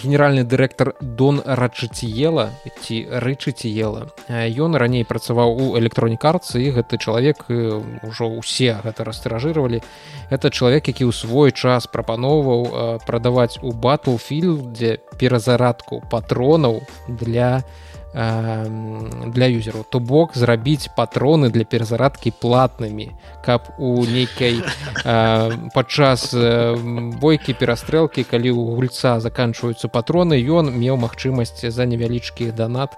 [0.03, 2.51] генеральны дырэктар дон рачыціела
[2.83, 9.83] ці рычыціела ён раней працаваў у электронікарцы і гэты чалавек ужо ўсе гэта растыражыравалі.
[10.31, 17.65] Это чалавек які ў свой час прапаноўваў прадаваць у батлфільм дзе перазарадку патронаў для для
[18.15, 23.11] для юзеру то бок зрабіць патроны для перазарадкі платнымі
[23.43, 24.63] каб у нейкай
[25.75, 26.31] падчас
[27.19, 32.95] бойкі перастрэлкі калі у гульца заканчваюцца патроны ён меў магчымасць за невялічкі данат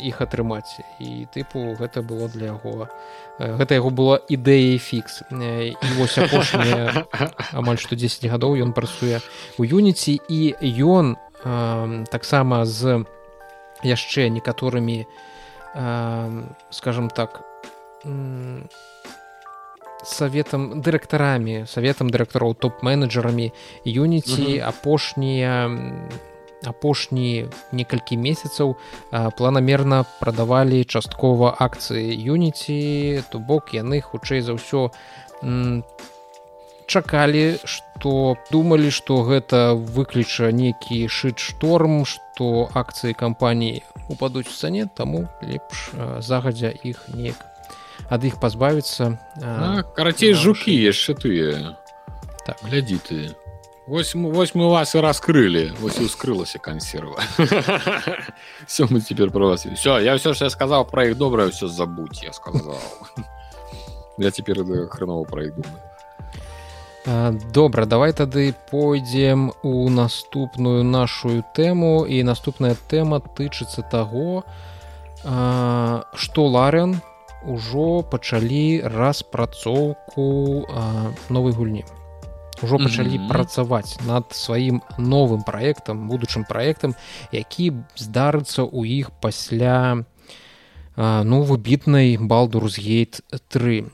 [0.00, 0.80] іх атрымаць.
[0.98, 2.88] І тыпу гэта было для яго
[3.38, 5.22] гэта яго было ідэяй фікс.
[6.00, 6.18] Вось
[7.60, 9.20] амаль што 10 гадоў ён працуе
[9.58, 10.40] у юніці і
[10.80, 11.16] ён
[12.10, 13.04] таксама з
[13.84, 17.44] яшчэ некаторымі э, скажем так
[20.04, 23.52] советам дырэктарамі советам дырэктароў топ-менеджерамі
[23.84, 25.68] юніці апошнія
[26.64, 28.76] апошні некалькі месяцаў
[29.36, 34.88] планамерна прадавалі часткова акцыі юніці то бок яны хутчэй за ўсё
[36.90, 44.90] чакалі что думалі что гэта выключа нейкі шыт шторм что акцыі кампаніі упадуць у цане
[44.90, 47.46] таму лепш загадзя іх неяк
[48.10, 49.14] ад іх пазбавіцца
[49.94, 51.76] карацей жукі яшчэ тыя.
[52.46, 52.58] Так.
[52.66, 53.18] Глядзі ты.
[53.86, 55.74] Вось, вось мы вас і раскрылі.
[55.80, 57.18] Вось і ускрылася кансерва.
[58.66, 59.66] Все мы теперь про вас.
[59.66, 62.78] Все я все что я сказал про іх добрае все забудь я сказал
[64.18, 65.89] я теперь хреново про іх думаю
[67.52, 74.42] добра давай тады пойдзем у наступную нашу тэму і наступная тэма тычыцца таго
[76.14, 77.00] што ларен
[77.42, 80.26] ужо пачалі распрацоўку
[81.30, 81.84] новай гульні
[82.62, 83.28] ужо пачалі mm -hmm.
[83.28, 86.94] працаваць над сваім новым праектам будучым праектам
[87.32, 90.04] які здарыцца ў іх пасля
[91.00, 93.84] ну выбітнай балдурсгейт 3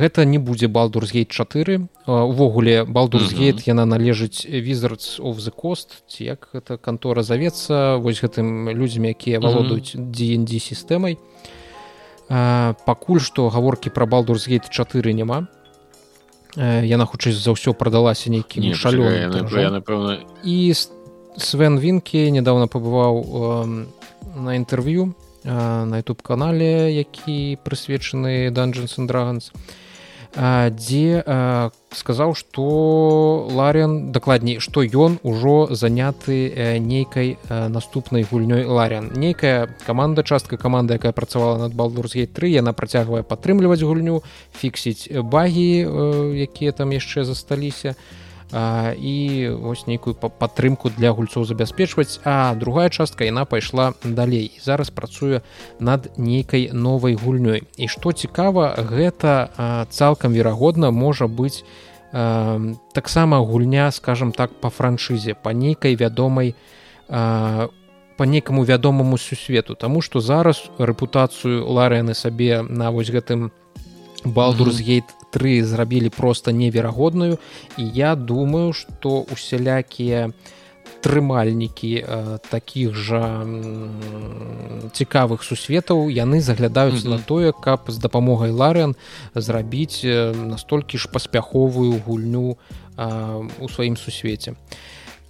[0.00, 3.68] гэта не будзе балдурсгейт 4 увогуле балдурсгейт mm -hmm.
[3.68, 7.96] яна належыць візардс of the кост ці як гэта кантора завецца.
[8.00, 11.18] Вось гэтым людзям якія валодаюць dnd сістэмай.
[12.86, 15.46] Пакуль што гаворкі пра балдурсгейт 4 няма.
[16.56, 19.44] Яна хутчэй за ўсё прадалася нейкім шалёным
[20.44, 20.72] і
[21.36, 23.86] свен вінкі недавно пабываў э,
[24.36, 25.14] на інтэрв'ю
[25.44, 29.52] на youtube канале які прысвечаны dungeons and dragons.
[30.34, 31.22] Дзе
[31.94, 32.64] сказаў што
[33.54, 36.50] ларен дакладней што ён ужо заняты
[36.80, 38.66] нейкай наступнай гульнёй.
[38.66, 44.24] Ларен нейкая каманда частка каманды якая працавала над балдурсгей 3 яна працягвае падтрымліваць гульню
[44.58, 45.86] фіксіць багі
[46.34, 47.94] якія там яшчэ засталіся.
[47.94, 48.23] і
[48.54, 52.20] і вось нейкую падтрымку для гульцоў забяспечваць.
[52.24, 54.54] А другая частка яна пайшла далей.
[54.62, 55.42] Зараз працуе
[55.80, 57.66] над нейкай новай гульнёй.
[57.76, 61.64] І што цікава гэта цалкам верагодна можа быць
[62.94, 66.54] таксама гульня скажем так по франшызе по нейкай вядомай
[67.08, 69.74] по нейкаму вядомаму сусвету.
[69.74, 73.50] Таму што зараз рэпутацыю ларэны сабе на вось гэтым
[74.24, 75.04] балдурсгейт
[75.34, 77.38] 3 зрабілі просто неверагодную
[77.78, 80.30] і я думаю что усялякія
[81.00, 83.42] трымальнікі э, таких жа
[84.94, 87.10] цікавых сусветаў яны заглядаюць mm -hmm.
[87.10, 88.94] на тое каб з дапамогай ларен
[89.34, 90.04] зрабіць
[90.46, 92.56] настолькі ж паспяховую гульню
[92.96, 94.54] э, у сваім сусвеце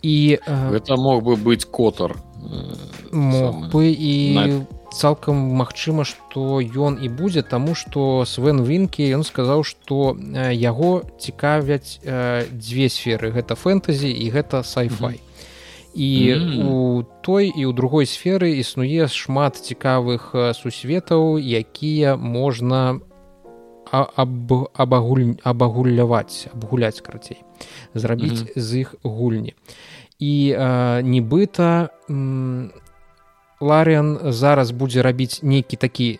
[0.02, 6.62] і э, это мог бы быць котар э, мог бы і на цалкам магчыма што
[6.62, 10.14] ён і будзе таму што свен вінкі ён сказаў што
[10.54, 12.00] яго цікавяць
[12.54, 15.20] дзве сферы гэта фэнтэзі і гэта сайфай
[15.94, 16.68] і mm -hmm.
[16.70, 22.98] у той і ў другой сферы існуе шмат цікавых сусветаў якія можна
[23.90, 27.42] аб абагуль абагуляваць абгуляць карацей
[27.94, 28.60] зрабіць mm -hmm.
[28.60, 29.54] з іх гульні
[30.18, 30.54] і
[31.02, 32.83] нібыта у
[33.60, 36.18] ларыан зараз будзе рабіць нейкі такі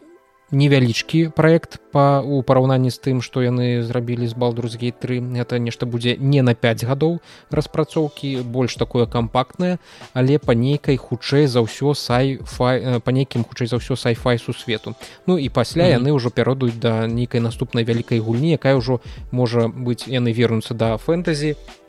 [0.54, 5.86] невялічкі проект па у параўнанні з тым што яны зрабілі з балдурсгей 3 это нешта
[5.86, 7.18] будзе не на 5 гадоў
[7.50, 9.78] распрацоўкі больш такое кампактнае
[10.12, 14.94] але па нейкай хутчэй за ўсё сай фай па нейкім хутчэй за ўсё сайфай сусвету.
[15.26, 15.98] Ну і пасля mm -hmm.
[15.98, 19.00] яны ўжо перадуюць да нейкай наступнай вялікай гульні якая ўжо
[19.30, 21.50] можа быць яны вернуцца да фэнтэзі.
[21.50, 21.83] і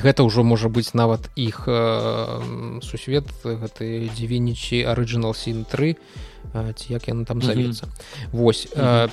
[0.00, 5.96] гэта ўжо можа быць нават іх э, сусвет гэты дзівінічі арыджинал син 3
[6.54, 8.28] э, ці як яна там завецца mm -hmm.
[8.32, 9.06] восьось mm -hmm.
[9.06, 9.10] э,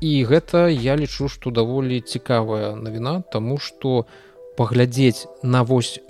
[0.00, 4.04] і гэта я лічу што даволі цікавая навіна тому что
[4.56, 6.00] паглядзець на вось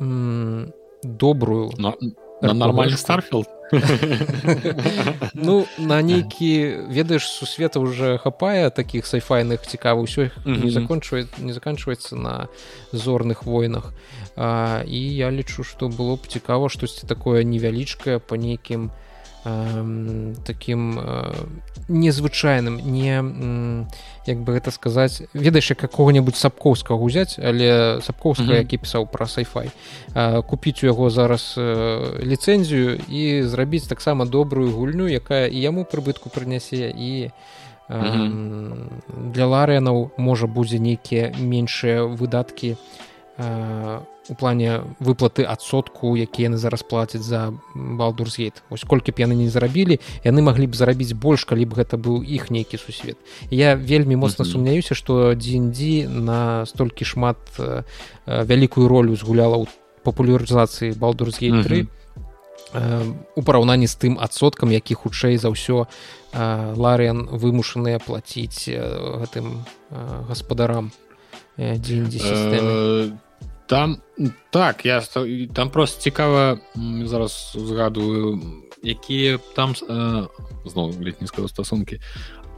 [1.03, 1.95] добрую на,
[2.43, 3.47] на нормальный старфілд
[5.35, 12.17] ну на нейкі ведаеш сусвета уже хапае таких сайфайных цікава ўсё не закончвае не заканчваецца
[12.17, 12.49] на
[12.93, 13.93] зорных войнах.
[14.37, 18.91] А, і я лічу што было б цікава штосьці такое невялічкае по нейкім
[20.44, 21.01] таким
[21.89, 23.23] незвычайным не
[24.27, 28.59] як бы гэта сказаць ведаеш какого-нибудь сапкоўскага узяць але сапкоўска mm -hmm.
[28.59, 29.70] які пісаў про сайфай
[30.47, 31.55] купіць у яго зараз
[32.23, 37.31] ліцэнзію і зрабіць таксама добрую гульню якая і яму прыбытку прынясе і
[37.90, 38.73] mm -hmm.
[39.32, 42.77] для ларыянаў можа будзе нейкія меншыя выдаткі у
[43.39, 49.49] у плане выплаты адсотку які яны зараз плацяць за балдурсгейт ось колькі б яны не
[49.53, 53.21] зарабілі яны маглі б зарабіць больш калі б гэта быў іх нейкі сусвет.
[53.51, 57.85] Я вельмі моцна сумняюся што дзеньдзі на столькі шмат э,
[58.25, 59.69] вялікую ролю згуляла ў
[60.01, 61.87] папулярызацыі балдурсгей 3
[63.37, 65.87] у параўнанні з тым адсоткам які хутчэй за ўсё
[66.33, 69.63] ларыан вымушаныя плаціць гэтым
[70.29, 70.91] гаспадарам
[71.57, 73.17] сістэмы
[73.67, 73.99] там
[74.51, 75.03] так я
[75.55, 76.59] там просто цікава
[77.05, 78.41] зараз згадываю
[78.83, 80.27] якія там э,
[80.65, 80.95] зноў
[81.27, 82.01] сказал стасункі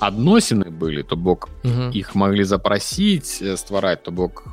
[0.00, 1.48] адносіны былі то бок
[1.92, 4.44] іх маглі запрасіць ствараць то бок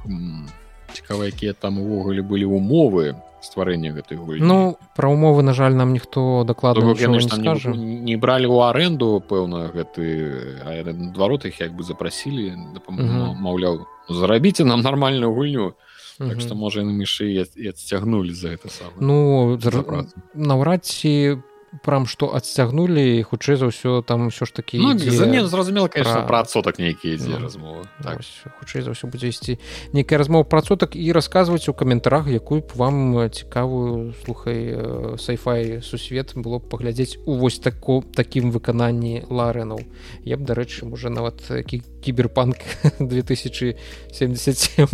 [0.93, 3.15] цікава якія там увогуле былі умовы
[3.45, 8.47] стварэння гэтай гульні Ну пра умовы на жаль нам ніхто дакладна не, не, не бралі
[8.49, 10.63] ў аренду пэўна гэты
[11.13, 12.55] дварот іх як бы запрасілі
[12.89, 15.75] маўляў зарабіце нам нармальную гульню
[16.17, 19.57] так што можа яны мышы і адцягнулі за гэта сам ну
[20.33, 21.39] наўрад ці
[21.83, 26.79] прям што адцягнулі хутчэй за ўсё там ўсё ж такі ну, зразумела конечно пра адсотак
[26.79, 28.21] нейкія ідзе ну, размова так.
[28.59, 29.59] хутчэй за ўсё будзе ісці
[29.91, 34.77] нейкая размова пра адсотак і расказваць у каментарах якую б вам цікавую слухай
[35.17, 39.83] сайфай сусвет было б паглядзець у вось тако такім выкананні ларэнаў
[40.23, 42.57] я б дарэчы можа нават які кіберпанк
[42.99, 44.87] 2077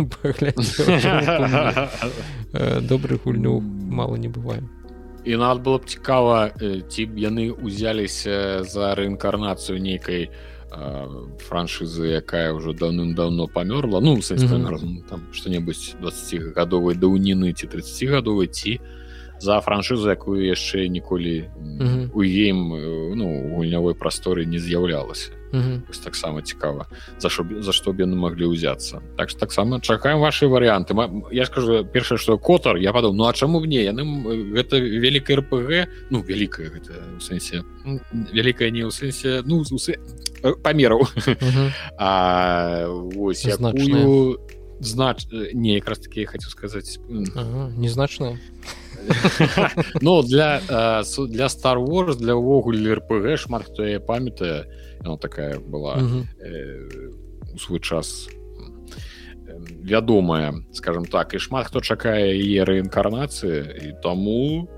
[2.80, 4.81] добрый гульню мало не бываем
[5.24, 6.50] і нават было б цікава
[6.88, 10.30] ці б яны ўзяліся за рэінкарнацыю нейкай
[11.38, 15.04] франшызы якая ўжо даўным-даўно памёрла ну mm -hmm.
[15.08, 18.80] там што-небудзь 20гадовай даўніны ці 30гадовай ці
[19.38, 22.10] за франшызу якую яшчэ ніколі mm -hmm.
[22.14, 22.58] у ім
[23.14, 25.30] ну гульнявой прасторы не з'яўлялася
[26.04, 26.86] таксама цікава
[27.18, 30.94] за що за што б яны маглі ўзяцца так ж таксама чакаем ваши варианты
[31.32, 34.02] я скажу першае что котар я падаў ну а чаму мне яны
[34.52, 37.62] гэта вялікая рпг ну вялікая гэта у сэнсе
[38.32, 40.00] вялікая не ў сэнсе ну усы
[40.62, 41.04] памераў
[43.16, 44.38] ось якую
[44.80, 46.98] знач не якраз таки хочу сказаць
[47.76, 48.38] незначная
[50.00, 50.60] Ну для
[51.28, 54.66] для Star Wars для ўвогуле рпг шмат хто я памятаю
[55.04, 55.98] она такая была
[57.54, 58.28] у свой час
[59.82, 61.34] вядомая скажем так.
[61.34, 64.68] І шмат хто чакае яе рэінкарнацыі і таму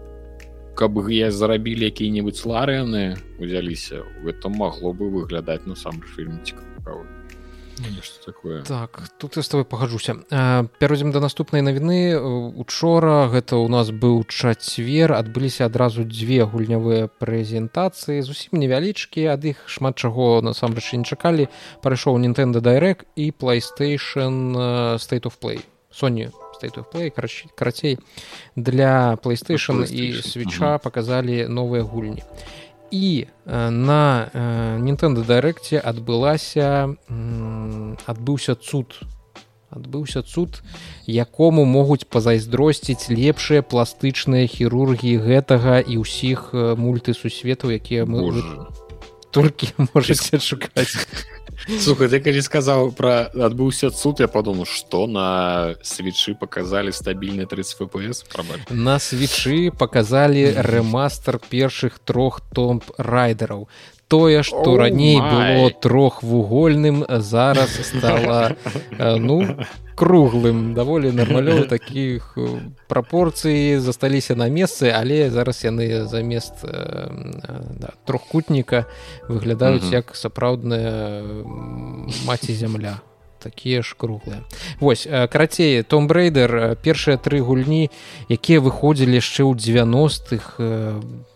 [0.74, 4.02] каб я зарабілі якія-небудзь ларыяны узяліся.
[4.26, 7.06] Гэта магло бы выглядаць насамрэч фільм цікавы
[7.78, 7.86] Ну,
[8.24, 8.62] такое?
[8.62, 10.14] Так тут я с тобой пагажуся
[10.78, 12.18] пяройдзем да наступнай навіны
[12.55, 18.22] учора гэта у нас быў чацвер адбыліся адразу дзве гульнявыя прэзентацыі.
[18.22, 21.48] Зусім невялічкі ад іх шмат чаго насамрэч не чакалі.
[21.82, 24.55] Парайшоў Nintendo Direct і playstation
[24.98, 25.60] state of play.
[25.90, 27.10] Sony state of play
[27.55, 27.98] карацей
[28.56, 30.18] для playstation, playstation.
[30.18, 32.22] і свеча показалі новыя гульні
[32.94, 34.30] і на
[34.78, 36.94] Nintendo Дайрэкце адбылася
[38.06, 39.02] адбыўся цуд.
[39.74, 40.62] Адбыўся цуд
[41.10, 48.30] якому могуць пазайздросціць лепшыя пластычныя хірургіі гэтага і ўсіх мультысусветаў якія мы
[49.34, 50.94] толькі можете шукаць
[51.81, 54.20] Слухай, ты калі сказаў пра адбыўся суд.
[54.20, 58.24] Я падумаў што на свечы показалі стабільны 30 фпс?
[58.70, 63.68] На свечы показалі рэмастер першых трох томп райдераў
[64.14, 68.54] тое што раней было трохвугольным зараз стала
[69.18, 69.42] ну
[69.98, 70.74] круглым.
[70.74, 72.38] Даволі нармалёў таких
[72.86, 78.86] прапорцыі засталіся на месцы але зараз яны замест да, трохкутніка
[79.26, 81.26] выглядаюць як сапраўдная
[82.26, 83.02] маці зямля.
[83.42, 84.40] Такія ж круглыя.
[84.80, 87.90] Восьось карацей том брейдер першыя тры гульні
[88.30, 90.62] якія выходзілі яшчэ ў 90-х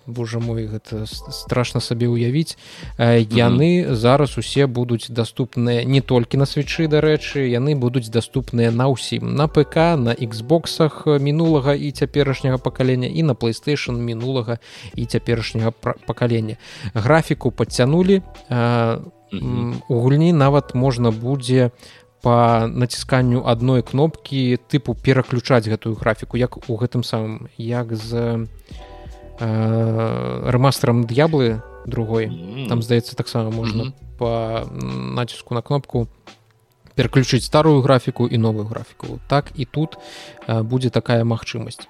[0.09, 2.56] Божа мой гэта страшна сабе ўявіць.
[2.98, 9.36] Яны зараз усе будуць даступныя не толькі на свечы дарэчы яны будуць даступныя на ўсім.
[9.36, 14.59] На ПК на Xбоксах мінулага і цяперашняга пакалення і на playstation мінулага
[14.97, 15.70] і цяперашняга
[16.06, 16.56] пакалення.
[16.94, 18.22] Графіку падцянулі
[19.89, 21.70] у гульні нават можна будзе
[22.22, 28.48] по націсканню адной кнопкі тыпу пераключаць гэтую графіку як у гэтым самым як з
[29.40, 32.28] рэмастерам д'яблы другой
[32.69, 36.09] там здаецца таксама можна по націску на кнопку
[36.98, 39.20] пераключыць старую графіку і новую графіку.
[39.28, 39.97] Так і тут
[40.48, 41.86] будзе такая магчымасць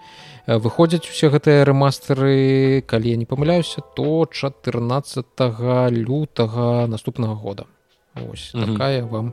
[0.47, 5.25] выходзяць усе гэтыя рэмастеры калі я не памыляюся то 14
[5.97, 7.65] лютага наступнага года.
[8.15, 9.33] Ось такая вам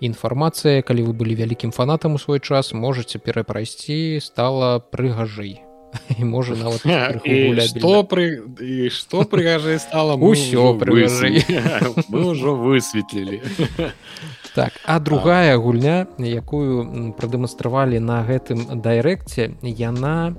[0.00, 5.73] інфармацыя калі вы былі вялікім фанатам у свой час можете перапрайсці стала прыгажэй
[6.18, 6.80] і можа нават
[7.68, 8.42] что пры
[8.90, 13.42] что прыгажэй стала ўсё мы ўжо высветлілі
[14.58, 20.34] так а другая гульня якую прадэманстравалі на гэтым дайрэкце яна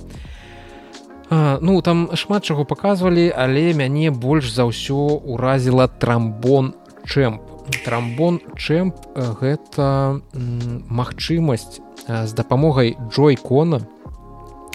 [1.29, 6.75] а, ну там шмат чаго паказвалі але мяне больш за ўсё уразіла трамбон
[7.05, 7.41] чэмп.
[7.85, 8.93] Трамбон чэмп
[9.41, 13.81] гэта магчымасць з дапамогай джой кона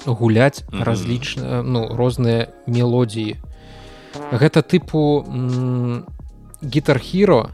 [0.06, 0.84] гуляць mm -hmm.
[0.84, 3.36] разлічна ну розныя мелодіі
[4.32, 5.24] гэта тыпу
[6.64, 7.50] гітархіро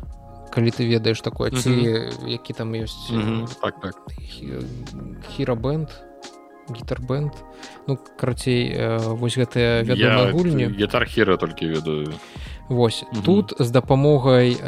[0.51, 1.71] калі ты ведаеш такое ці
[2.27, 3.13] які там ёсць
[3.63, 3.95] так, так.
[5.37, 5.89] хірабэнд
[6.71, 7.33] гітарбэнд
[7.87, 10.67] ну карацей вось гэтыя вядомыя гульні.
[10.75, 12.15] Гітархіра толькі ведаю.
[12.69, 14.59] Вось тут з дапамогай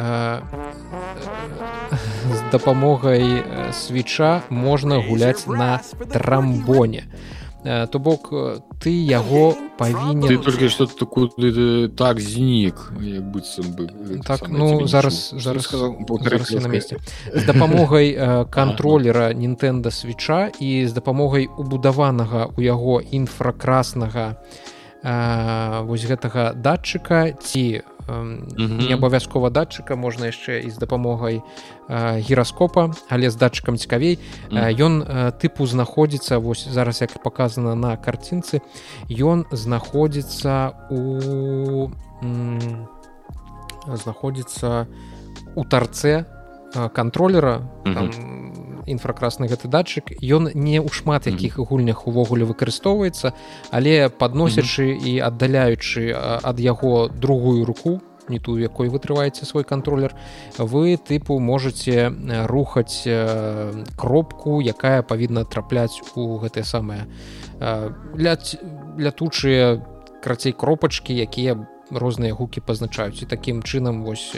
[2.31, 3.43] з дапамогай
[3.73, 5.81] свеча можна гуляць на
[6.13, 7.05] трамбоне
[7.91, 8.33] то бок
[8.81, 11.29] ты яго павінен только что такую
[11.93, 12.93] так знік
[13.33, 13.89] быццам бы
[14.25, 15.97] так ну зараз зараз сказал
[16.61, 16.97] на месте.
[17.35, 24.37] З дапамогай контроллера Нтэнда свеча і з дапамогай убудаванага у яго інфракраснага
[25.03, 31.43] вось гэтага датчыка ці не абавязкова датчыка можна яшчэ і з дапамогай
[31.89, 34.19] гіраскопа але з датчыкам цікавей.
[34.53, 35.05] Ён
[35.39, 38.61] тыпу знаходзіцца вось зараз як показана на карцінцы
[39.09, 41.89] ён знаходзіцца у
[43.89, 44.87] знаходзіцца
[45.55, 46.25] у тарце
[46.95, 47.63] контроллера
[48.91, 53.33] інфракрасны гэты датчык ён не ў шмат якіх гульнях увогуле выкарыстоўваецца
[53.71, 60.15] але падносячы і аддаляючы ад яго другую руку не ту якой вытрываеце свой контроллер
[60.59, 62.13] вы тыпу можете
[62.47, 63.09] рухаць
[63.97, 67.09] кропку якая павінна трапляць у гэтыя самыя
[68.99, 69.81] лятучыя
[70.23, 73.23] крацей кропачкі якія будут розныя гукі пазначаюць.
[73.23, 74.37] І такім чынам вось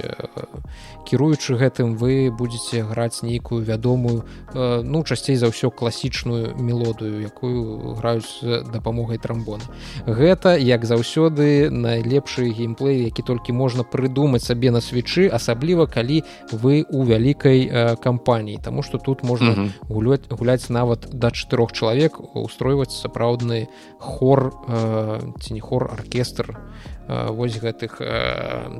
[1.06, 4.24] кіруючы гэтым вы будете граць нейкую вядомую
[4.54, 9.64] ну часцей за ўсё класічную мелодыю якую граюць з дапамогай трамбона.
[10.06, 16.22] Гэта як заўсёды найлепшы геймплей які толькі можна прыдумаць сабе на свечы асабліва калі
[16.52, 18.60] вы у вялікай кампаніі.
[18.62, 23.68] Таму что тут можна гуляць гуляць нават да чатырох чалавек устройваць сапраўдны
[23.98, 24.52] хор
[25.40, 26.58] ці не хор аркестр
[27.10, 27.98] вось гэтых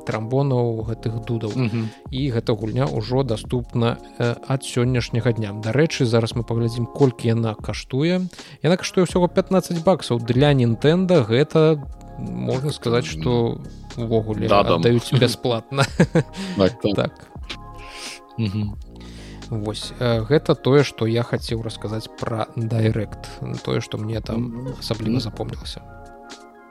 [0.06, 1.50] трамбонаў гэтых дудаў.
[1.56, 1.84] Mm -hmm.
[2.10, 3.96] і гэта гульня ўжо доступна
[4.48, 5.52] ад сённяшняга дня.
[5.52, 8.20] Дарэчы зараз мы паглядзім колькі яна каштуе.
[8.62, 10.18] Яна каштуе ўсяго 15 баксаў.
[10.18, 11.82] Для нінтэнда гэта
[12.18, 13.60] можна сказаць что
[13.96, 15.84] увогуле да, даюць бясплатна.
[16.56, 16.94] Так, так.
[16.94, 17.12] так.
[18.38, 18.68] Mm -hmm.
[19.50, 23.28] Вось гэта тое што я хацеў расказаць пра дайрект
[23.64, 25.99] тое што мне там асабліва запомнілася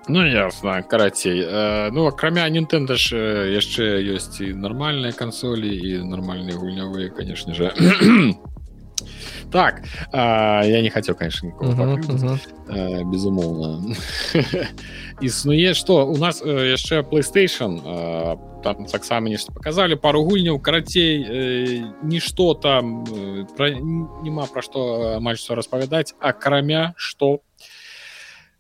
[0.09, 3.17] Ну ясна карацей э, ну акрамя Нтэнда ж
[3.57, 7.73] яшчэ ёсць і нармальныя кансолі і нармальныя гульнявыя конечно же
[9.51, 9.81] так
[10.13, 12.39] э, я не хацеў конечно uh -huh, uh -huh.
[12.69, 13.97] э, безумоўна
[15.21, 21.25] існуе что у нас э, яшчэ playstation э, там таксама нешта показалі пару гульняў карацей
[21.25, 23.71] э, нішто там э, пра,
[24.23, 27.41] няма пра што амаль што распавядаць акрамя что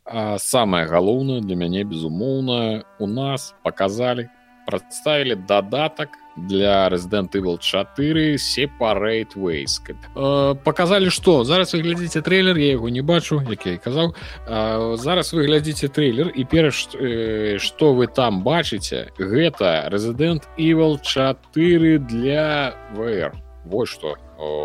[0.10, 4.30] по самое галоўнае для мяне безумоўна у нас показалі
[4.65, 9.81] прадставілі дадатак для resident evil 4 separate ways.
[10.15, 11.44] Э, показалі что?
[11.44, 14.14] Зараз вы глядзіце трейлер я его не бачу як я казаў
[14.48, 20.99] э, зараз вы глядзіце трейлер і перш э, что вы там бачыце гэта resident evil
[21.02, 23.34] 4 для vr
[23.65, 24.15] вот что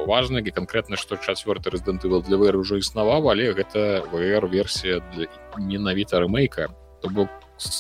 [0.07, 5.27] важна і канкрэтна што чацвёрты рэзідэнтывал для вр ужо існаваў але гэта вр версія для
[5.59, 6.71] менавіта рэмейка.
[7.03, 7.29] То бок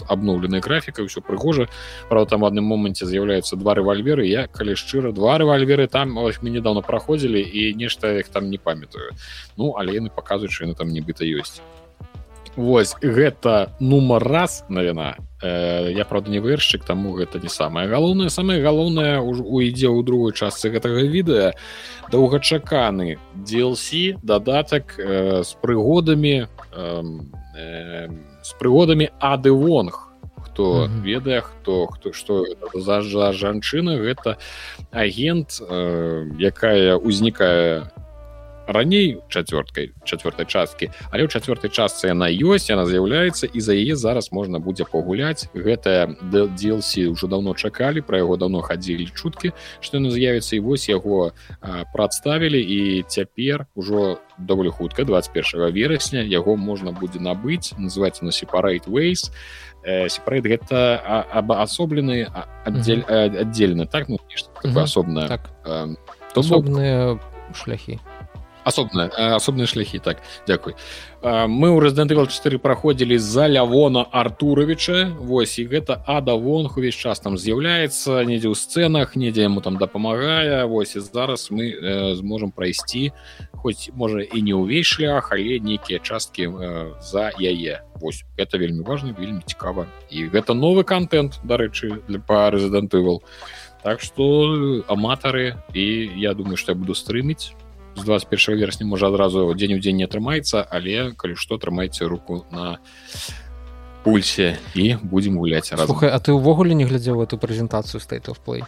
[0.08, 1.66] абноўленай графікай ўсё прыгожа.
[2.08, 4.26] Правда там адным моманце з'яўляюцца два рэвальверы.
[4.26, 8.58] Я калі шчыра два рэвальверы там ось мы недавно праходзілі і нешта іх там не
[8.58, 9.10] памятаю.
[9.56, 11.62] Ну але яны паказваюць яны там нібыта ёсць
[12.56, 15.16] Вось гэта нумар раз навіна.
[15.42, 18.30] Э, я правда не выршчык таму гэта не самае галоўнае.
[18.30, 21.52] Самае галоўнае уйдзе ў другой частцы гэтага відэа
[22.10, 27.02] доўгачаканы DLC дадатак э, з прыгодамі э,
[27.58, 28.08] э,
[28.42, 30.14] з прыгодамі адывонг
[30.54, 31.02] хто mm -hmm.
[31.02, 32.44] ведае хто хто што
[32.74, 33.02] за
[33.32, 34.36] жанчына гэта
[34.92, 37.90] агент э, якая ўзнікае
[38.66, 43.96] раней чацвёрткай чацвёртай часткі але ў чацвёртай частцы яна ёсць яна з'яўляецца і за яе
[43.96, 45.48] зараз можна будзе пагуляць.
[45.54, 50.88] Гэтая DLC ўжо давно чакалі пра яго давно хадзілі чуткі што яны з'явіцца і вось
[50.88, 51.32] яго
[51.92, 57.74] прадставілі і цяпер ужо даволі хутка 21 верасня яго можна будзе набыць.
[57.78, 59.30] Называется на separate ways
[59.84, 60.96] сепарейт гэта
[61.28, 62.24] абаасоблены
[62.64, 64.08] аддзель аддзельна так?
[64.08, 64.18] Ну,
[64.80, 65.50] асобна так.
[66.34, 67.20] асобныя
[67.52, 68.00] шляхі
[68.64, 70.74] асобна асобныя шляхі так дзякуй
[71.24, 75.08] мы ў рэзідэнтывал 4 праходзілі за лявона артуровича.
[75.16, 79.80] Восьось і гэта ада вонг увесь час там з'яўляецца недзе ў сцэнах недзе яму там
[79.80, 80.68] дапамагае.
[80.68, 83.16] Восьось і зараз мы э, зможам прайсці
[83.56, 87.80] хоць можа і не ўвесь шлях але нейкія часткі э, за яе.
[87.96, 89.88] Восьось это вельмі важно вельмі цікава.
[90.12, 93.24] І гэта новы контент дарэчы для па рэзідэнтывал
[93.80, 95.84] так что аматары і
[96.20, 97.56] я думаю что я буду стрыміць
[97.96, 102.44] з 21 верасня можа адразу дзень у дзень не атрымаецца але калі што трымайце руку
[102.50, 102.78] на
[104.04, 108.62] пульсе і будзем гуляць Слухай, а ты ўвогуле не глядзеў эту прэзентацыю state of play?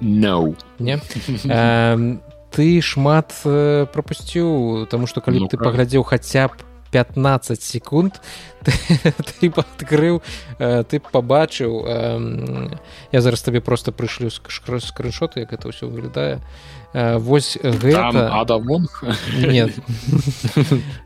[0.00, 0.56] No.
[0.78, 0.98] не?
[2.52, 6.52] Ты шмат э, пропусціў тому что калі ну ты паглядзеў хаця б
[6.92, 8.20] 15 секунд
[9.40, 10.20] ты адкрыў
[10.60, 11.72] ты пабачыў
[13.12, 16.44] я зараз табе просто прышлю скриншоты як это ўсё выглядае
[16.94, 18.28] восьось гэта
[19.36, 19.72] нет.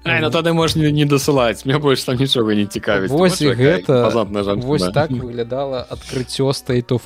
[0.04, 3.10] Ну тады можешь не дасылаць мне больш там нічога не цікавіць.
[3.10, 4.10] Вось гэта
[4.56, 7.02] вось так выглядала адкрыццё state of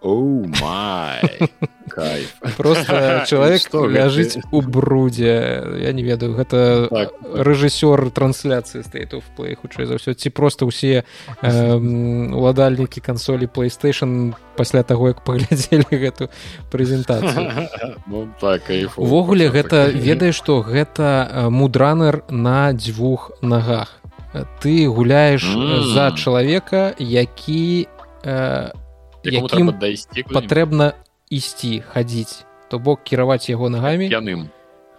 [0.00, 1.20] play Oh my.
[1.88, 2.34] Кайф.
[2.56, 7.46] просто чалавек ляжыць у брудзе я не ведаю гэта так, так.
[7.46, 11.02] рэжысёр трансляцыі state of play хутчэй за ўсё ці просто ўсе
[11.42, 16.28] уладальнікі кансолі playstation пасля таго як паглядзелі гэту
[16.70, 17.66] прэзентацыю
[18.06, 18.68] ну, так,
[19.00, 23.96] увогуле гэта ведае што гэта мудранер на дзвюх нагах
[24.60, 25.82] ты гуляеш mm.
[25.96, 27.88] за чалавека які
[28.22, 28.70] э,
[29.24, 29.72] якім
[30.30, 30.94] патрэбна
[31.30, 34.12] ісці хадзіць то бок кіраваць яго нагамі.
[34.12, 34.48] Яным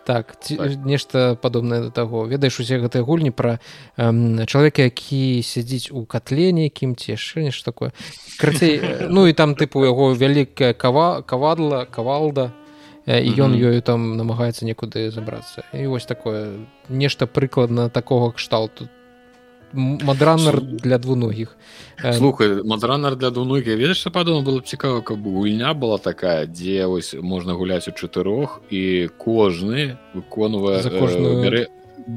[0.09, 0.85] так ці так.
[0.85, 2.25] нешта падобнае да таго.
[2.25, 3.59] Ведаеш усе гэтыя гульні пра
[3.97, 7.93] чалавека які сядзіць у катлене якім ці яшчэ нешта такое.
[8.41, 8.81] Крацей
[9.13, 12.49] ну і там тыпу яго вялікая кава кавадла кавалда
[13.05, 15.61] і ён ёю там намагаецца некуды забрацца.
[15.77, 18.89] І вось такое нешта прыкладна такога кшталту
[19.73, 21.57] мадраннер для двуногіх
[22.13, 27.15] слухай мадраннер для двуногіх ведаеш падумал было б цікава каб гульня была такая дзе вось
[27.21, 31.67] можна гуляць у чатырох і кожны выконвае за кожную бярэ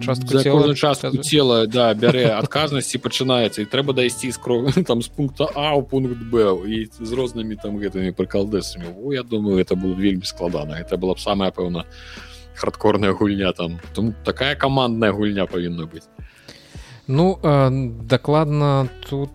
[0.01, 5.49] частку частку цела да бярэ адказнасці пачынаецца і трэба дайсці з кров там з пункта
[5.55, 9.95] а у пункт б і з рознымі там гэтымі прыкалдэсамі О я думаю это было
[9.95, 11.85] вельмі складана это была б самая пэўна
[12.55, 16.09] хардкорная гульня там там такая камандная гульня павінна быць
[17.07, 17.71] Ну э,
[18.07, 19.31] дакладна тут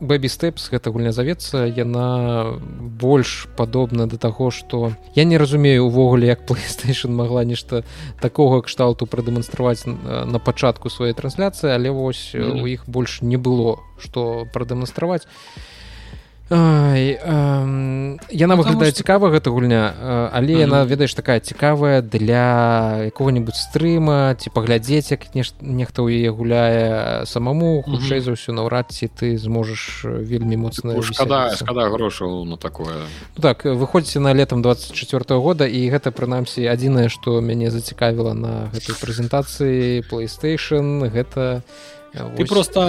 [0.00, 5.84] бэбі э, стэпс гэта гульня завецца яна больш падобна да таго што я не разумею
[5.86, 7.84] увогуле як playstation могла нешта
[8.20, 12.62] такога кшталту прадэманстраваць на пачатку сваёй трансляцыі але вось mm -hmm.
[12.62, 15.28] у іх больш не было што прадэманстраваць
[16.50, 18.98] Ай, э, яна выглядае што...
[18.98, 19.94] цікава гэта гульня
[20.32, 20.66] але mm -hmm.
[20.66, 27.26] яна ведаеш такая цікавая для якога-нибудь стрыма ці паглядзець як нешта нехта ў яе гуляе
[27.26, 28.24] самому хутчэй mm -hmm.
[28.24, 33.06] за ўсё наўрад ці ты зможаш вельмі моцна шкада шкада грошаў на такое
[33.36, 38.34] ну, так выходзіце на летом 24 -го года і гэта прынамсі адзінае што мяне зацікавіла
[38.34, 41.62] на гэтай прэзентацыі playstation гэта
[42.36, 42.80] ты просто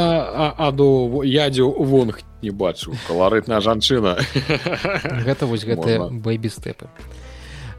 [0.58, 2.94] аду ядзю вонг не бачу.
[3.08, 4.18] Каларытная жанчына
[5.26, 6.90] гэта вось гэтыя бэйбі стэпы.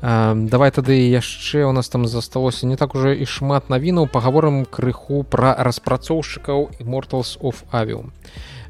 [0.03, 4.11] Давай тады яшчэ у нас там засталося не так уже і шмат навінаў.
[4.11, 8.11] Пагаворам крыху пра распрацоўшчыкаў і морталс of авіум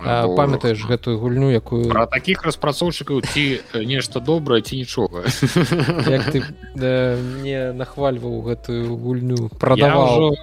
[0.02, 5.24] памятаеш гэтую гульню якую про таких распрацоўшчыкаў ці нешта добрае ці нічога
[6.32, 6.42] ты
[6.74, 10.34] да, не нахвальваў гэтую гульню продавал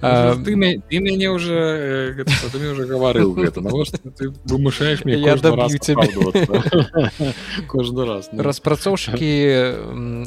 [0.00, 2.14] ты мяне уже
[2.72, 3.60] уже гаварыў гэта
[4.14, 5.18] ты вымушаеш мне
[7.66, 9.30] кожны раз распрацоўшчыкі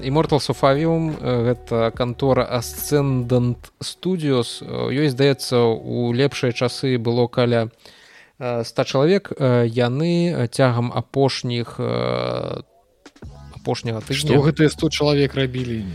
[0.04, 7.70] імортал софавіум гэта кантора асцэндант студіос ёй здаецца здаецца у лепшыя часы было каля
[8.40, 9.32] 100 чалавек.
[9.40, 11.80] Яны цягам апошніх
[13.54, 15.86] апошняга ты што гэтыя 100 чалавек рабілі?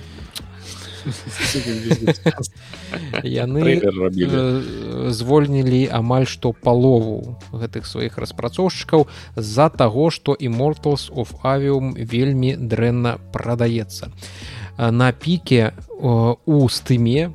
[3.22, 3.80] Яны
[5.10, 9.06] звольнілі амаль што палову гэтых сваіх распрацоўшчыкаў
[9.36, 14.12] з-за таго што immortals of авіум вельмі дрэнна прадаецца.
[14.78, 17.34] На піке у стыме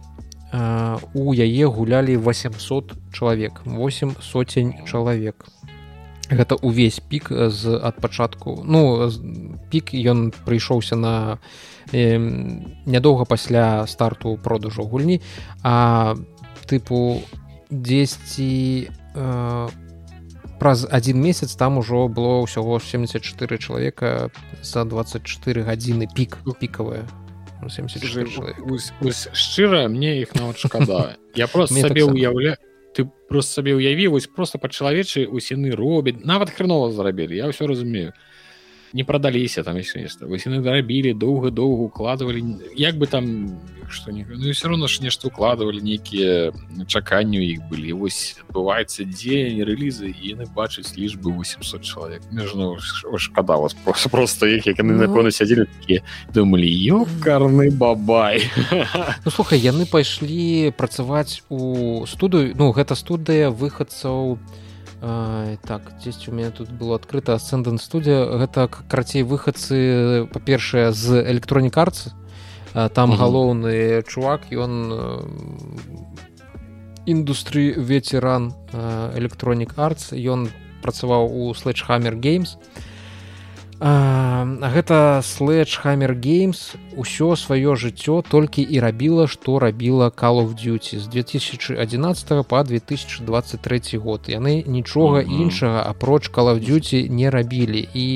[0.53, 5.45] у яе гулялі 800 чалавек 8 соцень чалавек.
[6.29, 8.61] Гэта увесь пік з ад пачатку.
[8.65, 9.09] Ну
[9.69, 11.39] пік ён прыйшоўся на
[11.91, 12.17] э,
[12.85, 15.21] нядоўга пасля старту продажу гульні
[15.63, 16.15] а
[16.69, 17.21] тыпу
[17.69, 19.69] 10 э,
[20.59, 24.29] праз один месяц там ужо было ўсяго 74 чалавека
[24.61, 27.03] за 24 гадзіны пік пікавая
[29.33, 32.57] шчыра мне іх нават шкада я просто сабе уяўля
[32.93, 38.13] ты просто сабе ўяві вось просто па-чалавечы усіны робяць нават хренова зарабілі я ўсё разумею
[38.93, 43.57] не прадаліся там яшчэ нешта вось яны дарабілі доўга доўга укладывалі як бы там
[43.89, 46.53] что не ну, все равно ж нешта укладывалі нейкія
[46.87, 52.77] чаканню іх былі вось адбываецца дзень рэлізы і яны бачаць лічбы 800 чалавек ну,
[53.17, 55.09] шкада вас просто просто як як яны ну...
[55.09, 58.45] напэўна сядзелі такія думалі ёкарны бабай
[59.25, 64.62] ну, слухай яны пайшлі працаваць у студыю ну гэта студыя выхадцаў у
[65.03, 71.19] А, так дзесьці у меня тут было адкрыта асцендэн студія гэта карацей выхадцы па-першае з
[71.27, 72.07] электронік арц
[72.71, 73.19] там угу.
[73.19, 74.95] галоўны чувак ён
[77.03, 80.47] індустры ветеран электронік арц ён
[80.79, 82.92] працаваў у слэчхаммер геймс і
[83.83, 90.99] гэта слэдж хаммер геймс усё сваё жыццё толькі і рабіла што рабіла call of duty
[90.99, 95.41] з 2011 по 2023 год яны нічога mm -hmm.
[95.41, 98.07] іншага апроч call of duty не рабілі і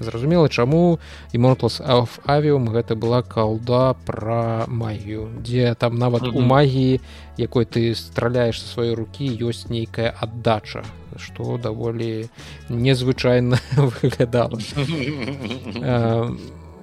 [0.00, 0.98] зразумела чаму
[1.34, 6.38] immortals of авіум гэта была калда пра магію дзе там нават mm -hmm.
[6.38, 7.00] у магіі
[7.36, 10.84] якой ты страляеш са сваёй рукі ёсць нейкая аддача
[11.16, 12.28] што даволі
[12.68, 14.58] незвычайна выглядала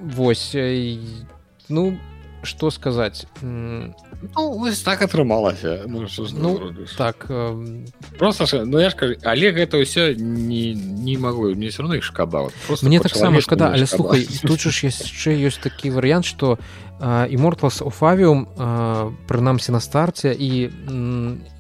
[0.02, 1.00] восьось
[1.70, 1.98] ну
[2.44, 3.94] что сказаць ну,
[4.86, 7.86] так атрымалася ну, ну, так э...
[8.18, 12.04] просто ну я ж кажу але гэта ўсё не не могу мне все равно их
[12.04, 12.48] шкада
[12.82, 16.58] мне таксама шкада але слухай тут ж яшчэ ёсць такі варыянт что
[17.02, 18.48] immortals of авіум
[19.28, 20.70] прынамсі на старце і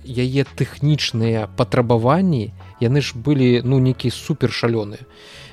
[0.08, 5.04] яе тэхнічныя патрабаванні яны ж былі ну нейкі супер шалёныя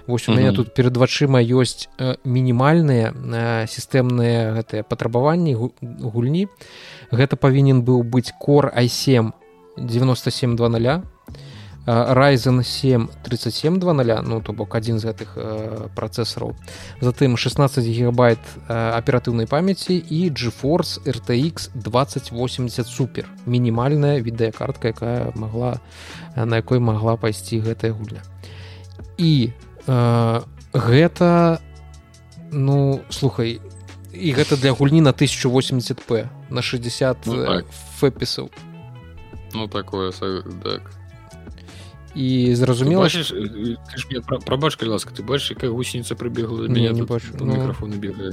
[0.07, 0.57] Вось у мяне mm -hmm.
[0.57, 1.89] тут перад вачыма ёсць
[2.25, 3.13] мінімальныя
[3.67, 5.57] сістэмныя гэтыя патрабаванні
[6.13, 6.49] гульні.
[7.11, 9.33] Гэта павінен быў быць кор i7
[9.79, 11.14] 9720
[11.86, 16.56] Ryzen 7 3720 ну то бок адзін з гэтых э, працэсараў.
[17.05, 23.28] Затым 16 гигабайт э, аператыўнай памяці і GeForce RTX 2080 супер.
[23.44, 25.81] Мінімальная відэакартка якая могла
[26.36, 28.24] на якой могла пайсці гэтая гульня.
[29.20, 29.52] І
[29.86, 30.40] э,
[30.73, 31.61] гэта
[32.51, 33.61] ну слухай
[34.15, 37.66] і гэта для гульні на 1080p на 60 ну, так.
[38.01, 38.48] фэпісаў.
[39.52, 40.12] Ну такое
[40.65, 41.04] так
[42.15, 43.09] і зразумела
[44.47, 47.35] прабач калі ласка ты бачыш якая гусеніца прыбегла меня не бачу.
[47.39, 47.55] Ну...
[47.55, 48.32] мікрафоны бегае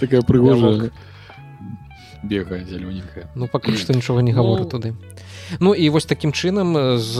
[0.00, 0.90] такая прыгожая
[2.22, 4.94] бегае зялёненькая ну пакуль што нічога не гавору туды
[5.60, 7.16] Ну і вось такім чынам з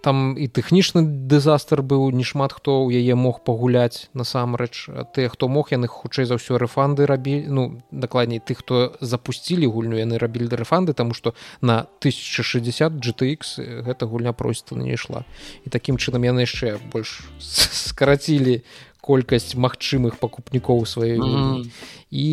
[0.00, 4.88] там і тэхнічны дызастр быў не шмат хто ў яе мог пагуляць насамрэч.
[5.12, 9.98] Тыя хто мог яны хутчэй за ўсё рэфанды рабілі ну дакладней тых хто запусцілі гульню
[9.98, 15.24] яны рабілі рэфанды таму што на 1060 GTX гэта гульня проста не ішла.
[15.66, 18.62] І такім чынам яны яшчэ больш скарацілі
[19.08, 21.64] колькасць магчымых пакупнікоў сваёй mm -hmm.
[22.10, 22.28] і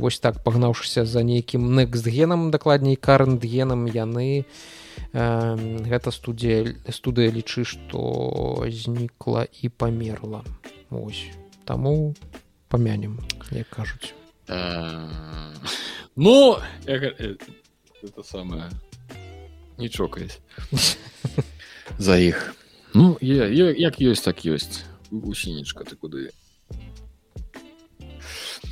[0.00, 4.44] вось так пагнаўшыся за нейкім некстгенам дакладней карэнтгенам яны
[5.12, 5.56] э,
[5.90, 10.44] гэта студія студыя лічы што знікла і памерла.
[10.90, 11.24] Ось
[11.64, 12.14] таму
[12.68, 13.20] памянем
[13.50, 14.14] як кажуць.
[16.16, 16.58] Ну
[18.02, 18.70] это самое
[19.78, 20.20] нічога
[21.98, 22.54] за іх.
[22.94, 26.30] Ну як ёсць так ёсць гусенечка ты куды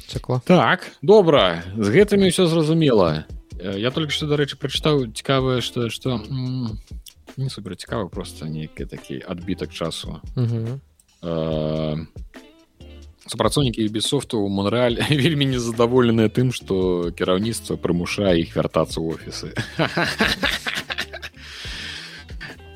[0.07, 3.27] цякла так добра з гэтымі ўсё зразумела
[3.59, 6.21] я только что дарэчы прачытаў цікавае что что
[7.37, 10.21] не супер цікава просто нейкі такі адбітак часу.
[13.27, 19.51] Супрацоўнікі бесофту у монреаль вельмі незадаволеныя тым что кіраўніцтва прымушае іх вяртацца ў офісы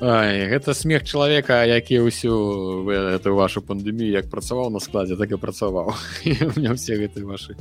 [0.01, 5.37] Ай, гэта смех чалавека які ўсю эту вашу пандемію як працаваў на складзе так і
[5.37, 5.93] працаваў.
[6.57, 7.53] Мне все гэты ваши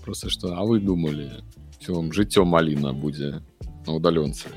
[0.00, 1.44] просто что а вы думали
[1.88, 3.44] вам жыццё маліна будзе
[3.86, 4.48] на удалёнцы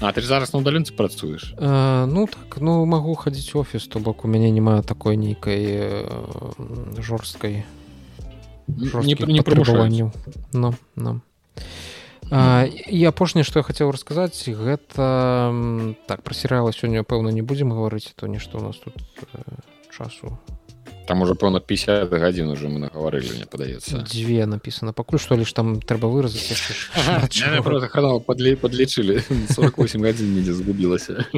[0.00, 1.54] А ты зараз на удалёнцы працуеш?
[1.56, 5.80] Ну так ну магу хадзіць офіс то бок у мяне няма такой нейкай
[7.00, 7.64] жорсткай
[8.68, 10.12] не, не прыбыванню
[10.52, 11.22] но нам
[12.30, 15.52] і апошняе што я хацеў расказаць гэта
[16.08, 18.94] так пра серыяла сёння пэўна не будзем гаварыць то нешта у нас тут
[19.96, 20.38] часу.
[21.06, 24.92] Там уже пэўна 50 гадзін уже мы нагаварылі мне падаецца дзве написано.
[24.96, 26.56] Пакуль што лишь там трэба выразаць
[27.92, 29.20] канал падлей подлічылі
[29.52, 31.28] 48 гадзін недзе згубілася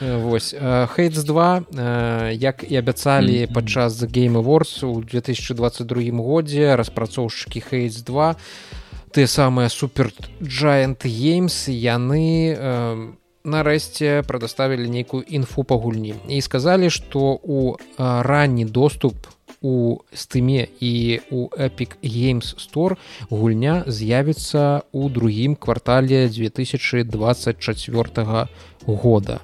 [0.00, 0.54] восьось
[0.92, 8.36] хейтс 2 як і абяцалі падчас за game awards у 2022 годзе распрацоўшчыкі хейтс 2
[9.14, 10.10] ты самыя супер
[10.42, 16.14] giant games яны у нарэшце прадаставілі нейкую інфу па гульні.
[16.28, 19.14] І сказалі што у ранні доступ
[19.60, 22.96] у стыме і у эпік games store
[23.30, 28.48] гульня з'явіцца ў другім квартале 2024
[28.86, 29.40] года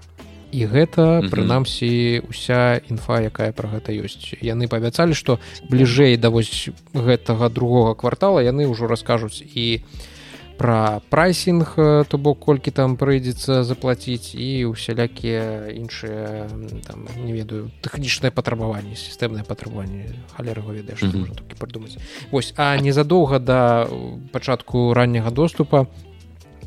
[0.53, 4.35] і гэта прынамсі уся інфа якая пра гэта ёсць.
[4.41, 5.39] Яны павяцалі што
[5.71, 10.19] бліжэй да вось гэтага другога квартала яны ўжо раскажуць і у
[10.61, 11.73] пра прайсінг
[12.05, 16.53] то бок колькі там прыйдзецца заплаціць і усялякія іншыя
[16.85, 21.57] там не ведаю тэхнічнае патрабаванне сістэмнае патрабаванне халерго ведаеш mm -hmm.
[21.57, 21.97] прыдумаць.
[22.31, 23.89] Восьось а незадоўга да
[24.33, 25.87] пачатку ранняга доступа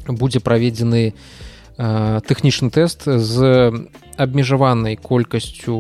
[0.07, 1.14] будзе праведзены
[1.77, 3.37] тэхнічны тэст з
[4.17, 5.77] абмежаванай колькасцю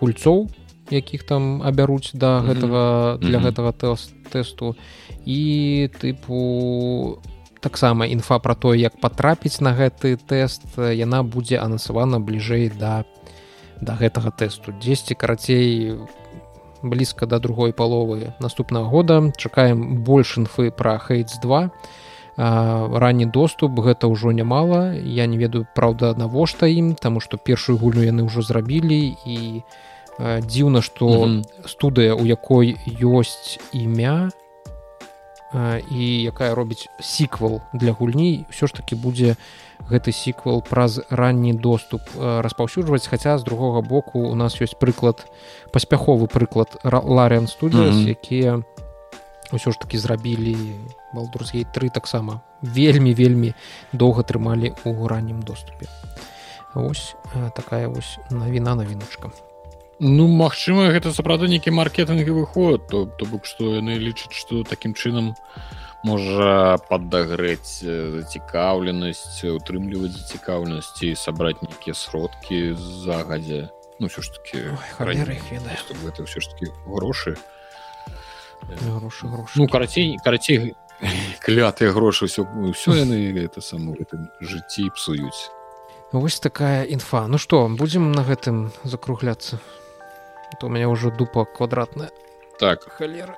[0.00, 0.48] гульцоў
[0.90, 3.18] якіх там абяруць да гэтага mm -hmm.
[3.18, 4.76] для гэтага тэст тэсту.
[5.24, 7.18] І тыпу
[7.60, 13.04] таксама інфа пра тое як патрапіць на гэты тэст яна будзе анансавана бліжэй да
[13.80, 14.72] да гэтага тэсту.
[14.72, 15.96] 10 карацей
[16.82, 19.32] блізка да другой паловы наступнага года.
[19.36, 21.70] Чакаем больш інфы пра хейтс 2
[22.38, 28.06] ранні доступ гэта ўжо нямала я не ведаю праўда навошта ім таму што першую гульню
[28.06, 29.38] яны ўжо зрабілі і
[30.46, 31.66] дзіўна што mm -hmm.
[31.66, 34.30] студыя у якой ёсць імя
[35.90, 39.36] і якая робіць сіквал для гульні ўсё ж таки будзе
[39.90, 45.26] гэты сіквал праз ранні доступ распаўсюджваць хаця з другога боку у нас ёсць прыклад
[45.72, 48.10] паспяховы прыклад ларыан студыя mm -hmm.
[48.10, 48.62] якія
[49.52, 50.56] ўсё ж таки зрабілі
[51.14, 52.40] балдурсгей 3 таксама.
[52.62, 53.54] Вельмі вельмі
[53.92, 55.86] доўга трымалі ў раннім доступе.
[56.74, 57.16] Ось
[57.54, 59.30] такая вось навіна навіначка.
[59.98, 62.86] Ну магчыма гэта сапраўды нейкі маркетынгавы ход.
[62.86, 65.34] То то бок што яны лічаць што такім чынам
[66.06, 73.74] можа паддагрэць зацікаўленасць утрымліваць зацікаўленасць і сабраць нейкія сродкі загадзя.
[73.98, 74.70] Ну ўсё ж таки
[75.02, 77.34] гэта ўсё ж таки грошы
[78.66, 79.26] грошы
[79.56, 80.74] ну карацей карацей
[81.44, 85.52] клятыя грошы ўсё ўсё яны это само гэтым жыцці псуюць
[86.10, 87.26] Вось такая інфа.
[87.28, 89.60] Ну што будзем на гэтым закругляцца?
[90.58, 92.08] То у меня ўжо дупа квадратная.
[92.58, 92.88] Так.
[92.96, 93.36] Халера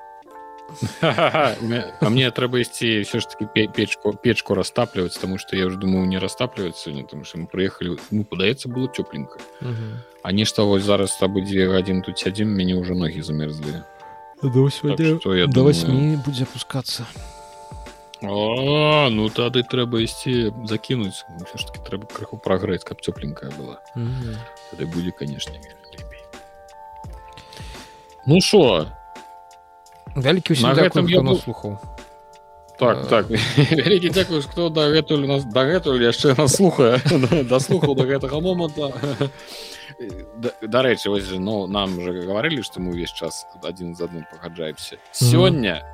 [1.03, 6.07] а мне трэба ісці все ж таки печку печку растапліваць тому что я уже думаю
[6.07, 9.39] не растапліваць сёння тому что мы прыехалі ну падаецца было цёпленька
[10.23, 13.83] а нешта вось зараз с тобой дзве гадзін тут сядзім мяне ўжо ногі замерзлі
[14.41, 17.07] так, до восьми будзе опускацца
[19.09, 21.25] ну тады трэба ісці закінуць.
[21.57, 23.81] Ж таки трэба крыху прагрэць каб цёпленькая была.
[24.71, 25.57] Тады будзе канешне
[28.27, 28.87] Ну що?
[30.17, 31.81] Вялікі ўсім гэтым я слухаў.
[32.80, 33.30] Так, так.
[33.58, 37.00] Вялікі дзякую, хто дагэтуль нас дагэтуль яшчэ нас слухае
[37.48, 38.92] даслухаў да гэтага моманта.
[40.60, 45.00] Дарэчы, вось ну, нам уже гаварылі, што мы ўвесь час адзін з адным пагаджаемся.
[45.16, 45.88] Сёння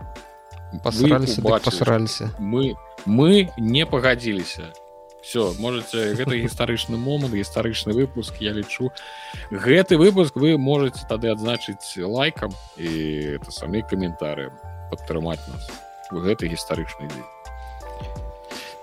[0.81, 2.33] пасраліся пасраліся.
[2.39, 2.73] Мы
[3.05, 4.73] мы не пагадзіліся
[5.21, 8.89] все можете гэта гістарычны момант гістарычны выпуск я лічу
[9.51, 14.49] гэты выпуск вы можете тады адзначыць лайкам і это самі каментары
[14.89, 17.30] падтрымаць нас у гэты гістарычны дзень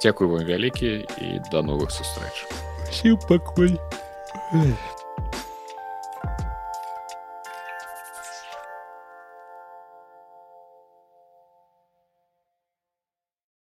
[0.04, 2.44] Дякую вам вялікі і да новых сустрэч
[2.94, 3.76] сіў пакуль.